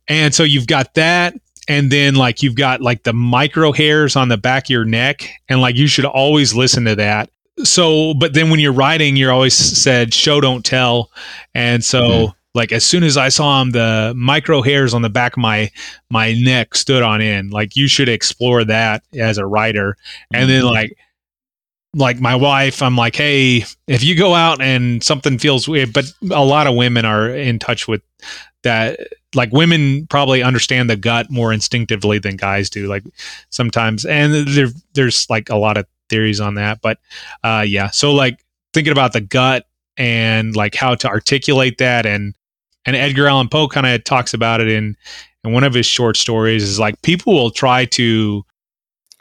And 0.07 0.33
so 0.33 0.43
you've 0.43 0.67
got 0.67 0.95
that. 0.95 1.35
And 1.69 1.89
then 1.91 2.15
like 2.15 2.43
you've 2.43 2.55
got 2.55 2.81
like 2.81 3.03
the 3.03 3.13
micro 3.13 3.71
hairs 3.71 4.15
on 4.17 4.27
the 4.27 4.37
back 4.37 4.65
of 4.65 4.69
your 4.71 4.83
neck. 4.85 5.29
And 5.47 5.61
like 5.61 5.75
you 5.77 5.87
should 5.87 6.03
always 6.05 6.53
listen 6.53 6.83
to 6.85 6.95
that. 6.95 7.29
So, 7.63 8.13
but 8.15 8.33
then 8.33 8.49
when 8.49 8.59
you're 8.59 8.73
writing, 8.73 9.15
you're 9.15 9.31
always 9.31 9.53
said 9.53 10.13
show, 10.13 10.41
don't 10.41 10.65
tell. 10.65 11.11
And 11.53 11.83
so 11.83 12.01
Mhm. 12.01 12.33
like 12.55 12.71
as 12.71 12.85
soon 12.85 13.03
as 13.03 13.15
I 13.17 13.29
saw 13.29 13.61
him, 13.61 13.71
the 13.71 14.13
micro 14.15 14.61
hairs 14.61 14.93
on 14.93 15.01
the 15.03 15.09
back 15.09 15.33
of 15.33 15.37
my 15.39 15.69
my 16.09 16.33
neck 16.33 16.75
stood 16.75 17.03
on 17.03 17.21
end. 17.21 17.51
Like 17.53 17.75
you 17.75 17.87
should 17.87 18.09
explore 18.09 18.63
that 18.65 19.03
as 19.17 19.37
a 19.37 19.45
writer. 19.45 19.95
And 20.33 20.49
then 20.49 20.63
like 20.63 20.97
like 21.95 22.19
my 22.21 22.35
wife, 22.35 22.83
I'm 22.83 22.95
like, 22.95 23.15
hey, 23.15 23.65
if 23.87 24.03
you 24.03 24.15
go 24.15 24.35
out 24.35 24.61
and 24.61 25.03
something 25.03 25.39
feels 25.39 25.67
weird, 25.67 25.91
but 25.91 26.05
a 26.31 26.45
lot 26.45 26.67
of 26.67 26.75
women 26.75 27.03
are 27.03 27.29
in 27.29 27.57
touch 27.57 27.87
with 27.87 28.01
that. 28.63 28.99
Like 29.35 29.51
women 29.53 30.07
probably 30.07 30.41
understand 30.41 30.89
the 30.89 30.95
gut 30.95 31.29
more 31.29 31.53
instinctively 31.53 32.17
than 32.17 32.35
guys 32.35 32.67
do. 32.67 32.87
Like 32.87 33.03
sometimes, 33.51 34.03
and 34.03 34.33
there, 34.47 34.69
there's 34.93 35.29
like 35.29 35.51
a 35.51 35.55
lot 35.55 35.77
of 35.77 35.85
theories 36.09 36.39
on 36.41 36.55
that. 36.55 36.81
But 36.81 36.97
uh, 37.43 37.63
yeah, 37.67 37.91
so 37.91 38.11
like 38.11 38.43
thinking 38.73 38.91
about 38.91 39.13
the 39.13 39.21
gut 39.21 39.67
and 39.97 40.55
like 40.55 40.73
how 40.73 40.95
to 40.95 41.07
articulate 41.07 41.77
that, 41.77 42.07
and 42.07 42.35
and 42.85 42.95
Edgar 42.95 43.27
Allan 43.27 43.49
Poe 43.49 43.67
kind 43.67 43.85
of 43.85 44.03
talks 44.03 44.33
about 44.33 44.61
it 44.61 44.67
in 44.67 44.97
in 45.43 45.53
one 45.53 45.63
of 45.63 45.73
his 45.73 45.85
short 45.85 46.17
stories 46.17 46.63
is 46.63 46.79
like 46.79 47.01
people 47.01 47.33
will 47.33 47.51
try 47.51 47.85
to 47.85 48.43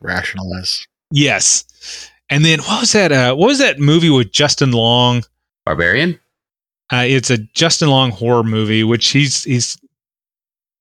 Rationalize. 0.01 0.87
yes, 1.11 2.11
and 2.31 2.45
then 2.45 2.61
what 2.61 2.81
was 2.81 2.93
that? 2.93 3.13
Uh, 3.13 3.35
what 3.35 3.49
was 3.49 3.59
that 3.59 3.79
movie 3.79 4.11
with 4.11 4.33
Justin 4.33 4.71
Long? 4.71 5.23
Barbarian. 5.67 6.19
Uh, 6.93 7.05
it's 7.07 7.31
a 7.31 7.39
Justin 7.39 7.89
Long 7.89 8.11
horror 8.11 8.43
movie, 8.45 8.85
which 8.85 9.09
he's 9.09 9.45
he's 9.45 9.79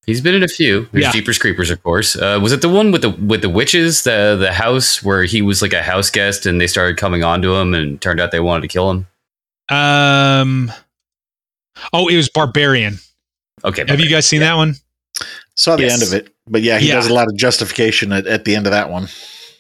He's 0.06 0.22
been 0.22 0.36
in 0.36 0.44
a 0.44 0.48
few. 0.48 0.88
There's 0.94 1.04
Yeah. 1.04 1.12
Jeepers 1.12 1.38
Creepers, 1.38 1.70
of 1.70 1.84
course. 1.84 2.16
Uh, 2.16 2.40
was 2.42 2.54
it 2.54 2.62
the 2.62 2.70
one 2.70 2.92
with 2.94 3.02
the 3.02 3.10
with 3.10 3.42
the 3.42 3.50
witches, 3.50 4.04
the 4.04 4.38
the 4.40 4.54
house 4.54 5.04
where 5.04 5.24
he 5.26 5.42
was 5.42 5.62
like 5.62 5.74
a 5.74 5.84
house 5.84 6.10
guest 6.10 6.46
and 6.46 6.62
they 6.62 6.68
started 6.68 6.96
coming 6.96 7.26
onto 7.26 7.54
him 7.54 7.74
and 7.74 8.00
turned 8.00 8.22
out 8.22 8.32
they 8.32 8.40
wanted 8.40 8.62
to 8.62 8.68
kill 8.70 8.90
him? 8.90 9.08
um. 9.70 10.72
Oh, 11.94 12.08
it 12.08 12.16
was 12.16 12.30
Barbarian. 12.30 12.98
Okay, 13.64 13.84
Have 13.88 14.00
you 14.00 14.10
guys 14.10 14.26
seen 14.26 14.40
that 14.40 14.56
one? 14.56 14.76
Saw 15.56 15.76
the 15.76 15.84
Yes. 15.84 15.94
end 15.94 16.04
of 16.04 16.14
it, 16.14 16.34
but 16.48 16.62
yeah, 16.62 16.80
he 16.80 16.88
Yeah. 16.88 16.96
does 16.96 17.08
a 17.08 17.14
lot 17.14 17.28
of 17.28 17.36
justification 17.36 18.12
at, 18.14 18.26
at 18.28 18.46
the 18.46 18.56
end 18.56 18.66
of 18.66 18.72
that 18.72 18.90
one. 18.90 19.10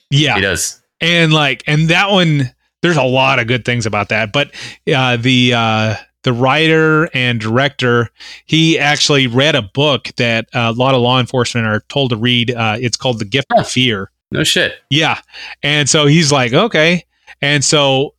Yeah, 0.10 0.36
He 0.36 0.41
does. 0.41 0.82
and 1.02 1.34
like 1.34 1.64
and 1.68 1.89
that 1.89 2.10
one 2.10 2.54
there's 2.82 2.98
a 2.98 3.04
lot 3.04 3.38
of 3.39 3.48
good 3.48 3.66
things 3.66 3.86
about 3.86 4.10
that 4.10 4.32
but 4.32 4.50
uh 4.95 5.18
the 5.18 5.54
uh 5.54 5.95
the 6.28 6.34
writer 6.34 7.10
and 7.14 7.40
director 7.40 8.10
he 8.48 8.78
actually 8.78 9.28
read 9.28 9.56
a 9.56 9.62
book 9.62 10.10
that 10.18 10.46
a 10.54 10.74
lot 10.74 10.94
of 10.94 11.00
law 11.02 11.22
enforcement 11.22 11.66
are 11.66 11.80
told 11.88 12.10
to 12.10 12.18
read. 12.18 12.52
Uh 12.52 12.76
it's 12.78 12.98
called 12.98 13.18
the 13.20 13.26
gift 13.26 13.48
of 13.56 13.66
fear. 13.66 14.12
No 14.30 14.44
shit. 14.44 14.74
yeah. 14.90 15.22
And 15.64 15.90
so 15.90 16.06
he's 16.06 16.30
like 16.34 16.52
okay. 16.52 17.06
And 17.42 17.64
so 17.64 18.14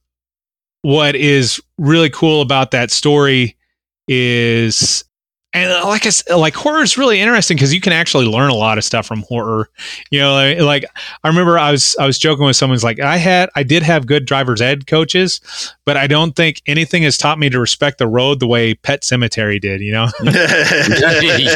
what 0.81 1.15
is 1.17 1.61
really 1.77 2.09
cool 2.09 2.41
about 2.41 2.71
that 2.71 2.91
story 2.91 3.59
is 4.07 5.05
and 5.59 5.73
uh, 5.73 5.87
like 5.87 6.05
I 6.05 6.09
s- 6.09 6.29
like 6.29 6.55
horror 6.55 6.83
is 6.83 6.97
really 6.99 7.21
interesting 7.21 7.57
because 7.57 7.73
you 7.75 7.81
can 7.81 7.93
actually 7.93 8.27
learn 8.27 8.51
a 8.51 8.55
lot 8.55 8.79
of 8.79 8.85
stuff 8.85 9.07
from 9.07 9.23
horror. 9.29 9.69
You 10.11 10.21
know, 10.21 10.33
like, 10.35 10.59
like 10.61 10.85
I 11.25 11.29
remember 11.29 11.59
I 11.59 11.71
was 11.71 11.95
I 11.99 12.07
was 12.07 12.19
joking 12.19 12.45
with 12.47 12.57
someone's 12.57 12.85
like 12.85 13.01
I 13.01 13.17
had 13.17 13.51
I 13.57 13.63
did 13.63 13.83
have 13.83 14.07
good 14.07 14.25
driver's 14.25 14.61
ed 14.61 14.87
coaches, 14.87 15.41
but 15.85 15.97
I 15.97 16.07
don't 16.07 16.35
think 16.37 16.63
anything 16.67 17.03
has 17.03 17.17
taught 17.19 17.39
me 17.39 17.49
to 17.51 17.59
respect 17.61 17.99
the 17.99 18.07
road 18.09 18.41
the 18.41 18.47
way 18.47 18.75
Pet 18.75 19.03
Sematary 19.03 19.61
did. 19.61 19.81
You 19.81 19.93
know, 19.93 20.09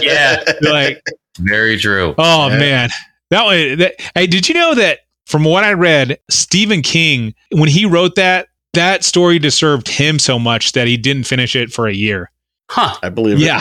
Yeah. 0.03 0.43
like 0.63 1.03
Very 1.39 1.79
true. 1.79 2.15
oh 2.19 2.49
Yeah. 2.49 2.59
man, 2.59 2.91
that 3.31 3.45
one. 3.45 3.79
That, 3.79 3.95
hey, 4.15 4.27
did 4.27 4.49
you 4.49 4.55
know 4.55 4.75
that 4.75 5.01
from 5.27 5.45
what 5.45 5.65
I 5.65 5.73
read, 5.73 6.19
Stephen 6.31 6.83
King 6.83 7.35
when 7.53 7.69
he 7.69 7.87
wrote 7.87 8.17
that 8.17 8.49
that 8.75 9.05
story 9.05 9.39
disturbed 9.39 9.87
him 9.89 10.19
so 10.19 10.39
much 10.39 10.73
that 10.73 10.87
he 10.87 10.97
didn't 10.97 11.25
finish 11.25 11.55
it 11.55 11.71
for 11.73 11.87
a 11.87 11.93
year. 11.93 12.31
Huh. 12.71 12.97
I 13.03 13.11
believe 13.11 13.39
Yeah. 13.39 13.61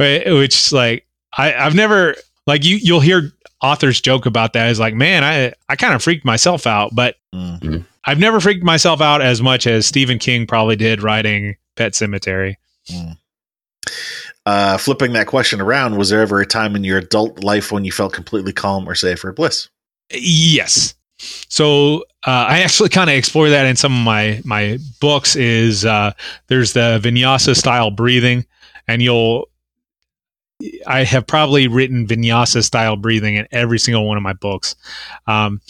Right. 0.00 0.26
Which 0.32 0.72
like 0.72 1.06
I, 1.36 1.54
I've 1.54 1.74
never 1.74 2.16
like 2.46 2.64
you 2.64 2.76
you'll 2.76 3.00
hear 3.00 3.32
authors 3.62 4.00
joke 4.00 4.26
about 4.26 4.54
that 4.54 4.70
is 4.70 4.80
like, 4.80 4.94
man, 4.94 5.22
I 5.22 5.52
I 5.68 5.76
kind 5.76 5.94
of 5.94 6.02
freaked 6.02 6.24
myself 6.24 6.66
out, 6.66 6.94
but 6.94 7.16
it. 7.32 7.36
Mm. 7.36 7.86
I've 8.04 8.18
never 8.18 8.40
freaked 8.40 8.64
myself 8.64 9.00
out 9.00 9.20
as 9.20 9.42
much 9.42 9.66
as 9.66 9.86
Stephen 9.86 10.18
King 10.18 10.46
probably 10.46 10.76
did 10.76 11.02
writing 11.02 11.56
Pet 11.76 11.92
Sematary. 11.92 12.54
Uh, 14.46 14.78
flipping 14.78 15.12
that 15.12 15.26
question 15.26 15.60
around, 15.60 15.96
was 15.96 16.08
there 16.08 16.22
ever 16.22 16.40
a 16.40 16.46
time 16.46 16.74
in 16.74 16.82
your 16.82 16.98
adult 16.98 17.44
life 17.44 17.70
when 17.70 17.84
you 17.84 17.92
felt 17.92 18.12
completely 18.12 18.52
calm 18.52 18.88
or 18.88 18.94
safe 18.94 19.22
or 19.24 19.32
bliss? 19.32 19.68
Yes. 20.12 20.94
So 21.18 22.04
uh, 22.26 22.46
I 22.48 22.60
actually 22.60 22.88
kind 22.90 23.10
of 23.10 23.16
explore 23.16 23.50
that 23.50 23.66
in 23.66 23.76
some 23.76 23.92
of 23.92 24.04
my 24.04 24.40
my 24.44 24.78
books. 25.00 25.36
Is 25.36 25.84
uh, 25.84 26.12
there's 26.48 26.72
the 26.72 26.98
vinyasa 27.02 27.54
style 27.56 27.90
breathing, 27.90 28.46
and 28.88 29.02
you'll. 29.02 29.49
I 30.86 31.04
have 31.04 31.26
probably 31.26 31.68
written 31.68 32.06
vinyasa 32.06 32.62
style 32.62 32.96
breathing 32.96 33.36
in 33.36 33.46
every 33.50 33.78
single 33.78 34.06
one 34.06 34.16
of 34.16 34.22
my 34.22 34.32
books, 34.34 34.76
um, 35.26 35.60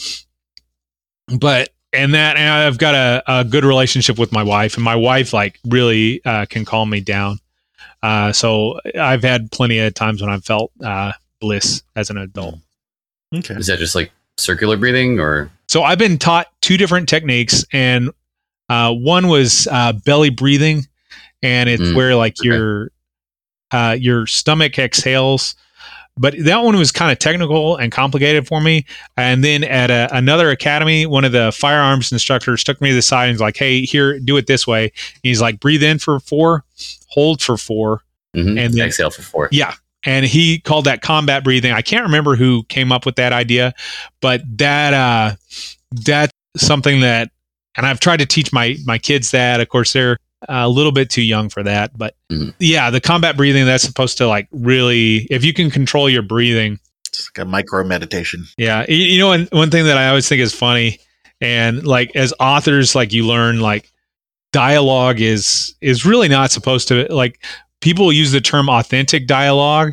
but 1.38 1.70
and 1.93 2.14
that 2.14 2.36
and 2.36 2.49
I've 2.49 2.78
got 2.78 2.95
a, 2.95 3.22
a 3.26 3.45
good 3.45 3.64
relationship 3.64 4.18
with 4.18 4.32
my 4.32 4.43
wife, 4.43 4.74
and 4.74 4.84
my 4.84 4.97
wife 4.97 5.32
like 5.32 5.59
really 5.66 6.24
uh, 6.24 6.47
can 6.47 6.64
calm 6.64 6.91
me 6.91 7.01
down. 7.01 7.38
Uh, 8.03 8.32
so 8.32 8.80
I've 8.99 9.22
had 9.22 9.51
plenty 9.53 9.78
of 9.78 9.93
times 9.95 10.22
when 10.22 10.30
I've 10.30 10.45
felt 10.45 10.72
uh, 10.82 11.12
bliss 11.41 11.82
as 11.97 12.11
an 12.11 12.16
adult. 12.18 12.57
Okay. 13.34 13.55
Is 13.55 13.66
that 13.66 13.78
just 13.78 13.95
like 13.95 14.11
circular 14.38 14.76
breathing 14.76 15.20
or 15.20 15.51
So 15.68 15.82
I've 15.82 15.99
been 15.99 16.18
taught 16.18 16.47
two 16.61 16.76
different 16.76 17.09
techniques, 17.09 17.64
and 17.72 18.11
uh, 18.68 18.93
one 18.93 19.28
was 19.28 19.68
uh, 19.70 19.93
belly 19.93 20.30
breathing, 20.30 20.86
and 21.43 21.68
it's 21.68 21.82
Mm, 21.82 21.95
where 21.95 22.16
like 22.16 22.41
okay. 22.41 22.49
your 22.49 22.91
uh, 23.73 23.97
your 23.99 24.27
stomach 24.27 24.79
exhales. 24.79 25.55
But 26.16 26.35
that 26.45 26.62
one 26.64 26.77
was 26.77 26.93
kind 26.93 27.11
of 27.11 27.18
technical 27.18 27.77
and 27.77 27.91
complicated 27.91 28.47
for 28.47 28.61
me. 28.61 28.85
And 29.16 29.43
then 29.43 29.64
at 29.64 29.91
a, 29.91 30.09
another 30.14 30.51
academy, 30.51 31.07
one 31.07 31.25
of 31.25 31.33
the 31.33 31.51
firearms 31.53 32.12
instructors 32.12 32.62
took 32.62 32.81
me 32.81 32.91
to 32.91 32.95
the 32.95 33.01
side 33.03 33.27
and 33.29 33.35
was 33.35 33.41
like, 33.41 33.57
"Hey, 33.57 33.83
here, 33.83 34.18
do 34.18 34.37
it 34.37 34.47
this 34.47 34.66
way." 34.66 34.93
he's 35.23 35.41
like, 35.41 35.61
"Breathe 35.61 35.83
in 35.83 35.99
for 35.99 36.21
four, 36.21 36.64
hold 37.09 37.41
for 37.43 37.57
four, 37.57 38.03
Mhm. 38.37 38.59
And 38.61 38.75
then- 38.75 38.87
exhale 38.89 39.11
for 39.11 39.23
four? 39.23 39.49
yeah. 39.53 39.75
And 40.05 40.25
he 40.27 40.59
called 40.59 40.85
that 40.87 41.03
combat 41.03 41.45
breathing. 41.45 41.73
I 41.73 41.83
can't 41.83 42.03
remember 42.05 42.35
who 42.37 42.64
came 42.71 42.91
up 42.93 43.05
with 43.07 43.16
that 43.16 43.33
idea, 43.33 43.73
but 44.21 44.43
that 44.59 44.93
uh 44.95 45.37
that's 45.93 46.33
something 46.57 47.01
that 47.01 47.31
and 47.77 47.87
I've 47.87 48.01
tried 48.01 48.18
to 48.18 48.27
teach 48.27 48.53
my 48.53 48.77
my 48.85 48.99
kids 48.99 49.31
that. 49.31 49.61
Of 49.61 49.68
course, 49.68 49.93
they're 49.93 50.16
a 50.49 50.68
little 50.68 50.93
bit 50.93 51.11
too 51.11 51.22
young 51.22 51.49
for 51.49 51.62
that, 51.62 51.97
but 51.97 52.14
Mhm. 52.30 52.55
yeah, 52.59 52.91
the 52.91 53.01
combat 53.01 53.36
breathing 53.36 53.66
that's 53.66 53.84
supposed 53.84 54.18
to 54.18 54.26
like 54.26 54.49
really 54.53 55.26
if 55.30 55.45
you 55.45 55.53
can 55.53 55.70
control 55.70 56.09
your 56.09 56.22
breathing. 56.22 56.78
It's 57.09 57.28
like 57.36 57.45
a 57.45 57.49
micro 57.49 57.84
meditation. 57.84 58.47
Yeah. 58.57 58.84
You, 58.88 58.97
you 58.97 59.18
know 59.18 59.28
one 59.28 59.49
one 59.53 59.70
thing 59.70 59.84
that 59.86 59.99
I 59.99 60.09
always 60.09 60.28
think 60.28 60.41
is 60.41 60.55
funny 60.55 60.99
and 61.41 61.86
like 61.86 62.14
as 62.14 62.32
authors 62.41 62.95
like 62.95 63.12
you 63.12 63.26
learn 63.26 63.61
like 63.61 63.91
dialogue 64.53 65.20
is 65.20 65.74
is 65.80 66.05
really 66.05 66.28
not 66.28 66.51
supposed 66.51 66.88
to 66.88 67.07
like 67.11 67.43
people 67.80 68.12
use 68.12 68.32
the 68.32 68.41
term 68.41 68.68
authentic 68.68 69.26
dialogue 69.26 69.93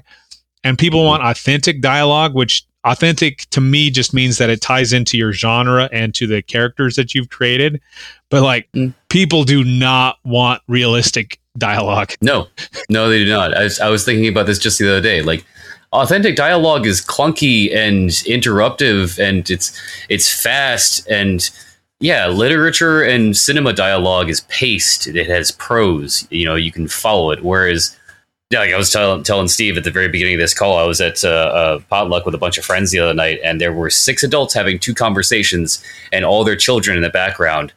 and 0.64 0.78
people 0.78 1.06
want 1.06 1.24
authentic 1.24 1.82
dialogue 1.82 2.34
which 2.34 2.64
authentic 2.84 3.40
to 3.50 3.60
me 3.62 3.90
just 3.90 4.14
means 4.14 4.38
that 4.38 4.50
it 4.50 4.62
ties 4.62 4.94
into 4.94 5.18
your 5.18 5.34
genre 5.34 5.90
and 5.92 6.14
to 6.16 6.26
the 6.28 6.42
characters 6.42 6.96
that 6.96 7.14
you've 7.14 7.30
created 7.30 7.82
but 8.30 8.42
like 8.44 8.70
Mm. 8.74 8.94
people 9.10 9.44
do 9.44 9.64
not 9.64 10.18
want 10.24 10.62
realistic 10.68 11.40
dialogue 11.58 12.12
No, 12.22 12.48
no, 12.90 13.10
they 13.10 13.24
do 13.26 13.30
not. 13.32 13.56
I 13.58 13.64
was, 13.64 13.80
I 13.80 13.90
was 13.90 14.06
thinking 14.06 14.28
about 14.28 14.46
this 14.46 14.60
just 14.60 14.78
the 14.78 14.88
other 14.90 15.02
day. 15.02 15.24
Like, 15.24 15.44
authentic 15.92 16.36
dialogue 16.36 16.86
is 16.86 17.02
clunky 17.04 17.74
and 17.76 18.10
interruptive, 18.10 19.18
and 19.18 19.50
it's 19.50 19.72
it's 20.08 20.32
fast 20.32 21.08
and 21.10 21.50
yeah, 22.00 22.28
literature 22.28 23.02
and 23.02 23.36
cinema 23.36 23.74
dialogue 23.74 24.30
is 24.30 24.42
paced. 24.42 25.08
It 25.08 25.28
has 25.28 25.50
prose. 25.50 26.28
You 26.30 26.46
know, 26.46 26.54
you 26.54 26.72
can 26.72 26.88
follow 26.88 27.32
it. 27.32 27.44
Whereas, 27.44 27.98
yeah, 28.50 28.60
like 28.60 28.74
I 28.74 28.78
was 28.78 28.92
telling 28.92 29.24
telling 29.24 29.48
Steve 29.48 29.78
at 29.78 29.84
the 29.84 29.92
very 29.92 30.08
beginning 30.08 30.36
of 30.36 30.40
this 30.40 30.54
call, 30.54 30.78
I 30.78 30.86
was 30.86 31.02
at 31.02 31.24
uh, 31.24 31.80
a 31.80 31.80
potluck 31.88 32.26
with 32.26 32.36
a 32.36 32.38
bunch 32.38 32.58
of 32.58 32.66
friends 32.66 32.92
the 32.92 33.00
other 33.00 33.14
night, 33.14 33.40
and 33.44 33.60
there 33.60 33.74
were 33.74 33.90
six 33.90 34.24
adults 34.24 34.54
having 34.54 34.80
two 34.80 34.94
conversations, 34.94 35.84
and 36.12 36.24
all 36.26 36.44
their 36.44 36.56
children 36.56 36.98
in 36.98 37.04
the 37.04 37.10
background 37.10 37.74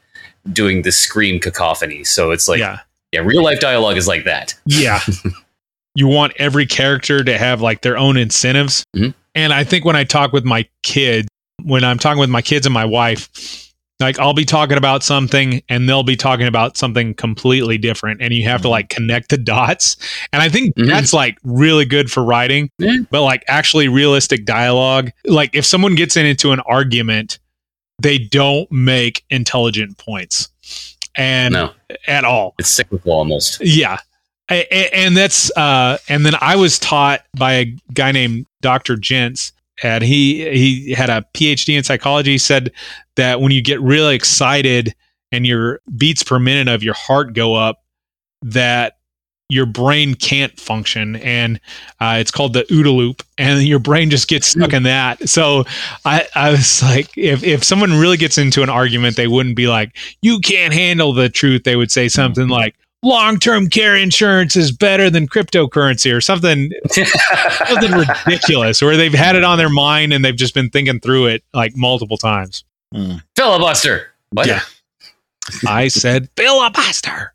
doing 0.53 0.83
the 0.83 0.93
scream 0.93 1.39
cacophony. 1.39 2.03
So 2.03 2.31
it's 2.31 2.49
like, 2.49 2.61
yeah 2.61 2.81
yeah, 3.13 3.21
real 3.21 3.43
life 3.43 3.61
dialogue 3.61 3.97
is 3.97 4.07
like 4.07 4.25
that. 4.25 4.55
Yeah. 4.67 5.01
you 5.95 6.07
want 6.07 6.33
every 6.37 6.67
character 6.67 7.25
to 7.25 7.37
have 7.37 7.61
like 7.61 7.83
their 7.83 7.99
own 7.99 8.17
incentives. 8.17 8.85
Mhm. 8.97 9.15
And 9.35 9.53
I 9.53 9.65
think 9.65 9.85
when 9.85 9.97
I 9.97 10.05
talk 10.05 10.33
with 10.33 10.45
my 10.45 10.69
kids, 10.83 11.29
when 11.63 11.85
I'm 11.85 11.99
talking 11.99 12.21
with 12.21 12.31
my 12.31 12.43
kids 12.43 12.67
and 12.67 12.73
my 12.73 12.85
wife, 12.85 13.70
like 14.01 14.19
I'll 14.19 14.33
be 14.35 14.45
talking 14.45 14.77
about 14.77 15.03
something 15.03 15.63
and 15.69 15.89
they'll 15.89 16.03
be 16.03 16.17
talking 16.17 16.47
about 16.47 16.77
something 16.77 17.15
completely 17.15 17.79
different. 17.79 18.23
And 18.23 18.33
you 18.33 18.45
have 18.49 18.63
to 18.63 18.69
Mhm. 18.69 18.73
like 18.73 18.89
connect 18.89 19.29
the 19.29 19.39
dots. 19.39 19.97
And 20.33 20.43
I 20.43 20.49
think 20.49 20.75
Mhm. 20.77 20.87
that's 20.89 21.13
like 21.13 21.37
really 21.45 21.85
good 21.85 22.11
for 22.11 22.25
writing, 22.25 22.71
but 23.11 23.23
like 23.23 23.45
actually 23.49 23.89
realistic 23.89 24.45
dialogue. 24.45 25.11
Like 25.27 25.51
if 25.55 25.65
someone 25.67 25.95
gets 25.95 26.17
into 26.17 26.53
an 26.53 26.61
argument, 26.61 27.39
they 28.01 28.19
don't 28.19 28.71
make 28.73 29.25
intelligent 29.31 29.99
points. 29.99 30.49
And 31.17 31.53
No, 31.55 31.73
at 32.07 32.25
all. 32.25 32.55
it's 32.59 32.71
cyclical 32.71 33.13
almost. 33.13 33.61
Yeah. 33.63 33.99
A- 34.51 34.67
a- 34.75 34.97
And 34.97 35.17
that's 35.17 35.55
uh 35.57 35.99
and 36.09 36.25
then 36.25 36.35
I 36.41 36.57
was 36.57 36.79
taught 36.79 37.21
by 37.37 37.53
a 37.55 37.75
guy 37.93 38.13
named 38.13 38.47
Dr. 38.63 38.97
Gents 38.97 39.53
and 39.83 40.05
he 40.05 40.49
he 40.51 40.93
had 40.93 41.11
a 41.11 41.25
PhD 41.35 41.77
in 41.77 41.85
psychology 41.85 42.39
said 42.39 42.73
that 43.17 43.41
when 43.41 43.53
you 43.53 43.63
get 43.63 43.81
really 43.81 44.15
excited 44.15 44.95
and 45.33 45.47
your 45.47 45.81
beats 45.97 46.23
per 46.23 46.39
minute 46.39 46.73
of 46.73 46.83
your 46.83 46.95
heart 46.95 47.33
go 47.35 47.55
up 47.55 47.83
that 48.43 48.95
your 49.51 49.67
brain 49.67 50.15
can't 50.15 50.59
function. 50.59 51.17
And 51.17 51.61
uh, 51.99 52.17
it's 52.19 52.31
called 52.31 52.53
the 52.53 52.63
OODA 52.65 52.97
loop 52.97 53.23
and 53.37 53.63
your 53.67 53.81
brain 53.81 54.09
just 54.11 54.29
gets 54.29 54.47
stuck 54.47 54.73
in 54.73 54.85
that. 54.85 55.29
So 55.29 55.65
I, 56.05 56.27
I 56.35 56.53
was 56.53 56.83
like 56.83 57.11
if, 57.19 57.43
if 57.43 57.65
someone 57.65 57.99
really 57.99 58.17
gets 58.17 58.39
into 58.39 58.63
an 58.63 58.71
argument 58.71 59.17
they 59.17 59.27
wouldn't 59.27 59.57
be 59.57 59.67
like 59.67 59.97
you 60.23 60.39
can't 60.39 60.73
handle 60.73 61.13
the 61.13 61.29
truth 61.29 61.65
they 61.65 61.77
would 61.77 61.91
say 61.91 62.09
something 62.09 62.49
like 62.49 62.77
long-term 63.03 63.69
care 63.69 63.97
insurance 63.97 64.57
is 64.57 64.73
better 64.73 65.09
than 65.09 65.27
cryptocurrency 65.27 66.15
or 66.15 66.21
something 66.21 66.71
something 66.91 67.93
ridiculous 68.27 68.83
where 68.83 68.97
they've 68.97 69.15
had 69.15 69.37
it 69.37 69.43
on 69.45 69.57
their 69.59 69.71
mind 69.71 70.13
and 70.13 70.25
they've 70.25 70.37
just 70.37 70.53
been 70.55 70.69
thinking 70.71 71.01
through 71.01 71.27
it 71.27 71.43
like 71.55 71.75
multiple 71.77 72.19
times. 72.19 72.65
Filibuster. 73.37 74.09
What? 74.33 74.47
Yeah. 74.47 74.61
I 75.67 75.89
said 75.89 76.29
filibuster. 76.37 77.33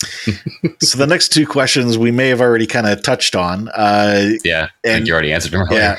so 0.80 0.98
the 0.98 1.06
next 1.06 1.28
two 1.28 1.46
questions 1.46 1.96
we 1.98 2.10
may 2.10 2.28
have 2.28 2.40
already 2.40 2.66
kind 2.66 2.86
of 2.86 3.02
touched 3.02 3.36
on. 3.36 3.68
Uh, 3.68 4.30
Yeah. 4.44 4.64
I 4.64 4.68
think 4.88 4.98
And- 4.98 5.06
you 5.06 5.12
already 5.12 5.32
answered 5.32 5.52
them 5.52 5.62
earlier. 5.62 5.78
yeah. 5.80 5.98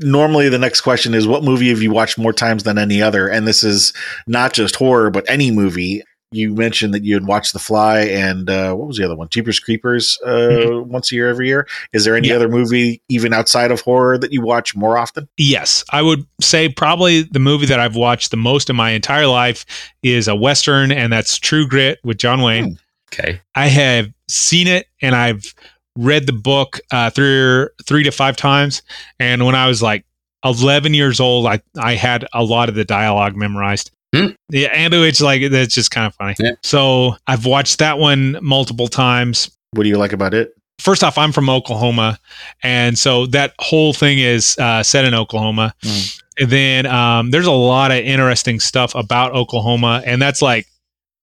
Normally, 0.00 0.50
the 0.50 0.58
next 0.58 0.82
question 0.82 1.14
is 1.14 1.26
what 1.26 1.42
movie 1.42 1.70
have 1.70 1.80
you 1.80 1.90
watched 1.90 2.18
more 2.18 2.34
times 2.34 2.64
than 2.64 2.76
any 2.76 3.00
other? 3.00 3.28
And 3.28 3.48
this 3.48 3.62
is 3.62 3.94
not 4.26 4.52
just 4.52 4.76
horror, 4.76 5.08
but 5.10 5.24
any 5.26 5.50
movie. 5.50 6.02
You 6.32 6.54
mentioned 6.54 6.92
that 6.92 7.04
you 7.04 7.14
had 7.14 7.26
watched 7.26 7.52
The 7.52 7.58
Fly 7.60 8.00
and 8.00 8.50
uh, 8.50 8.74
what 8.74 8.88
was 8.88 8.96
the 8.96 9.04
other 9.04 9.14
one? 9.14 9.28
Jeepers 9.28 9.60
Creepers 9.60 10.18
uh, 10.26 10.28
Mhm. 10.30 10.86
once 10.86 11.12
a 11.12 11.14
year, 11.14 11.28
every 11.28 11.46
year. 11.46 11.68
Is 11.92 12.04
there 12.04 12.16
any 12.16 12.28
Yeah. 12.28 12.34
other 12.34 12.48
movie, 12.48 13.00
even 13.08 13.32
outside 13.32 13.70
of 13.70 13.80
horror, 13.82 14.18
that 14.18 14.32
you 14.32 14.42
watch 14.42 14.74
more 14.74 14.98
often? 14.98 15.28
Yes, 15.36 15.84
I 15.90 16.02
would 16.02 16.26
say 16.40 16.68
probably 16.68 17.22
the 17.22 17.38
movie 17.38 17.66
that 17.66 17.78
I've 17.78 17.94
watched 17.94 18.32
the 18.32 18.36
most 18.36 18.68
in 18.68 18.74
my 18.76 18.90
entire 18.90 19.28
life 19.28 19.64
is 20.02 20.26
a 20.26 20.34
western, 20.34 20.90
and 20.90 21.12
that's 21.12 21.38
True 21.38 21.66
Grit 21.68 22.00
with 22.02 22.18
John 22.18 22.42
Wayne. 22.42 22.78
Okay. 23.12 23.40
I 23.54 23.68
have 23.68 24.10
seen 24.28 24.66
it 24.66 24.88
and 25.00 25.14
I've 25.14 25.54
read 25.96 26.26
the 26.26 26.32
book 26.32 26.80
uh, 26.90 27.08
three 27.10 27.66
three 27.86 28.02
to 28.02 28.10
five 28.10 28.36
times. 28.36 28.82
And 29.20 29.46
when 29.46 29.54
I 29.54 29.68
was 29.68 29.80
like 29.80 30.04
11 30.44 30.92
years 30.92 31.20
old, 31.20 31.46
I 31.46 31.60
I 31.80 31.94
had 31.94 32.26
a 32.34 32.42
lot 32.42 32.68
of 32.68 32.74
the 32.74 32.84
dialogue 32.84 33.36
memorized. 33.36 33.92
Hmm. 34.14 34.28
Yeah, 34.50 34.68
and 34.68 34.94
it's 34.94 35.20
like 35.20 35.50
that's 35.50 35.74
just 35.74 35.90
kind 35.90 36.06
of 36.06 36.14
funny. 36.14 36.34
Yeah. 36.38 36.52
So 36.62 37.16
I've 37.26 37.46
watched 37.46 37.78
that 37.78 37.98
one 37.98 38.38
multiple 38.40 38.88
times. 38.88 39.50
What 39.72 39.82
do 39.82 39.88
you 39.88 39.98
like 39.98 40.12
about 40.12 40.34
it? 40.34 40.54
First 40.78 41.02
off, 41.02 41.18
I'm 41.18 41.32
from 41.32 41.48
Oklahoma, 41.48 42.18
and 42.62 42.98
so 42.98 43.26
that 43.26 43.54
whole 43.58 43.92
thing 43.92 44.18
is 44.18 44.56
uh, 44.58 44.82
set 44.82 45.04
in 45.04 45.14
Oklahoma. 45.14 45.74
Mm. 45.82 46.22
And 46.38 46.50
then 46.50 46.86
um, 46.86 47.30
there's 47.30 47.46
a 47.46 47.52
lot 47.52 47.90
of 47.90 47.98
interesting 47.98 48.60
stuff 48.60 48.94
about 48.94 49.32
Oklahoma, 49.32 50.02
and 50.04 50.20
that's 50.20 50.42
like 50.42 50.66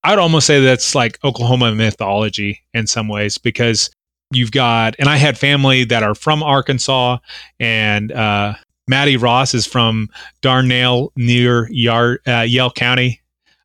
I'd 0.04 0.20
almost 0.20 0.48
say 0.48 0.60
that's 0.60 0.96
like 0.96 1.18
Oklahoma 1.24 1.74
mythology 1.74 2.62
in 2.74 2.88
some 2.88 3.08
ways 3.08 3.38
because 3.38 3.90
you've 4.32 4.52
got, 4.52 4.96
and 5.00 5.08
I 5.08 5.18
had 5.18 5.38
family 5.38 5.86
that 5.86 6.04
are 6.04 6.16
from 6.16 6.44
Arkansas, 6.44 7.20
and 7.60 8.12
uh, 8.12 8.56
Mattie 8.88 9.18
Ross 9.18 9.54
is 9.54 9.66
from 9.66 10.10
Dardanelle 10.42 11.10
near 11.16 11.68
Yar, 11.72 12.20
uh, 12.28 12.42
Yell 12.42 12.72
County. 12.72 13.22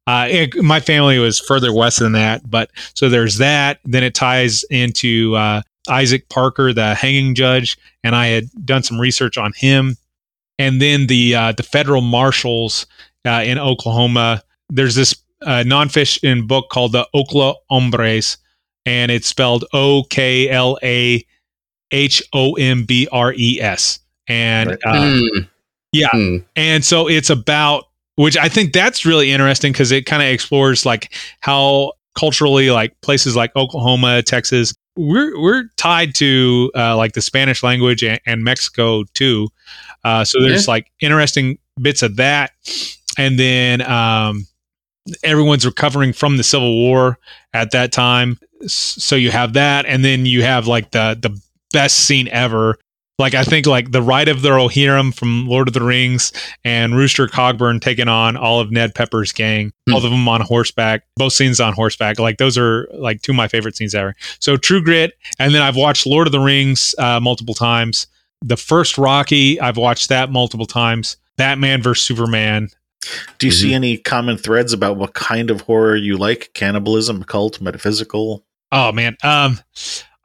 Uh, 0.06 0.26
it- 0.30 0.62
my 0.62 0.80
family 0.80 1.18
was 1.18 1.38
further 1.38 1.72
west 1.72 1.98
than 1.98 2.12
that, 2.12 2.48
but 2.48 2.70
so 2.94 3.08
there's 3.08 3.38
that. 3.38 3.80
Then 3.84 4.02
it 4.02 4.14
ties 4.14 4.62
into 4.70 5.34
uh, 5.36 5.62
Isaac 5.88 6.28
Parker, 6.28 6.72
the 6.72 6.94
hanging 6.94 7.34
judge, 7.34 7.76
and 8.04 8.14
I 8.16 8.28
had 8.28 8.44
done 8.64 8.82
some 8.82 8.98
research 9.00 9.36
on 9.36 9.52
him. 9.56 9.96
And 10.58 10.80
then 10.80 11.06
the 11.06 11.34
uh, 11.34 11.52
the 11.52 11.62
federal 11.62 12.00
marshals 12.00 12.86
uh, 13.24 13.42
in 13.44 13.58
Oklahoma. 13.58 14.42
There's 14.70 14.94
this 14.96 15.14
uh, 15.42 15.62
nonfiction 15.64 16.48
book 16.48 16.68
called 16.70 16.92
the 16.92 17.06
Okla 17.14 17.54
Hombres, 17.70 18.38
and 18.84 19.10
it's 19.12 19.28
spelled 19.28 19.64
O 19.72 20.02
K 20.10 20.48
L 20.48 20.78
A 20.82 21.24
H 21.92 22.22
O 22.32 22.54
M 22.54 22.84
B 22.84 23.06
R 23.12 23.32
E 23.36 23.60
S. 23.60 24.00
And 24.28 24.70
Right. 24.70 24.78
uh, 24.86 25.10
Hmm. 25.18 25.38
yeah. 25.92 26.08
Hmm. 26.12 26.36
and 26.56 26.84
so 26.84 27.08
it's 27.08 27.30
about 27.30 27.84
which 28.16 28.36
I 28.36 28.48
think 28.48 28.72
that's 28.72 29.06
really 29.06 29.30
interesting 29.30 29.72
because 29.72 29.92
it 29.92 30.04
kind 30.04 30.22
of 30.22 30.28
explores 30.28 30.84
like 30.84 31.12
how 31.40 31.92
culturally 32.18 32.68
like 32.70 33.00
places 33.00 33.36
like 33.36 33.54
Oklahoma, 33.54 34.22
Texas, 34.22 34.74
we're 34.96 35.40
we're 35.40 35.64
tied 35.76 36.16
to 36.16 36.70
uh, 36.74 36.96
like 36.96 37.12
the 37.12 37.20
Spanish 37.20 37.62
language 37.62 38.02
and, 38.02 38.20
and 38.26 38.42
Mexico 38.42 39.04
too. 39.14 39.48
Uh, 40.04 40.24
so 40.24 40.40
there's 40.42 40.66
like 40.66 40.90
interesting 41.00 41.58
bits 41.80 42.02
of 42.02 42.16
that, 42.16 42.50
and 43.16 43.38
then 43.38 43.82
um, 43.82 44.46
everyone's 45.22 45.64
recovering 45.64 46.12
from 46.12 46.36
the 46.38 46.42
Civil 46.42 46.74
War 46.76 47.18
at 47.54 47.70
that 47.70 47.92
time. 47.92 48.36
So 48.66 49.14
you 49.14 49.30
have 49.30 49.52
that, 49.52 49.86
and 49.86 50.04
then 50.04 50.26
you 50.26 50.42
have 50.42 50.66
like 50.66 50.90
the 50.90 51.16
the 51.20 51.40
best 51.72 52.00
scene 52.00 52.26
ever. 52.28 52.76
Like 53.18 53.34
I 53.34 53.42
think 53.42 53.66
like 53.66 53.90
the 53.90 54.00
Ride 54.02 54.28
of 54.28 54.42
the 54.42 54.50
Rohirrim 54.50 55.12
from 55.12 55.48
Lord 55.48 55.66
of 55.66 55.74
the 55.74 55.82
Rings 55.82 56.32
and 56.64 56.94
Rooster 56.96 57.26
Cogburn 57.26 57.80
taking 57.80 58.06
on 58.06 58.36
all 58.36 58.60
of 58.60 58.70
Ned 58.70 58.94
Pepper's 58.94 59.32
gang, 59.32 59.72
Hmm. 59.88 59.94
all 59.94 60.04
of 60.04 60.10
them 60.10 60.28
on 60.28 60.40
horseback, 60.40 61.02
both 61.16 61.32
scenes 61.32 61.58
on 61.58 61.72
horseback. 61.72 62.20
Like 62.20 62.38
those 62.38 62.56
are 62.56 62.88
like 62.92 63.22
two 63.22 63.32
of 63.32 63.36
my 63.36 63.48
favorite 63.48 63.74
scenes 63.76 63.94
ever. 63.94 64.14
So 64.38 64.56
True 64.56 64.80
Grit, 64.82 65.14
and 65.40 65.52
then 65.52 65.62
I've 65.62 65.74
watched 65.76 66.06
Lord 66.06 66.28
of 66.28 66.32
the 66.32 66.38
Rings 66.40 66.94
uh, 66.98 67.18
multiple 67.18 67.54
times. 67.54 68.06
The 68.40 68.56
first 68.56 68.96
Rocky, 68.98 69.60
I've 69.60 69.76
watched 69.76 70.08
that 70.10 70.30
multiple 70.30 70.66
times. 70.66 71.16
Batman 71.36 71.82
versus 71.82 72.04
Superman. 72.06 72.68
Do 73.38 73.46
you 73.48 73.52
Mm-hmm. 73.52 73.60
see 73.62 73.74
any 73.74 73.96
common 73.96 74.36
threads 74.36 74.72
about 74.72 74.96
what 74.96 75.14
kind 75.14 75.50
of 75.50 75.62
horror 75.62 75.96
you 75.96 76.16
like? 76.16 76.50
Cannibalism, 76.54 77.24
cult, 77.24 77.60
metaphysical? 77.60 78.44
Oh 78.70 78.92
man, 78.92 79.16
um, 79.24 79.58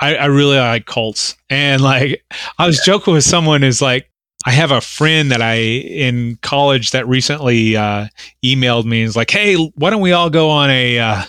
I, 0.04 0.16
I 0.16 0.26
really 0.26 0.58
like 0.58 0.86
cults, 0.86 1.36
and 1.50 1.82
like 1.82 2.24
I 2.58 2.66
was 2.66 2.82
joking 2.86 3.14
with 3.14 3.24
someone 3.24 3.64
is 3.64 3.82
like 3.82 4.10
I 4.46 4.52
have 4.52 4.72
a 4.72 4.82
friend 4.82 5.32
that 5.32 5.42
I 5.42 5.56
in 5.56 6.38
college 6.42 6.92
that 6.92 7.08
recently 7.08 7.78
uh, 7.78 8.08
emailed 8.44 8.86
me 8.86 9.02
and 9.02 9.08
is 9.10 9.16
like, 9.16 9.32
hey, 9.32 9.56
why 9.76 9.90
don't 9.90 10.02
we 10.02 10.12
all 10.12 10.30
go 10.30 10.50
on 10.50 10.70
a 10.70 11.00
uh, 11.00 11.24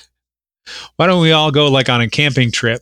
why 0.97 1.07
don't 1.07 1.22
we 1.22 1.33
all 1.33 1.51
go 1.51 1.68
like 1.68 1.89
on 1.89 2.01
a 2.01 2.09
camping 2.09 2.51
trip? 2.51 2.81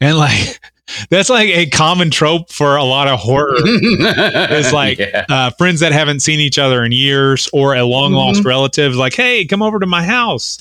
And 0.00 0.16
like 0.16 0.60
that's 1.10 1.30
like 1.30 1.48
a 1.48 1.66
common 1.66 2.10
trope 2.10 2.52
for 2.52 2.76
a 2.76 2.84
lot 2.84 3.08
of 3.08 3.18
horror. 3.18 3.54
it's 3.56 4.72
like- 4.72 4.98
yeah. 4.98 5.24
uh, 5.28 5.50
friends 5.50 5.80
that 5.80 5.92
haven't 5.92 6.20
seen 6.20 6.38
each 6.40 6.58
other 6.58 6.84
in 6.84 6.92
years 6.92 7.48
or 7.52 7.74
a 7.74 7.82
long 7.84 8.12
lost 8.12 8.44
relative 8.44 8.94
like 8.94 9.14
hey 9.14 9.44
come 9.46 9.62
over 9.62 9.78
to 9.80 9.86
my 9.86 10.04
house 10.04 10.58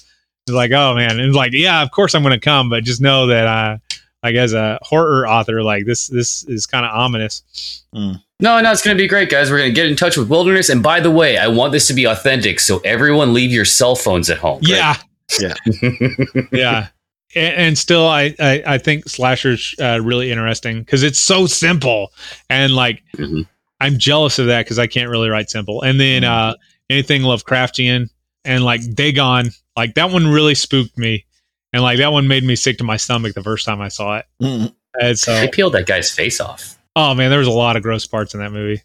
it's 0.47 0.53
like 0.55 0.71
oh 0.71 0.95
man 0.95 1.19
and 1.19 1.33
like 1.35 1.51
yeah 1.53 1.81
of 1.81 1.91
course 1.91 2.13
i'm 2.15 2.23
gonna 2.23 2.39
come 2.39 2.69
but 2.69 2.83
just 2.83 2.99
know 3.01 3.27
that 3.27 3.45
uh 3.47 3.77
like 4.23 4.35
as 4.35 4.53
a 4.53 4.79
horror 4.81 5.27
author 5.27 5.61
like 5.63 5.85
this 5.85 6.07
this 6.07 6.43
is 6.45 6.65
kind 6.65 6.85
of 6.85 6.91
ominous 6.91 7.83
No, 7.93 8.59
no, 8.61 8.71
it's 8.71 8.81
going 8.81 8.97
to 8.97 9.01
be 9.01 9.07
great, 9.07 9.29
guys. 9.29 9.49
We're 9.49 9.59
going 9.59 9.69
to 9.69 9.75
get 9.75 9.85
in 9.85 9.95
touch 9.95 10.17
with 10.17 10.29
Wilderness. 10.29 10.67
And 10.67 10.83
by 10.83 10.99
the 10.99 11.11
way, 11.11 11.37
I 11.37 11.47
want 11.47 11.71
this 11.71 11.87
to 11.87 11.93
be 11.93 12.03
authentic. 12.05 12.59
So 12.59 12.79
everyone 12.79 13.33
leave 13.33 13.51
your 13.51 13.63
cell 13.63 13.95
phones 13.95 14.29
at 14.29 14.37
home. 14.37 14.59
yeah 14.63 14.95
Yeah. 15.39 15.53
yeah 16.51 16.87
and, 17.35 17.55
and 17.55 17.77
still 17.77 18.05
I, 18.07 18.35
I 18.39 18.63
i 18.65 18.77
think 18.77 19.07
slashers 19.07 19.73
uh 19.79 19.99
really 20.03 20.29
interesting 20.31 20.79
because 20.79 21.01
it's 21.03 21.19
so 21.19 21.45
simple 21.47 22.11
and 22.49 22.75
like 22.75 23.01
Mhm. 23.17 23.47
i'm 23.79 23.97
jealous 23.97 24.37
of 24.39 24.47
that 24.47 24.65
because 24.65 24.77
i 24.79 24.85
can't 24.87 25.09
really 25.09 25.29
write 25.29 25.49
simple 25.49 25.81
and 25.81 25.99
then 25.99 26.23
uh 26.23 26.53
anything 26.89 27.21
lovecraftian 27.23 28.09
and 28.45 28.63
like 28.65 28.81
dagon 28.93 29.49
like 29.77 29.95
that 29.95 30.11
one 30.11 30.27
really 30.27 30.53
spooked 30.55 30.97
me 30.97 31.25
and 31.73 31.81
like 31.81 31.97
that 31.97 32.11
one 32.13 32.27
made 32.27 32.43
me 32.43 32.55
sick 32.55 32.77
to 32.77 32.83
my 32.83 32.95
stomach 32.97 33.33
the 33.33 33.43
first 33.43 33.65
time 33.65 33.81
i 33.81 33.87
saw 33.89 34.17
it 34.17 34.25
Mm. 34.41 34.73
and 35.01 35.19
so 35.19 35.33
They 35.33 35.47
peeled 35.49 35.73
that 35.73 35.85
guy's 35.87 36.09
face 36.11 36.39
off. 36.39 36.77
oh 36.95 37.13
man 37.13 37.29
there 37.29 37.39
was 37.39 37.47
a 37.47 37.51
lot 37.51 37.75
of 37.75 37.83
gross 37.83 38.05
parts 38.07 38.33
in 38.33 38.39
that 38.39 38.51
movie 38.51 38.81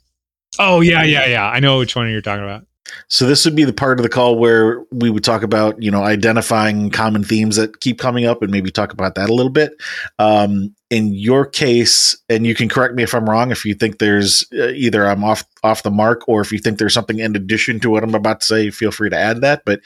oh 0.59 0.81
yeah 0.81 1.03
yeah 1.05 1.27
yeah 1.27 1.47
i 1.49 1.61
know 1.61 1.79
which 1.79 1.95
one 1.95 2.11
you're 2.11 2.21
talking 2.23 2.45
about 2.45 2.65
So 3.09 3.27
this 3.27 3.45
would 3.45 3.55
be 3.55 3.65
the 3.65 3.73
part 3.73 3.99
of 4.01 4.03
the 4.03 4.09
call 4.09 4.39
where 4.39 4.83
we 4.91 5.11
would 5.11 5.23
talk 5.23 5.43
about, 5.43 5.81
you 5.83 5.91
know, 5.91 6.03
identifying 6.05 6.89
common 6.89 7.23
themes 7.23 7.57
that 7.57 7.81
keep 7.81 7.99
coming 7.99 8.25
up 8.25 8.41
and 8.41 8.51
maybe 8.51 8.71
talk 8.71 8.95
about 8.95 9.15
that 9.17 9.29
a 9.29 9.35
little 9.35 9.53
bit. 9.53 9.73
Um, 10.19 10.75
in 10.89 11.13
your 11.13 11.45
case, 11.45 12.17
and 12.31 12.47
you 12.47 12.55
can 12.55 12.67
correct 12.71 12.95
me 12.95 13.03
if 13.03 13.13
I'm 13.15 13.29
wrong, 13.29 13.51
if 13.51 13.67
you 13.67 13.75
think 13.75 13.99
there's 13.99 14.47
uh, 14.55 14.69
either 14.69 15.07
I'm 15.07 15.23
off 15.23 15.45
off 15.63 15.83
the 15.83 15.91
mark 15.91 16.27
or 16.29 16.41
if 16.41 16.51
you 16.51 16.59
think 16.59 16.79
there's 16.79 16.95
something 16.95 17.19
in 17.19 17.37
addition 17.37 17.79
to 17.81 17.91
what 17.91 18.03
I'm 18.03 18.15
about 18.15 18.41
to 18.41 18.47
say, 18.47 18.71
feel 18.71 18.91
free 18.91 19.11
to 19.11 19.19
add 19.19 19.43
that. 19.43 19.65
But 19.67 19.81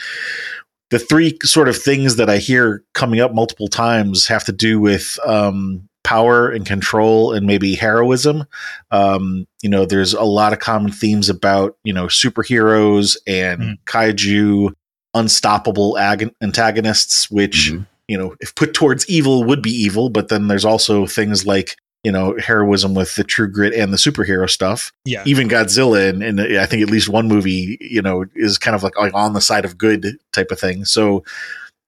the 0.93 0.99
three 0.99 1.38
sort 1.43 1.68
of 1.70 1.76
things 1.76 2.16
that 2.16 2.28
I 2.28 2.36
hear 2.36 2.84
coming 2.93 3.18
up 3.18 3.32
multiple 3.32 3.66
times 3.66 4.26
have 4.26 4.45
to 4.45 4.53
do 4.53 4.78
with 4.78 5.18
um, 5.24 5.88
power 6.05 6.51
and 6.51 6.66
control 6.66 7.32
and 7.32 7.47
maybe 7.47 7.74
heroism. 7.74 8.45
Um, 8.90 9.47
you 9.62 9.70
know, 9.70 9.86
there's 9.86 10.12
a 10.12 10.22
lot 10.22 10.53
of 10.53 10.59
common 10.59 10.93
themes 10.93 11.30
about, 11.30 11.78
you 11.82 11.95
know, 11.95 12.09
superheroes 12.09 13.16
and 13.26 13.61
Mm. 13.62 13.78
kaiju, 13.86 14.74
unstoppable 15.14 15.97
ag- 15.99 16.34
antagonists, 16.43 17.30
which, 17.30 17.72
Mhm. 17.72 17.86
you 18.09 18.18
know, 18.18 18.34
if 18.40 18.55
put 18.55 18.74
towards 18.74 19.09
evil 19.09 19.45
would 19.45 19.62
be 19.62 19.70
evil. 19.72 20.11
But 20.11 20.28
then 20.28 20.49
there's 20.49 20.64
also 20.66 21.07
things 21.07 21.47
like, 21.47 21.76
you 22.05 22.11
know, 22.11 22.36
heroism 22.38 22.94
with 22.94 23.14
the 23.14 23.22
true 23.24 23.48
grit 23.48 23.72
and 23.74 23.92
the 23.92 23.96
superhero 23.96 24.50
stuff 24.50 24.92
yeah 25.05 25.22
even 25.24 25.48
Godzilla 25.48 26.09
and, 26.09 26.22
and 26.22 26.40
I 26.59 26.66
think 26.66 26.82
at 26.82 26.90
least 26.90 27.09
one 27.09 27.28
movie, 27.28 27.78
you 27.80 28.03
know, 28.03 28.24
is 28.34 28.59
kind 28.59 28.74
of 28.74 28.82
like, 28.82 28.96
like 28.96 29.14
on 29.14 29.34
the 29.34 29.40
side 29.40 29.64
of 29.64 29.78
good 29.78 30.18
type 30.32 30.50
of 30.50 30.59
thing. 30.59 30.84
So 30.84 31.22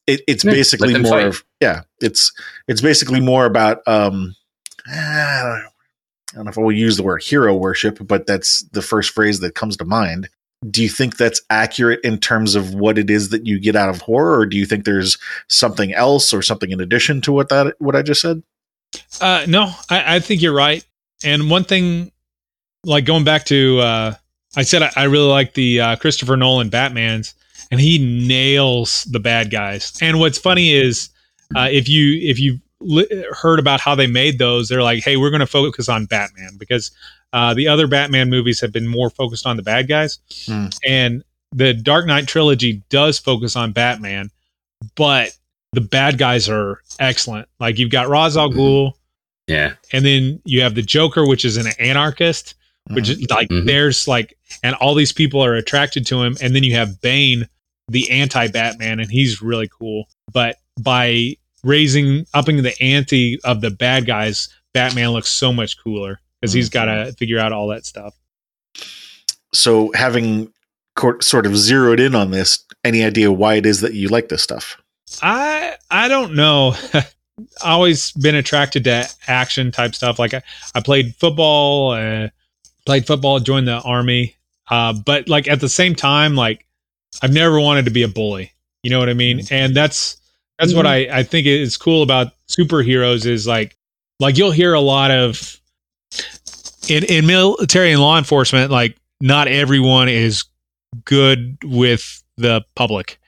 it, 0.07 0.21
it's 0.29 0.45
Yeah, 0.45 0.53
basically 0.53 0.99
more 0.99 1.19
fight. 1.19 1.27
of 1.27 1.45
yeah, 1.61 1.83
it's 2.01 2.33
it's 2.69 2.81
basically 2.81 3.21
more 3.21 3.45
about 3.47 3.79
um 3.89 4.37
I 4.87 5.41
don't 5.43 5.63
know, 5.63 5.69
I 6.33 6.37
don't 6.37 6.45
know 6.45 6.51
if 6.51 6.59
I 6.59 6.61
will 6.61 6.73
use 6.73 6.97
the 6.97 7.03
word 7.03 7.23
hero 7.23 7.55
worship, 7.57 7.99
but 8.07 8.27
that's 8.27 8.63
the 8.73 8.83
first 8.83 9.11
phrase 9.11 9.41
that 9.41 9.55
comes 9.55 9.77
to 9.79 9.85
mind. 9.85 10.29
do 10.71 10.83
you 10.83 10.89
think 10.89 11.17
that's 11.17 11.43
accurate 11.51 12.01
in 12.05 12.19
terms 12.19 12.55
of 12.55 12.75
what 12.75 12.99
it 12.99 13.11
is 13.11 13.31
that 13.31 13.47
you 13.47 13.59
get 13.59 13.77
out 13.77 13.89
of 13.91 14.01
horror, 14.03 14.39
or 14.39 14.47
do 14.47 14.57
you 14.57 14.67
think 14.67 14.85
there's 14.85 15.19
something 15.49 15.93
else 15.93 16.33
or 16.33 16.41
something 16.43 16.71
in 16.71 16.81
addition 16.81 17.21
to 17.23 17.33
what 17.33 17.49
that 17.49 17.75
what 17.79 17.97
I 17.97 18.03
just 18.03 18.21
said? 18.21 18.43
Uh, 19.21 19.45
no, 19.49 19.73
I, 19.91 20.17
I 20.17 20.21
think 20.21 20.43
you're 20.43 20.53
right. 20.55 20.85
And 21.25 21.51
one 21.51 21.65
thing, 21.65 22.13
like 22.85 23.05
going 23.05 23.25
back 23.25 23.45
to, 23.47 23.79
uh, 23.81 24.15
I 24.57 24.63
said 24.63 24.83
I, 24.83 24.91
I 24.97 25.05
really 25.05 25.29
like 25.29 25.55
the 25.55 25.81
uh, 25.81 25.97
Christopher 25.97 26.37
Nolan 26.37 26.69
Batman's, 26.69 27.35
and 27.71 27.81
he 27.81 27.99
nails 27.99 29.05
the 29.05 29.21
bad 29.21 29.51
guys. 29.51 29.93
And 30.03 30.21
what's 30.21 30.39
funny 30.39 30.73
is, 30.75 31.09
uh, 31.57 31.69
if 31.71 31.89
you 31.89 32.19
if 32.23 32.39
you 32.39 32.59
li- 32.81 33.25
heard 33.33 33.59
about 33.59 33.81
how 33.81 33.95
they 33.95 34.07
made 34.07 34.39
those, 34.39 34.69
they're 34.69 34.83
like, 34.83 35.03
hey, 35.03 35.17
we're 35.17 35.31
going 35.31 35.41
to 35.41 35.47
focus 35.47 35.89
on 35.89 36.07
Batman 36.07 36.57
because 36.59 36.91
uh, 37.33 37.55
the 37.55 37.67
other 37.69 37.87
Batman 37.87 38.29
movies 38.31 38.61
have 38.61 38.73
been 38.73 38.87
more 38.87 39.11
focused 39.11 39.47
on 39.47 39.57
the 39.57 39.63
bad 39.63 39.89
guys, 39.89 40.19
Hmm. 40.47 40.67
and 40.87 41.25
the 41.53 41.73
Dark 41.73 42.07
Knight 42.07 42.27
trilogy 42.29 42.83
does 42.91 43.19
focus 43.19 43.57
on 43.57 43.73
Batman, 43.73 44.31
but 44.97 45.31
the 45.75 45.81
bad 45.81 46.19
guys 46.19 46.49
are 46.49 46.81
excellent. 46.99 47.49
Like 47.61 47.79
you've 47.79 47.91
got 47.91 48.09
Ra's 48.09 48.37
al 48.37 48.51
Ghul, 48.51 48.93
Yeah. 49.49 49.75
and 49.93 50.05
then 50.05 50.41
you 50.45 50.63
have 50.63 50.75
the 50.75 50.83
Joker, 50.83 51.27
which 51.27 51.45
is 51.45 51.57
an 51.57 51.67
anarchist, 51.79 52.55
which 52.91 53.09
is 53.09 53.25
like 53.31 53.49
Mhm. 53.49 53.67
there's 53.67 54.07
like, 54.09 54.37
and 54.63 54.75
all 54.77 54.95
these 54.95 55.13
people 55.13 55.43
are 55.45 55.55
attracted 55.55 56.07
to 56.07 56.23
him, 56.23 56.37
and 56.41 56.55
then 56.55 56.63
you 56.63 56.75
have 56.75 57.01
Bane, 57.01 57.49
the 57.89 58.11
anti-Batman, 58.11 59.01
and 59.01 59.11
he's 59.11 59.43
really 59.43 59.69
cool. 59.69 60.09
But 60.33 60.57
by 60.81 61.37
raising, 61.63 62.27
upping 62.35 62.63
the 62.63 62.75
ante 62.83 63.39
of 63.45 63.61
the 63.61 63.71
bad 63.71 64.07
guys, 64.07 64.49
Batman 64.75 65.11
looks 65.11 65.31
so 65.31 65.53
much 65.53 65.77
cooler 65.83 66.21
because 66.41 66.53
he's 66.53 66.69
got 66.69 66.87
to 66.87 67.13
figure 67.15 67.39
out 67.39 67.53
all 67.53 67.69
that 67.69 67.87
stuff. 67.87 68.15
so 69.55 69.93
having 69.95 70.53
cor- 70.97 71.21
sort 71.23 71.47
of 71.47 71.57
zeroed 71.57 72.01
in 72.01 72.15
on 72.15 72.31
this, 72.33 72.65
any 72.85 73.05
idea 73.05 73.31
why 73.31 73.55
it 73.55 73.65
is 73.67 73.81
that 73.83 73.95
you 73.95 74.09
like 74.09 74.29
this 74.29 74.43
stuff? 74.43 74.77
I 75.23 75.77
I 75.91 76.09
don't 76.09 76.35
know. 76.35 76.75
Always 77.65 78.13
been 78.13 78.35
attracted 78.35 78.85
to 78.85 79.09
action 79.27 79.73
type 79.73 79.95
stuff. 79.95 80.19
Like 80.19 80.35
I, 80.35 80.43
I 80.75 80.81
played 80.81 81.17
football, 81.17 81.93
uh, 81.93 82.29
played 82.87 83.07
football, 83.07 83.41
joined 83.41 83.67
the 83.67 83.81
army. 83.81 84.37
Uh, 84.71 84.93
but 84.93 85.29
like 85.29 85.49
at 85.49 85.61
the 85.61 85.69
same 85.69 85.95
time, 85.95 86.37
like 86.37 86.65
I've 87.23 87.33
never 87.33 87.61
wanted 87.61 87.85
to 87.87 87.91
be 87.91 88.03
a 88.03 88.09
bully. 88.09 88.53
You 88.83 88.91
know 88.91 88.99
what 88.99 89.09
I 89.09 89.15
mean? 89.15 89.41
And 89.51 89.75
that's 89.75 90.17
that's 90.59 90.75
what 90.75 90.87
I 90.87 91.09
I 91.11 91.23
think 91.23 91.47
is 91.47 91.77
cool 91.77 92.03
about 92.03 92.33
superheroes 92.49 93.27
is 93.27 93.47
like 93.47 93.77
like 94.21 94.39
you'll 94.39 94.53
hear 94.53 94.75
a 94.75 94.81
lot 94.81 95.11
of 95.11 95.61
in 96.89 97.05
in 97.05 97.27
military 97.27 97.93
and 97.93 98.01
law 98.01 98.19
enforcement. 98.19 98.71
Like 98.71 98.97
not 99.21 99.49
everyone 99.49 100.09
is 100.09 100.45
good 101.05 101.59
with 101.65 102.23
the 102.37 102.63
public. 102.77 103.19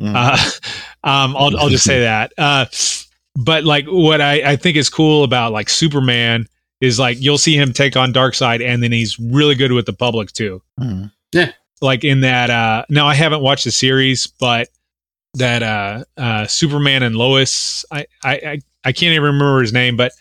Mm. 0.00 0.14
Uh, 0.14 1.08
um, 1.08 1.36
I'll, 1.36 1.56
I'll 1.56 1.68
just 1.68 1.84
say 1.84 2.00
that. 2.02 2.32
Uh, 2.38 2.66
but 3.36 3.64
like 3.64 3.86
what 3.86 4.20
I, 4.20 4.52
I 4.52 4.56
think 4.56 4.76
is 4.76 4.88
cool 4.88 5.24
about 5.24 5.52
like 5.52 5.68
Superman 5.68 6.46
is 6.80 6.98
like 6.98 7.20
you'll 7.20 7.38
see 7.38 7.56
him 7.56 7.72
take 7.72 7.96
on 7.96 8.12
Darkseid, 8.12 8.64
and 8.64 8.82
then 8.82 8.92
he's 8.92 9.18
really 9.18 9.54
good 9.54 9.72
with 9.72 9.86
the 9.86 9.92
public 9.92 10.32
too. 10.32 10.62
Mm. 10.78 11.10
Like 11.80 12.04
in 12.04 12.20
that 12.22 12.50
uh 12.50 12.84
now 12.88 13.06
I 13.06 13.14
haven't 13.14 13.42
watched 13.42 13.64
the 13.64 13.70
series, 13.70 14.26
but 14.26 14.68
that 15.34 15.62
uh 15.62 16.04
uh 16.16 16.46
Superman 16.46 17.02
and 17.02 17.16
Lois 17.16 17.84
I 17.90 18.06
I 18.24 18.32
I, 18.32 18.58
I 18.84 18.92
can't 18.92 19.12
even 19.12 19.22
remember 19.22 19.60
his 19.60 19.72
name, 19.72 19.96
but 19.96 20.12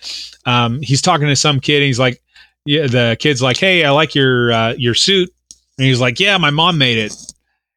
um 0.46 0.82
he's 0.82 1.02
talking 1.02 1.28
to 1.28 1.36
some 1.36 1.60
kid 1.60 1.78
and 1.78 1.86
he's 1.86 2.00
like 2.00 2.22
yeah, 2.66 2.88
the 2.88 3.18
kid's 3.20 3.42
like, 3.42 3.58
Hey, 3.58 3.84
I 3.84 3.90
like 3.90 4.14
your 4.16 4.52
uh 4.52 4.74
your 4.78 4.94
suit 4.94 5.30
and 5.78 5.88
he's 5.88 6.00
like, 6.00 6.20
Yeah, 6.20 6.38
my 6.38 6.50
mom 6.52 6.78
made 6.78 6.98
it. 6.98 7.14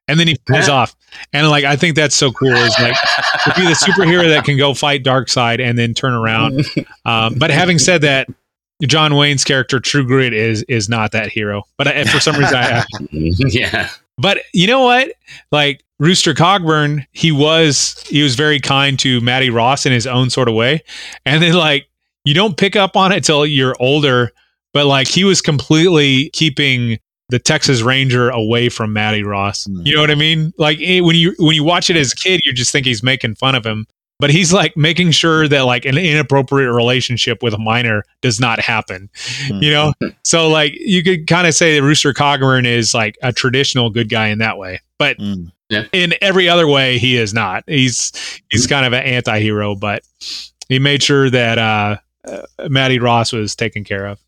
And 0.09 0.21
then 0.21 0.29
he 0.29 0.37
pulls 0.47 0.69
off. 0.69 0.95
And 1.33 1.49
like 1.49 1.65
I 1.65 1.77
think 1.77 1.97
that's 1.97 2.15
so 2.15 2.33
cool 2.33 2.53
is 2.53 2.75
like 2.79 2.97
to 3.45 3.55
be 3.57 3.67
the 3.67 3.75
superhero 3.75 4.29
that 4.29 4.45
can 4.45 4.57
go 4.57 4.75
fight 4.75 5.05
Darkseid 5.05 5.61
and 5.61 5.79
then 5.79 5.95
turn 5.95 6.15
around. 6.15 6.65
Um, 7.05 7.35
but 7.35 7.51
having 7.51 7.81
said 7.81 8.03
that, 8.03 8.29
John 8.87 9.17
Wayne's 9.17 9.45
character 9.45 9.81
True 9.81 10.05
Grit 10.07 10.33
is 10.33 10.63
is 10.65 10.89
not 10.89 11.13
that 11.13 11.31
hero. 11.31 11.65
But 11.77 11.89
I, 11.89 12.05
for 12.05 12.21
some 12.21 12.37
reason, 12.37 12.57
I, 12.57 12.85
yeah. 13.11 13.89
but 14.19 14.39
you 14.53 14.67
know 14.67 14.85
what? 14.85 15.13
Like 15.51 15.85
Rooster 15.99 16.35
Cogburn, 16.35 17.07
he 17.13 17.33
was 17.33 18.03
he 18.07 18.23
was 18.23 18.35
very 18.35 18.61
kind 18.61 18.99
to 19.01 19.21
Mattie 19.21 19.51
Ross 19.51 19.87
in 19.87 19.93
his 19.93 20.07
own 20.07 20.31
sort 20.31 20.49
of 20.49 20.55
way, 20.55 20.83
and 21.27 21.43
then 21.43 21.55
like 21.55 21.89
you 22.25 22.35
don't 22.35 22.57
pick 22.57 22.77
up 22.77 22.97
on 22.97 23.13
it 23.13 23.25
till 23.25 23.47
you're 23.47 23.77
older. 23.81 24.33
But 24.73 24.87
like 24.87 25.09
he 25.09 25.25
was 25.25 25.41
completely 25.41 26.31
keeping 26.31 26.99
the 27.33 27.39
Texas 27.39 27.81
Ranger 27.81 28.29
away 28.29 28.69
from 28.69 28.93
Mattie 28.93 29.25
Ross. 29.25 29.65
Hmm. 29.65 29.81
You 29.85 29.95
know 29.95 30.03
what 30.03 30.11
I 30.11 30.15
mean? 30.15 30.53
Like 30.59 30.79
when 30.79 31.17
you 31.17 31.35
when 31.39 31.57
you 31.57 31.65
watch 31.65 31.89
it 31.89 31.97
as 31.97 32.13
a 32.13 32.17
kid, 32.17 32.41
you 32.45 32.53
just 32.53 32.71
think 32.71 32.87
he's 32.87 33.03
making 33.03 33.35
fun 33.37 33.55
of 33.55 33.65
him. 33.65 33.87
But 34.21 34.31
he's 34.31 34.53
like 34.53 34.77
making 34.77 35.11
sure 35.13 35.49
that 35.49 35.63
like 35.63 35.85
an 35.87 35.97
inappropriate 35.99 36.71
relationship 36.73 37.43
with 37.43 37.55
a 37.55 37.59
minor 37.59 38.05
does 38.21 38.39
not 38.39 38.61
happen. 38.61 39.09
Hmm. 39.49 39.63
You 39.63 39.73
know? 39.73 39.93
So 40.25 40.49
like 40.49 40.75
you 40.77 41.03
could 41.03 41.27
kind 41.27 41.47
of 41.47 41.55
say 41.55 41.75
that 41.75 41.83
Rooster 41.83 42.13
Cogburn 42.13 42.65
is 42.67 42.95
like 42.95 43.19
a 43.23 43.33
traditional 43.33 43.91
good 43.91 44.09
guy 44.09 44.29
in 44.29 44.39
that 44.39 44.57
way. 44.59 44.81
But 44.99 45.19
Mm. 45.19 45.51
in 45.93 46.13
every 46.21 46.49
other 46.51 46.69
way 46.69 46.99
he 46.99 47.17
is 47.17 47.33
not. 47.35 47.65
He's 47.67 48.13
he's 48.51 48.67
kind 48.67 48.85
of 48.87 48.93
an 48.93 49.03
anti-hero, 49.03 49.75
but 49.75 50.03
he 50.69 50.79
made 50.79 51.03
sure 51.03 51.31
that 51.31 51.59
uh, 51.59 51.97
uh 52.29 52.69
Mattie 52.69 52.99
Ross 52.99 53.33
was 53.33 53.57
taken 53.57 53.85
care 53.85 54.07
of. 54.07 54.21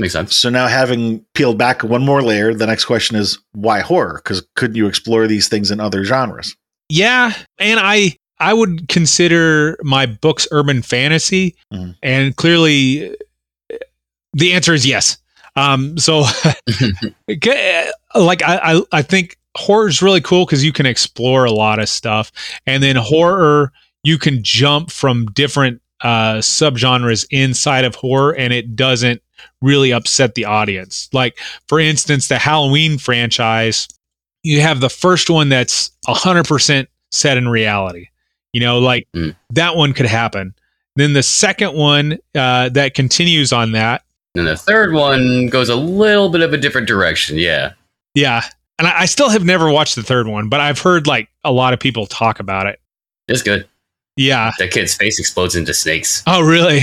Makes 0.00 0.14
sense. 0.14 0.36
So 0.36 0.48
now, 0.50 0.66
having 0.66 1.24
peeled 1.34 1.58
back 1.58 1.82
one 1.84 2.02
more 2.04 2.22
layer, 2.22 2.54
the 2.54 2.66
next 2.66 2.86
question 2.86 3.16
is 3.16 3.38
why 3.52 3.80
horror? 3.80 4.20
Because 4.24 4.42
couldn't 4.56 4.76
you 4.76 4.86
explore 4.86 5.26
these 5.26 5.48
things 5.48 5.70
in 5.70 5.78
other 5.78 6.04
genres? 6.04 6.56
Yeah, 6.88 7.32
and 7.58 7.78
I 7.78 8.16
I 8.38 8.54
would 8.54 8.88
consider 8.88 9.78
my 9.82 10.06
books 10.06 10.48
urban 10.50 10.80
fantasy, 10.82 11.54
Mhm. 11.72 11.94
and 12.02 12.34
clearly 12.36 13.14
the 14.32 14.54
answer 14.54 14.72
is 14.74 14.86
yes. 14.86 15.18
Um, 15.56 15.98
so 15.98 16.20
like 18.14 18.42
I, 18.42 18.60
I 18.76 18.82
I 18.92 19.02
think 19.02 19.36
horror 19.56 19.88
is 19.88 20.00
really 20.02 20.20
cool 20.20 20.46
because 20.46 20.64
you 20.64 20.72
can 20.72 20.86
explore 20.86 21.44
a 21.44 21.52
lot 21.52 21.78
of 21.78 21.88
stuff, 21.88 22.32
and 22.66 22.82
then 22.82 22.96
horror 22.96 23.72
you 24.02 24.16
can 24.18 24.42
jump 24.42 24.90
from 24.90 25.26
different 25.26 25.80
uh, 26.02 26.36
subgenres 26.36 27.26
inside 27.30 27.84
of 27.84 27.94
horror, 27.94 28.34
and 28.34 28.52
it 28.54 28.74
doesn't 28.74 29.20
really 29.62 29.92
upset 29.92 30.34
the 30.34 30.44
audience. 30.44 31.08
Like 31.12 31.38
for 31.68 31.78
instance, 31.80 32.28
the 32.28 32.38
Halloween 32.38 32.98
franchise, 32.98 33.88
you 34.42 34.60
have 34.60 34.80
the 34.80 34.88
first 34.90 35.30
one 35.30 35.48
that's 35.48 35.90
hundred 36.06 36.46
percent 36.46 36.88
set 37.10 37.36
in 37.36 37.48
reality. 37.48 38.06
You 38.52 38.60
know, 38.60 38.78
like 38.78 39.06
Mm. 39.14 39.36
that 39.50 39.76
one 39.76 39.92
could 39.92 40.06
happen. 40.06 40.54
Then 40.96 41.12
the 41.12 41.22
second 41.22 41.74
one 41.74 42.18
uh, 42.34 42.68
that 42.70 42.94
continues 42.94 43.52
on 43.52 43.72
that 43.72 44.02
And 44.34 44.46
the 44.46 44.56
third 44.56 44.92
one 44.92 45.46
goes 45.46 45.68
a 45.68 45.76
little 45.76 46.28
bit 46.28 46.40
of 46.42 46.52
a 46.52 46.56
different 46.56 46.88
direction. 46.88 47.36
Yeah. 47.38 47.72
Yeah. 48.14 48.42
And 48.78 48.88
I, 48.88 49.02
I 49.02 49.06
still 49.06 49.28
have 49.28 49.44
never 49.44 49.70
watched 49.70 49.94
the 49.94 50.02
third 50.02 50.26
one, 50.26 50.48
but 50.48 50.60
I've 50.60 50.80
heard 50.80 51.06
like 51.06 51.28
a 51.44 51.52
lot 51.52 51.72
of 51.74 51.78
people 51.80 52.06
talk 52.06 52.40
about 52.40 52.66
it. 52.66 52.80
It's 53.28 53.42
good. 53.42 53.68
Yeah. 54.16 54.50
That 54.58 54.72
kid's 54.72 54.94
face 54.94 55.18
explodes 55.20 55.54
into 55.54 55.72
snakes. 55.72 56.22
Oh, 56.26 56.40
really? 56.42 56.80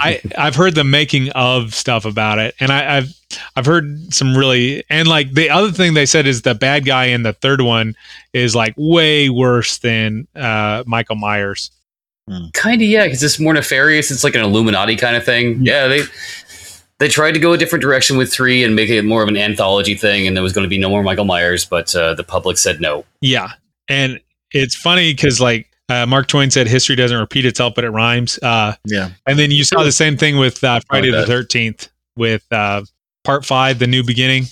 I 0.00 0.20
I've 0.36 0.56
heard 0.56 0.74
the 0.74 0.84
making 0.84 1.30
of 1.30 1.74
stuff 1.74 2.04
about 2.04 2.38
it, 2.38 2.54
and 2.58 2.72
I, 2.72 2.98
I've 2.98 3.14
I've 3.54 3.66
heard 3.66 4.12
some 4.12 4.36
really 4.36 4.84
and 4.90 5.06
like 5.06 5.32
the 5.32 5.50
other 5.50 5.70
thing 5.70 5.94
they 5.94 6.06
said 6.06 6.26
is 6.26 6.42
the 6.42 6.54
bad 6.54 6.84
guy 6.84 7.06
in 7.06 7.22
the 7.22 7.32
third 7.32 7.60
one 7.60 7.94
is 8.32 8.56
like 8.56 8.74
way 8.76 9.30
worse 9.30 9.78
than 9.78 10.26
uh, 10.34 10.82
Michael 10.86 11.16
Myers. 11.16 11.70
kind 12.54 12.82
of, 12.82 12.88
yeah, 12.88 13.04
because 13.04 13.22
it's 13.22 13.38
more 13.38 13.54
nefarious. 13.54 14.10
It's 14.10 14.24
like 14.24 14.34
an 14.34 14.42
Illuminati 14.42 14.96
kind 14.96 15.16
of 15.16 15.24
thing. 15.24 15.58
Yeah, 15.64 15.86
they 15.86 16.02
they 16.98 17.08
tried 17.08 17.32
to 17.32 17.38
go 17.38 17.52
a 17.52 17.58
different 17.58 17.82
direction 17.82 18.16
with 18.16 18.32
three 18.32 18.64
and 18.64 18.74
make 18.74 18.90
it 18.90 19.04
more 19.04 19.22
of 19.22 19.28
an 19.28 19.36
anthology 19.36 19.94
thing, 19.94 20.26
and 20.26 20.36
there 20.36 20.42
was 20.42 20.52
going 20.52 20.64
to 20.64 20.68
be 20.68 20.78
no 20.78 20.88
more 20.88 21.02
Michael 21.04 21.24
Myers, 21.24 21.64
but 21.64 21.94
uh, 21.94 22.14
the 22.14 22.24
public 22.24 22.58
said 22.58 22.80
no. 22.80 23.04
Yeah, 23.20 23.52
and 23.88 24.20
it's 24.50 24.74
funny 24.74 25.12
because 25.12 25.40
like 25.40 25.65
uh, 25.88 26.06
Mark 26.06 26.26
Twain 26.28 26.50
said, 26.50 26.66
history 26.66 26.96
doesn't 26.96 27.18
repeat 27.18 27.44
itself, 27.44 27.74
but 27.74 27.84
it 27.84 27.90
rhymes. 27.90 28.38
Uh, 28.42 28.74
Yeah. 28.84 29.10
And 29.26 29.38
then 29.38 29.50
you 29.50 29.64
saw 29.64 29.82
the 29.82 29.92
same 29.92 30.16
thing 30.16 30.36
with 30.36 30.62
uh, 30.64 30.80
Friday 30.88 31.10
the. 31.10 31.26
Thirteenth 31.26 31.88
with 32.16 32.44
uh, 32.52 32.82
Part 33.24 33.44
Five, 33.44 33.78
the 33.78 33.86
new 33.86 34.02
beginning. 34.02 34.44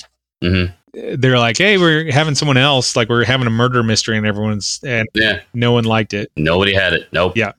hmm 0.43 0.64
They're 0.93 1.39
like, 1.39 1.59
"Hey, 1.59 1.76
we're 1.78 2.11
having 2.12 2.35
someone 2.35 2.57
else. 2.57 2.95
Like, 2.97 3.09
we're 3.09 3.24
having 3.24 3.47
a 3.47 3.51
murder 3.51 3.82
mystery, 3.82 4.16
and 4.16 4.26
everyone's 4.26 4.80
and 4.85 5.09
Yeah, 5.14 5.41
no 5.55 5.72
one 5.72 5.85
liked 5.85 6.14
it." 6.14 6.30
nobody 6.37 6.72
had 6.74 6.93
it. 6.93 7.09
Nope. 7.12 7.37
Yeah. 7.37 7.53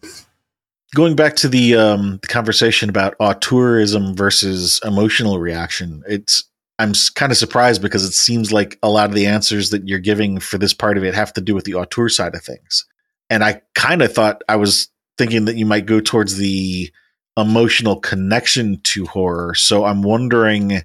Going 0.93 1.15
back 1.17 1.36
to 1.38 1.49
the 1.49 1.76
um, 1.76 2.19
the 2.21 2.28
conversation 2.28 2.89
about 2.89 3.17
auteurism 3.19 4.15
versus 4.15 4.80
emotional 4.86 5.39
reaction, 5.39 6.03
it's 6.07 6.43
I'm 6.80 6.93
kind 7.15 7.32
of 7.32 7.38
surprised 7.38 7.82
because 7.82 8.03
it 8.05 8.13
seems 8.13 8.53
like 8.53 8.78
a 8.84 8.89
lot 8.89 9.09
of 9.09 9.15
the 9.15 9.26
answers 9.26 9.69
that 9.71 9.88
you're 9.88 9.99
giving 9.99 10.39
for 10.39 10.57
this 10.57 10.73
part 10.73 10.97
of 10.97 11.03
it 11.03 11.13
have 11.13 11.34
to 11.34 11.41
do 11.41 11.53
with 11.53 11.65
the 11.65 11.73
auteur 11.73 12.07
side 12.07 12.36
of 12.36 12.43
things. 12.43 12.86
And 13.30 13.43
I 13.43 13.61
kind 13.73 14.01
of 14.01 14.13
thought 14.13 14.43
I 14.47 14.55
was 14.55 14.89
thinking 15.17 15.45
that 15.45 15.55
you 15.55 15.65
might 15.65 15.86
go 15.86 15.99
towards 15.99 16.38
the 16.38 16.91
emotional 17.38 17.99
connection 17.99 18.80
to 18.84 19.05
horror. 19.05 19.55
So 19.55 19.86
I'm 19.86 20.01
wondering 20.01 20.84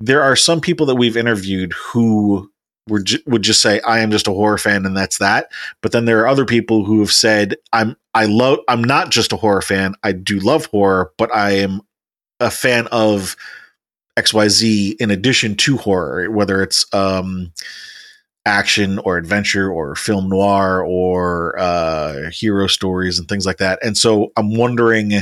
there 0.00 0.22
are 0.22 0.36
some 0.36 0.60
people 0.60 0.86
that 0.86 0.96
we've 0.96 1.16
interviewed 1.16 1.72
who 1.72 2.50
were 2.88 3.02
ju- 3.02 3.22
would 3.26 3.42
just 3.42 3.60
say 3.60 3.80
I 3.80 4.00
am 4.00 4.10
just 4.10 4.26
a 4.26 4.32
horror 4.32 4.58
fan 4.58 4.86
and 4.86 4.96
that's 4.96 5.18
that. 5.18 5.50
But 5.82 5.92
then 5.92 6.04
there 6.04 6.20
are 6.20 6.28
other 6.28 6.44
people 6.44 6.84
who 6.84 7.00
have 7.00 7.12
said 7.12 7.56
I'm 7.72 7.96
I 8.14 8.26
love 8.26 8.60
I'm 8.68 8.82
not 8.82 9.10
just 9.10 9.32
a 9.32 9.36
horror 9.36 9.62
fan. 9.62 9.94
I 10.02 10.12
do 10.12 10.40
love 10.40 10.66
horror, 10.66 11.12
but 11.18 11.34
I 11.34 11.52
am 11.52 11.82
a 12.40 12.50
fan 12.50 12.86
of 12.88 13.36
XYZ 14.18 14.96
in 15.00 15.10
addition 15.10 15.54
to 15.56 15.76
horror, 15.76 16.30
whether 16.30 16.62
it's 16.62 16.92
um 16.94 17.52
action 18.48 18.98
or 19.00 19.16
adventure 19.16 19.70
or 19.70 19.94
film 19.94 20.28
noir 20.28 20.82
or 20.82 21.58
uh 21.58 22.30
hero 22.30 22.66
stories 22.66 23.18
and 23.18 23.28
things 23.28 23.46
like 23.46 23.58
that. 23.58 23.78
And 23.82 23.96
so 23.96 24.32
I'm 24.36 24.56
wondering 24.56 25.12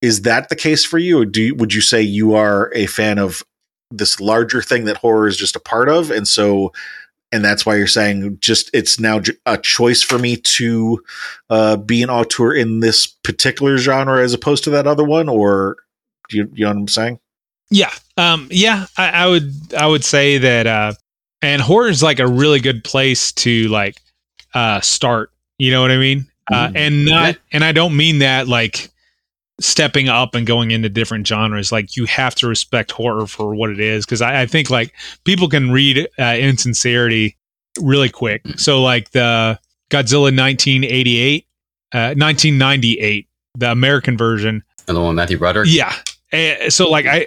is 0.00 0.22
that 0.22 0.48
the 0.48 0.56
case 0.56 0.84
for 0.84 0.98
you 0.98 1.20
or 1.20 1.24
do 1.24 1.40
you, 1.42 1.54
would 1.54 1.72
you 1.72 1.80
say 1.80 2.02
you 2.02 2.34
are 2.34 2.72
a 2.74 2.86
fan 2.86 3.18
of 3.18 3.42
this 3.90 4.20
larger 4.20 4.60
thing 4.60 4.84
that 4.86 4.96
horror 4.96 5.28
is 5.28 5.36
just 5.36 5.56
a 5.56 5.60
part 5.60 5.88
of 5.88 6.10
and 6.10 6.26
so 6.26 6.72
and 7.30 7.44
that's 7.44 7.64
why 7.64 7.76
you're 7.76 7.86
saying 7.86 8.36
just 8.40 8.68
it's 8.74 8.98
now 8.98 9.20
a 9.46 9.56
choice 9.56 10.02
for 10.02 10.18
me 10.18 10.36
to 10.36 11.02
uh, 11.48 11.76
be 11.76 12.02
an 12.02 12.10
auteur 12.10 12.52
in 12.52 12.80
this 12.80 13.06
particular 13.06 13.78
genre 13.78 14.22
as 14.22 14.34
opposed 14.34 14.64
to 14.64 14.70
that 14.70 14.86
other 14.86 15.04
one 15.04 15.28
or 15.28 15.76
do 16.28 16.38
you, 16.38 16.50
you 16.52 16.64
know 16.64 16.70
what 16.70 16.78
i'm 16.78 16.88
saying 16.88 17.18
Yeah. 17.70 17.92
Um, 18.18 18.48
yeah, 18.50 18.86
I, 18.98 19.08
I 19.24 19.26
would 19.28 19.50
I 19.74 19.86
would 19.86 20.04
say 20.04 20.36
that 20.38 20.66
uh 20.66 20.92
and 21.42 21.60
horror 21.60 21.88
is 21.88 22.02
like 22.02 22.18
a 22.20 22.26
really 22.26 22.60
good 22.60 22.82
place 22.84 23.32
to 23.32 23.68
like 23.68 23.96
uh 24.54 24.80
start. 24.80 25.30
You 25.58 25.70
know 25.70 25.82
what 25.82 25.90
I 25.90 25.98
mean? 25.98 26.26
Uh 26.50 26.68
Mhm. 26.68 26.76
and 26.76 27.04
not 27.06 27.36
and 27.52 27.64
I 27.64 27.72
don't 27.72 27.96
mean 27.96 28.18
that 28.20 28.48
like 28.48 28.88
stepping 29.60 30.08
up 30.08 30.34
and 30.34 30.46
going 30.46 30.70
into 30.70 30.88
different 30.88 31.26
genres. 31.26 31.70
Like 31.70 31.96
you 31.96 32.04
have 32.06 32.34
to 32.36 32.48
respect 32.48 32.90
horror 32.90 33.26
for 33.26 33.54
what 33.54 33.70
it 33.70 33.78
is. 33.80 34.04
Cause 34.06 34.20
I, 34.22 34.42
I 34.42 34.46
think 34.46 34.70
like 34.70 34.92
people 35.24 35.48
can 35.48 35.70
read 35.70 36.08
uh 36.18 36.36
insincerity 36.38 37.36
really 37.80 38.08
quick. 38.08 38.42
So 38.56 38.82
like 38.82 39.10
the 39.12 39.58
Godzilla 39.90 40.34
1988, 40.36 41.46
uh 41.92 42.14
1998, 42.16 43.28
the 43.56 43.70
American 43.70 44.16
version 44.16 44.62
And 44.88 44.96
the 44.96 45.00
one 45.00 45.14
Matthew 45.14 45.38
Broderick. 45.38 45.68
yeah. 45.70 45.94
Eh, 46.32 46.70
so 46.70 46.88
like 46.90 47.06
I 47.06 47.26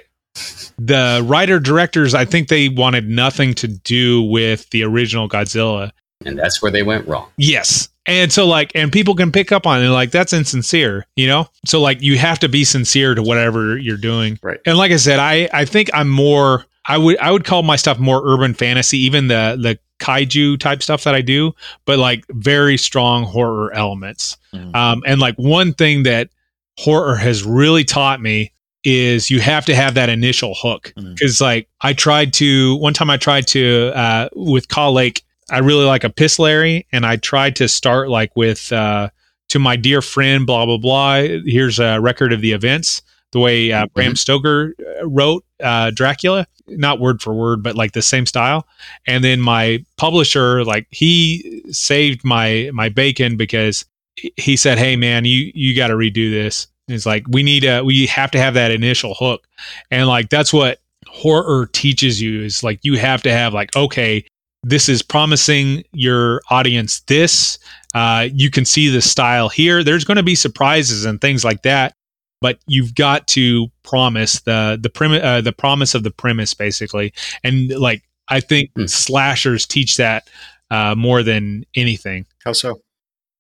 the 0.77 1.23
writer 1.25 1.59
directors 1.59 2.13
I 2.13 2.25
think 2.25 2.47
they 2.47 2.69
wanted 2.69 3.07
nothing 3.07 3.53
to 3.55 3.67
do 3.67 4.21
with 4.21 4.69
the 4.71 4.83
original 4.83 5.29
Godzilla. 5.29 5.91
And 6.25 6.37
that's 6.37 6.61
where 6.61 6.71
they 6.71 6.83
went 6.83 7.07
wrong. 7.07 7.29
Yes. 7.37 7.89
And 8.05 8.31
so 8.31 8.45
like 8.45 8.71
and 8.75 8.91
people 8.91 9.15
can 9.15 9.31
pick 9.31 9.51
up 9.51 9.65
on 9.65 9.81
it 9.81 9.89
like 9.89 10.11
that's 10.11 10.33
insincere, 10.33 11.05
you 11.15 11.27
know? 11.27 11.47
So 11.65 11.81
like 11.81 12.01
you 12.01 12.17
have 12.17 12.39
to 12.39 12.49
be 12.49 12.63
sincere 12.63 13.15
to 13.15 13.23
whatever 13.23 13.77
you're 13.77 13.97
doing. 13.97 14.39
Right. 14.43 14.59
And 14.65 14.77
like 14.77 14.91
I 14.91 14.97
said, 14.97 15.19
I 15.19 15.49
I 15.53 15.65
think 15.65 15.89
I'm 15.93 16.09
more 16.09 16.65
I 16.87 16.97
would 16.97 17.17
I 17.17 17.31
would 17.31 17.45
call 17.45 17.63
my 17.63 17.75
stuff 17.75 17.97
more 17.97 18.21
urban 18.25 18.53
fantasy, 18.53 18.99
even 18.99 19.27
the 19.27 19.57
the 19.59 19.79
kaiju 19.99 20.59
type 20.59 20.83
stuff 20.83 21.03
that 21.05 21.15
I 21.15 21.21
do, 21.21 21.53
but 21.85 21.97
like 21.99 22.25
very 22.29 22.77
strong 22.77 23.23
horror 23.23 23.73
elements. 23.73 24.37
Mhm. 24.53 24.75
Um, 24.75 25.03
and 25.05 25.19
like 25.19 25.35
one 25.35 25.73
thing 25.73 26.03
that 26.03 26.29
horror 26.77 27.15
has 27.15 27.43
really 27.43 27.83
taught 27.83 28.21
me 28.21 28.51
is 28.85 29.29
you 29.29 29.39
have 29.41 29.65
to 29.65 29.75
have 29.75 29.95
that 29.95 30.09
initial 30.09 30.53
hook. 30.55 30.93
Because 31.15 31.41
like 31.41 31.67
I 31.81 31.93
tried 31.93 32.33
to 32.35 32.75
one 32.77 32.93
time 32.93 33.09
I 33.09 33.17
tried 33.17 33.47
to 33.47 33.91
uh, 33.95 34.29
with 34.35 34.67
Kaw 34.69 34.91
Lake, 34.91 35.23
I 35.49 35.59
really 35.59 35.85
like 35.85 36.03
Epistolary, 36.03 36.87
and 36.91 37.05
I 37.05 37.17
tried 37.17 37.55
to 37.57 37.67
start 37.67 38.09
like 38.09 38.35
with 38.35 38.71
uh, 38.71 39.09
to 39.49 39.59
my 39.59 39.75
dear 39.75 40.01
friend, 40.01 40.45
blah 40.45 40.65
blah 40.65 40.77
blah. 40.77 41.21
Here's 41.45 41.79
a 41.79 41.99
record 41.99 42.31
of 42.33 42.41
the 42.41 42.51
events, 42.53 43.01
the 43.31 43.39
way 43.39 43.71
uh, 43.71 43.87
Bram 43.93 44.15
Stoker 44.15 44.73
uh, 45.01 45.07
wrote 45.07 45.43
uh, 45.63 45.91
Dracula, 45.91 46.47
not 46.67 46.99
word 46.99 47.21
for 47.21 47.33
word, 47.33 47.61
but 47.63 47.75
like 47.75 47.91
the 47.93 48.01
same 48.01 48.25
style. 48.25 48.67
And 49.07 49.23
then 49.23 49.39
my 49.41 49.83
publisher, 49.97 50.63
like 50.63 50.87
he 50.91 51.61
saved 51.71 52.23
my 52.23 52.69
my 52.73 52.89
bacon 52.89 53.37
because 53.37 53.85
he- 54.15 54.33
he 54.37 54.57
said, 54.57 54.77
"Hey 54.77 54.95
man, 54.95 55.25
you 55.25 55.51
you 55.53 55.75
got 55.75 55.87
to 55.87 55.93
redo 55.95 56.31
this." 56.31 56.67
It's 56.87 57.05
like 57.05 57.25
we 57.29 57.43
need 57.43 57.63
a 57.63 57.83
we 57.83 58.05
have 58.07 58.31
to 58.31 58.39
have 58.39 58.53
that 58.53 58.71
initial 58.71 59.15
hook, 59.15 59.47
and 59.91 60.07
like 60.07 60.29
that's 60.29 60.53
what 60.53 60.79
horror 61.07 61.67
teaches 61.71 62.21
you 62.21 62.43
is 62.43 62.63
like 62.63 62.79
you 62.83 62.97
have 62.97 63.21
to 63.23 63.31
have 63.31 63.53
like 63.53 63.73
okay 63.75 64.25
this 64.63 64.89
is 64.89 65.01
promising 65.01 65.83
your 65.93 66.41
audience 66.49 67.01
this 67.01 67.57
uh, 67.93 68.27
you 68.33 68.49
can 68.49 68.65
see 68.65 68.89
the 68.89 69.01
style 69.01 69.47
here. 69.47 69.83
There's 69.83 70.03
going 70.03 70.17
to 70.17 70.23
be 70.23 70.35
surprises 70.35 71.05
and 71.05 71.21
things 71.21 71.43
like 71.45 71.61
that 71.63 71.93
but 72.41 72.59
you've 72.67 72.93
got 72.95 73.27
to 73.27 73.67
promise 73.83 74.41
the 74.41 74.77
the 74.81 74.89
premise 74.89 75.23
uh, 75.23 75.41
the 75.41 75.53
promise 75.53 75.95
of 75.95 76.03
the 76.03 76.11
premise 76.11 76.53
basically. 76.53 77.13
And 77.43 77.69
like 77.71 78.03
i 78.27 78.39
think 78.39 78.71
Hmm. 78.75 78.85
slashers 78.87 79.65
teach 79.65 79.97
that 79.97 80.27
uh, 80.71 80.95
more 80.95 81.23
than 81.23 81.63
anything. 81.75 82.25
How 82.43 82.53
so? 82.53 82.81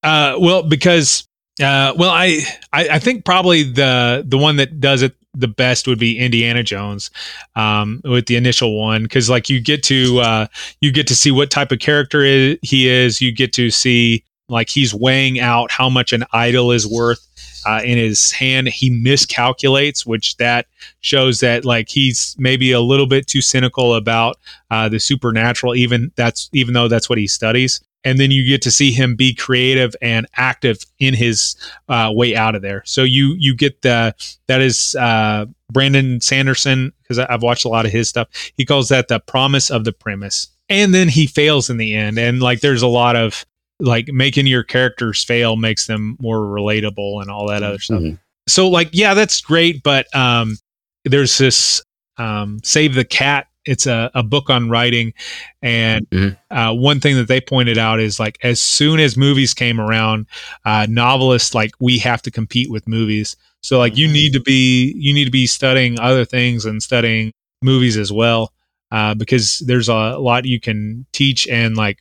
Uh, 0.03 0.37
well, 0.39 0.63
because 0.63 1.27
uh, 1.61 1.93
well, 1.97 2.09
I, 2.09 2.39
I 2.73 2.89
I 2.89 2.99
think 2.99 3.25
probably 3.25 3.63
the 3.63 4.23
the 4.27 4.37
one 4.37 4.57
that 4.57 4.79
does 4.79 5.01
it 5.01 5.15
the 5.33 5.47
best 5.47 5.87
would 5.87 5.99
be 5.99 6.17
Indiana 6.17 6.63
Jones, 6.63 7.11
um, 7.55 8.01
with 8.03 8.25
the 8.27 8.35
initial 8.35 8.79
one 8.79 9.03
because 9.03 9.29
like 9.29 9.49
you 9.49 9.59
get 9.61 9.83
to 9.83 10.19
uh, 10.19 10.47
you 10.81 10.91
get 10.91 11.07
to 11.07 11.15
see 11.15 11.31
what 11.31 11.51
type 11.51 11.71
of 11.71 11.79
character 11.79 12.21
i- 12.25 12.57
he 12.61 12.87
is. 12.87 13.21
You 13.21 13.31
get 13.31 13.53
to 13.53 13.69
see 13.69 14.23
like 14.49 14.69
he's 14.69 14.93
weighing 14.93 15.39
out 15.39 15.71
how 15.71 15.89
much 15.89 16.13
an 16.13 16.23
idol 16.33 16.71
is 16.71 16.85
worth 16.85 17.25
uh, 17.65 17.81
in 17.83 17.97
his 17.97 18.31
hand. 18.31 18.67
He 18.67 18.89
miscalculates, 18.91 20.05
which 20.05 20.37
that 20.37 20.67
shows 20.99 21.39
that 21.39 21.65
like 21.65 21.89
he's 21.89 22.35
maybe 22.37 22.71
a 22.71 22.81
little 22.81 23.07
bit 23.07 23.27
too 23.27 23.41
cynical 23.41 23.95
about 23.95 24.37
uh, 24.71 24.89
the 24.89 24.99
supernatural. 24.99 25.73
Even 25.75 26.11
that's 26.15 26.49
even 26.53 26.73
though 26.73 26.87
that's 26.87 27.09
what 27.09 27.17
he 27.17 27.27
studies 27.27 27.79
and 28.05 28.17
then 28.19 28.31
you 28.31 28.47
get 28.47 28.61
to 28.61 28.71
see 28.71 28.91
him 28.91 29.15
be 29.15 29.33
creative 29.33 29.93
and 30.01 30.25
active 30.37 30.77
in 30.99 31.13
his 31.13 31.55
uh, 31.89 32.09
way 32.13 32.35
out 32.35 32.55
of 32.55 32.61
there. 32.61 32.83
So 32.85 33.03
you 33.03 33.35
you 33.37 33.53
get 33.55 33.81
the 33.81 34.15
that 34.47 34.61
is 34.61 34.95
uh, 34.95 35.45
Brandon 35.71 36.21
Sanderson 36.21 36.93
because 37.01 37.19
I've 37.19 37.43
watched 37.43 37.65
a 37.65 37.69
lot 37.69 37.85
of 37.85 37.91
his 37.91 38.07
stuff. 38.07 38.27
He 38.55 38.63
calls 38.63 38.87
that 38.89 39.09
the 39.09 39.19
promise 39.19 39.69
of 39.69 39.83
the 39.83 39.91
premise, 39.91 40.47
and 40.69 40.93
then 40.93 41.09
he 41.09 41.27
fails 41.27 41.69
in 41.69 41.75
the 41.77 41.93
end. 41.95 42.17
And 42.17 42.41
like 42.41 42.61
there's 42.61 42.81
a 42.83 42.87
lot 42.87 43.15
of 43.17 43.45
like 43.81 44.07
making 44.07 44.47
your 44.47 44.63
characters 44.63 45.21
fail 45.23 45.57
makes 45.57 45.87
them 45.87 46.15
more 46.21 46.37
relatable 46.37 47.21
and 47.21 47.29
all 47.29 47.47
that 47.49 47.61
other 47.61 47.77
stuff 47.79 47.99
Mhm. 47.99 48.17
so 48.47 48.69
like 48.69 48.87
yeah 48.93 49.13
that's 49.13 49.41
great 49.41 49.83
but 49.83 50.07
um 50.15 50.55
there's 51.03 51.37
this 51.37 51.83
um 52.17 52.59
save 52.63 52.93
the 52.95 53.03
cat 53.03 53.47
it's 53.65 53.85
a, 53.85 54.11
a 54.13 54.23
book 54.23 54.49
on 54.49 54.69
writing. 54.69 55.13
And 55.61 56.07
Mhm. 56.09 56.37
uh, 56.51 56.73
one 56.73 56.99
thing 56.99 57.15
that 57.15 57.27
they 57.27 57.41
pointed 57.41 57.77
out 57.77 57.99
is 57.99 58.19
like 58.19 58.37
as 58.43 58.61
soon 58.61 58.99
as 58.99 59.17
movies 59.17 59.53
came 59.53 59.79
around 59.79 60.27
uh, 60.65 60.85
novelists 60.89 61.53
like 61.55 61.71
we 61.79 61.97
have 61.99 62.21
to 62.23 62.31
compete 62.31 62.69
with 62.69 62.87
movies. 62.87 63.35
So 63.61 63.79
like 63.79 63.97
you 63.97 64.07
need 64.07 64.33
to 64.33 64.39
be 64.39 64.93
you 64.97 65.13
need 65.13 65.25
to 65.25 65.31
be 65.31 65.47
studying 65.47 65.99
other 65.99 66.23
things 66.25 66.65
and 66.65 66.83
studying 66.83 67.33
movies 67.63 67.97
as 67.97 68.11
well 68.11 68.53
uh, 68.91 69.15
because 69.15 69.59
there's 69.65 69.89
a 69.89 70.17
lot 70.19 70.45
you 70.45 70.59
can 70.59 71.05
teach 71.13 71.47
and 71.47 71.75
like 71.75 71.97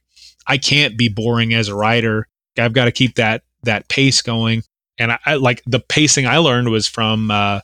i 0.47 0.59
can't 0.59 0.99
be 0.99 1.09
boring 1.09 1.55
as 1.55 1.69
a 1.69 1.75
writer. 1.75 2.29
I've 2.59 2.75
got 2.75 2.85
to 2.85 2.93
keep 2.93 3.15
that 3.15 3.43
that 3.63 3.89
pace 3.89 4.21
going. 4.21 4.63
And 4.99 5.11
I, 5.13 5.19
I 5.25 5.35
like 5.37 5.63
the 5.67 5.81
pacing 5.81 6.27
I 6.27 6.37
learned 6.37 6.69
was 6.69 6.87
from 6.87 7.31
uh, 7.31 7.61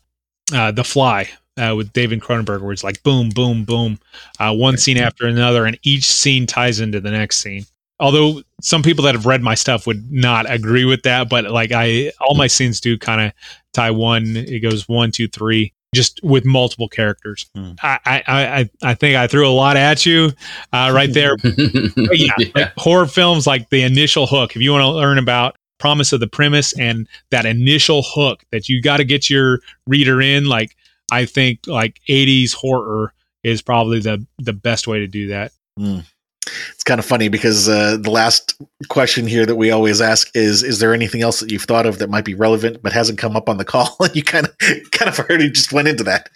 uh, 0.52 0.72
The 0.72 0.82
Fly 0.85 1.28
uh, 1.61 1.74
with 1.77 1.93
David 1.93 2.20
Cronenberg, 2.20 2.62
where 2.62 2.73
it's 2.73 2.85
like 2.85 3.03
boom, 3.03 3.28
boom, 3.31 3.65
boom, 3.65 3.99
uh, 4.39 4.55
one 4.55 4.77
scene 4.77 4.97
after 4.97 5.27
another, 5.27 5.66
and 5.66 5.78
each 5.82 6.05
scene 6.05 6.47
ties 6.47 6.81
into 6.81 7.01
the 7.01 7.11
next 7.11 7.39
scene. 7.39 7.65
Although 7.99 8.43
some 8.62 8.82
people 8.82 9.05
that 9.05 9.15
have 9.15 9.27
read 9.27 9.43
my 9.43 9.55
stuff 9.55 9.87
would 9.87 10.11
not 10.11 10.51
agree 10.51 10.87
with 10.87 11.03
that, 11.03 11.28
but 11.28 11.45
like 11.51 11.70
I, 11.73 12.12
all 12.20 12.35
my 12.35 12.47
scenes 12.47 12.81
do 12.81 12.97
kind 12.97 13.20
of 13.20 13.32
tie 13.74 13.91
one. 13.91 14.37
It 14.37 14.61
goes 14.61 14.89
one, 14.89 15.11
two, 15.12 15.28
three, 15.28 15.74
just 15.95 16.19
with 16.23 16.47
multiple 16.47 16.89
characters. 16.89 17.51
Hmm. 17.55 17.73
I, 17.82 17.99
I, 18.07 18.23
I, 18.27 18.70
I 18.82 18.95
think 18.95 19.16
I 19.16 19.27
threw 19.27 19.47
a 19.47 19.53
lot 19.53 19.77
at 19.77 20.07
you 20.07 20.31
uh, 20.73 20.91
right 20.95 21.12
there, 21.12 21.37
yeah, 21.45 22.32
Yeah. 22.39 22.47
like 22.55 22.73
horror 22.78 23.07
films, 23.07 23.47
like 23.47 23.69
the 23.69 23.82
initial 23.82 24.27
hook. 24.27 24.57
If 24.57 24.62
you 24.62 24.73
want 24.73 24.82
to 24.82 24.89
learn 24.89 25.19
about 25.19 25.57
promise 25.78 26.12
of 26.15 26.20
the 26.20 26.27
premise 26.27 26.73
and 26.78 27.07
that 27.31 27.45
initial 27.45 28.03
hook 28.07 28.45
that 28.51 28.69
you 28.69 28.81
got 28.81 28.97
to 28.99 29.05
get 29.05 29.28
your 29.28 29.61
reader 29.87 30.23
in, 30.23 30.47
like 30.47 30.74
I 31.12 31.24
think 31.27 31.61
like 31.66 32.01
80s 32.09 32.53
horror 32.55 33.12
is 33.43 33.62
probably 33.62 34.01
the 34.01 34.24
the 34.39 34.53
best 34.53 34.87
way 34.87 34.99
to 35.01 35.07
do 35.07 35.28
that. 35.28 35.53
it's 35.78 36.82
kind 36.85 36.99
of 36.99 37.05
funny 37.07 37.28
because 37.28 37.69
uh, 37.69 37.97
the 38.01 38.11
last 38.11 38.61
question 38.89 39.27
here 39.27 39.47
that 39.47 39.57
we 39.57 39.70
always 39.70 40.01
ask 40.01 40.31
is 40.35 40.62
is 40.62 40.78
there 40.78 40.93
anything 40.95 41.23
else 41.23 41.41
that 41.41 41.51
you've 41.51 41.62
thought 41.62 41.87
of 41.87 41.99
that 41.99 42.11
might 42.11 42.24
be 42.24 42.35
relevant 42.35 42.82
but 42.82 42.93
hasn't 42.93 43.19
come 43.19 43.37
up 43.37 43.49
on 43.49 43.57
the 43.59 43.65
call 43.65 43.97
and 44.01 44.15
you 44.16 44.23
kind 44.23 44.47
of 44.47 44.59
kind 44.91 45.09
of 45.09 45.19
already 45.20 45.51
just 45.51 45.73
went 45.73 45.87
into 45.89 46.03
that 46.05 46.28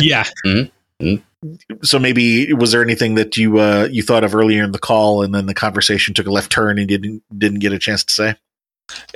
Yeah. 0.00 0.24
so 1.82 1.98
maybe 1.98 2.52
was 2.52 2.72
there 2.72 2.82
anything 2.82 3.14
that 3.16 3.36
you 3.36 3.58
uh, 3.58 3.88
you 3.90 4.02
thought 4.02 4.24
of 4.24 4.34
earlier 4.34 4.64
in 4.64 4.72
the 4.72 4.78
call 4.78 5.22
and 5.22 5.34
then 5.34 5.46
the 5.46 5.54
conversation 5.54 6.12
took 6.14 6.26
a 6.26 6.30
left 6.32 6.50
turn 6.50 6.78
and 6.78 6.90
you 6.90 6.98
didn't 6.98 7.22
didn't 7.38 7.60
get 7.60 7.72
a 7.72 7.78
chance 7.78 8.02
to 8.04 8.12
say 8.12 8.34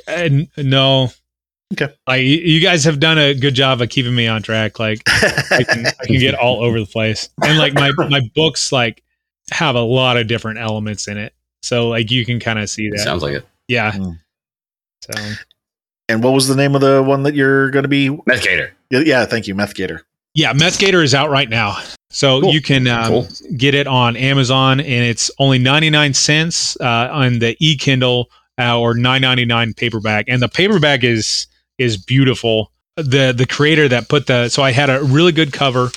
And 0.07 0.49
no. 0.57 1.11
Okay. 1.73 1.89
Like 2.07 2.23
you- 2.23 2.39
you 2.39 2.61
guys 2.61 2.85
have 2.85 3.01
done 3.01 3.19
a 3.19 3.35
good 3.35 3.55
job 3.55 3.81
of 3.81 3.89
keeping 3.89 4.15
me 4.15 4.27
on 4.27 4.43
track. 4.43 4.79
Like 4.79 5.03
I 5.07 5.65
can, 5.65 5.87
I 5.87 6.07
can 6.07 6.19
get 6.19 6.35
all 6.35 6.63
over 6.63 6.79
the 6.81 6.87
place, 6.87 7.29
and 7.43 7.59
like 7.59 7.75
my 7.75 7.91
my 8.09 8.21
books 8.35 8.73
like 8.73 9.03
have 9.51 9.75
a 9.75 9.81
lot 9.81 10.17
of 10.17 10.27
different 10.27 10.59
elements 10.59 11.09
in 11.09 11.17
it. 11.19 11.35
So 11.63 11.89
like 11.89 12.11
you 12.11 12.25
can 12.25 12.41
kind 12.41 12.59
of 12.59 12.69
see 12.71 12.91
that. 12.91 12.99
Sounds 12.99 13.23
like 13.23 13.35
it. 13.35 13.47
yeah. 13.69 13.93
Mm. 13.93 14.19
So 15.03 15.35
and 16.09 16.23
what 16.23 16.33
was 16.33 16.49
the 16.49 16.57
name 16.57 16.75
of 16.75 16.81
the 16.81 17.03
one 17.03 17.23
that 17.23 17.35
you're 17.35 17.71
going 17.71 17.85
to 17.85 17.89
be? 17.89 18.09
Methgator. 18.11 18.71
Yeah, 18.91 19.01
yeah, 19.07 19.25
thank 19.25 19.47
you, 19.47 19.55
Meth 19.55 19.75
Gator. 19.75 20.03
yeah, 20.35 20.53
Methgator 20.53 21.03
is 21.03 21.15
out 21.15 21.31
right 21.31 21.49
now. 21.49 21.79
So 22.11 22.41
Cool. 22.43 22.53
you 22.53 22.61
can 22.61 22.87
um, 22.89 23.09
Cool. 23.09 23.29
get 23.57 23.75
it 23.75 23.87
on 23.87 24.17
Amazon, 24.17 24.81
and 24.81 25.05
it's 25.05 25.31
only 25.39 25.59
ninety 25.59 25.89
nine 25.91 26.13
cents 26.13 26.77
uh, 26.81 27.09
on 27.11 27.39
the 27.39 27.57
e 27.61 27.77
Kindle 27.77 28.29
uh, 28.59 28.79
or 28.79 28.95
nine 28.95 29.23
ninety 29.23 29.45
nine 29.47 29.73
paperback. 29.73 30.27
And 30.29 30.43
the 30.43 30.49
paperback 30.49 31.05
is 31.05 31.47
is 31.83 31.97
beautiful. 31.97 32.71
The 32.97 33.33
the 33.37 33.47
creator 33.47 33.89
that 33.89 34.09
put 34.09 34.27
the 34.27 34.49
so 34.49 34.63
I 34.63 34.71
had 34.73 34.91
a 34.91 35.03
really 35.03 35.33
good 35.33 35.53
cover, 35.53 35.91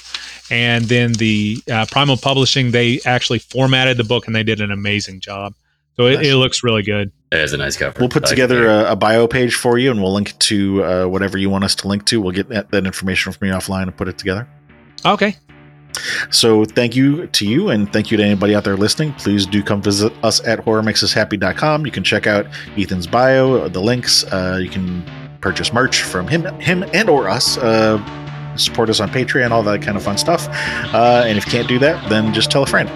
and 0.50 0.86
then 0.86 1.14
the 1.14 1.58
uh, 1.70 1.86
Primal 1.92 2.18
Publishing 2.18 2.72
they 2.72 3.00
actually 3.06 3.40
formatted 3.40 3.98
the 3.98 4.04
book 4.06 4.28
and 4.28 4.36
they 4.36 4.44
did 4.44 4.62
an 4.62 4.72
amazing 4.72 5.20
job. 5.20 5.54
So 5.98 6.08
it, 6.08 6.16
Nice. 6.16 6.28
it 6.28 6.36
looks 6.36 6.64
really 6.64 6.84
good. 6.84 7.12
It 7.32 7.40
is 7.40 7.54
a 7.54 7.58
nice 7.58 7.78
cover. 7.78 7.96
We'll 8.00 8.10
put 8.10 8.24
like 8.24 8.30
together 8.30 8.66
it. 8.66 8.70
a, 8.70 8.92
a 8.94 8.96
bio 8.96 9.28
page 9.28 9.56
for 9.56 9.78
you, 9.78 9.92
and 9.92 10.02
we'll 10.02 10.14
link 10.14 10.38
to 10.40 10.84
uh, 10.84 11.06
whatever 11.08 11.38
you 11.38 11.50
want 11.50 11.64
us 11.64 11.76
to 11.76 11.88
link 11.88 12.06
to. 12.08 12.20
We'll 12.20 12.34
get 12.34 12.50
that, 12.50 12.72
that 12.72 12.86
information 12.86 13.32
from 13.32 13.48
you 13.48 13.54
offline 13.54 13.84
and 13.84 13.96
put 13.96 14.08
it 14.10 14.18
together. 14.18 14.48
Okay. 15.06 15.36
So 16.30 16.66
thank 16.66 16.96
you 16.98 17.28
to 17.28 17.46
you, 17.48 17.70
and 17.70 17.92
thank 17.94 18.12
you 18.12 18.18
to 18.18 18.24
anybody 18.24 18.54
out 18.56 18.66
there 18.66 18.76
listening. 18.76 19.14
Please 19.14 19.46
do 19.46 19.64
come 19.64 19.82
visit 19.82 20.12
us 20.24 20.46
at 20.46 20.60
horrormakesushappy.com. 20.60 21.86
You 21.86 21.92
can 21.94 22.04
check 22.04 22.28
out 22.28 22.46
Ethan's 22.78 23.08
bio, 23.08 23.70
the 23.70 23.80
links. 23.82 24.26
Uh, 24.26 24.60
you 24.62 24.70
can 24.70 25.06
purchase 25.46 25.72
merch 25.72 26.02
from 26.02 26.28
him, 26.28 26.44
him 26.60 26.84
and 26.92 27.08
or 27.08 27.30
us. 27.30 27.60
Uh, 27.60 28.04
support 28.58 28.90
us 28.90 29.00
on 29.00 29.08
Patreon, 29.10 29.52
all 29.52 29.62
that 29.62 29.80
kind 29.80 29.96
of 29.96 30.02
fun 30.02 30.18
stuff. 30.18 30.48
Uh, 30.92 31.24
and 31.24 31.38
if 31.38 31.46
you 31.46 31.52
can't 31.52 31.68
do 31.68 31.78
that, 31.78 32.10
then 32.10 32.34
just 32.34 32.50
tell 32.50 32.64
a 32.64 32.66
friend. 32.66 32.90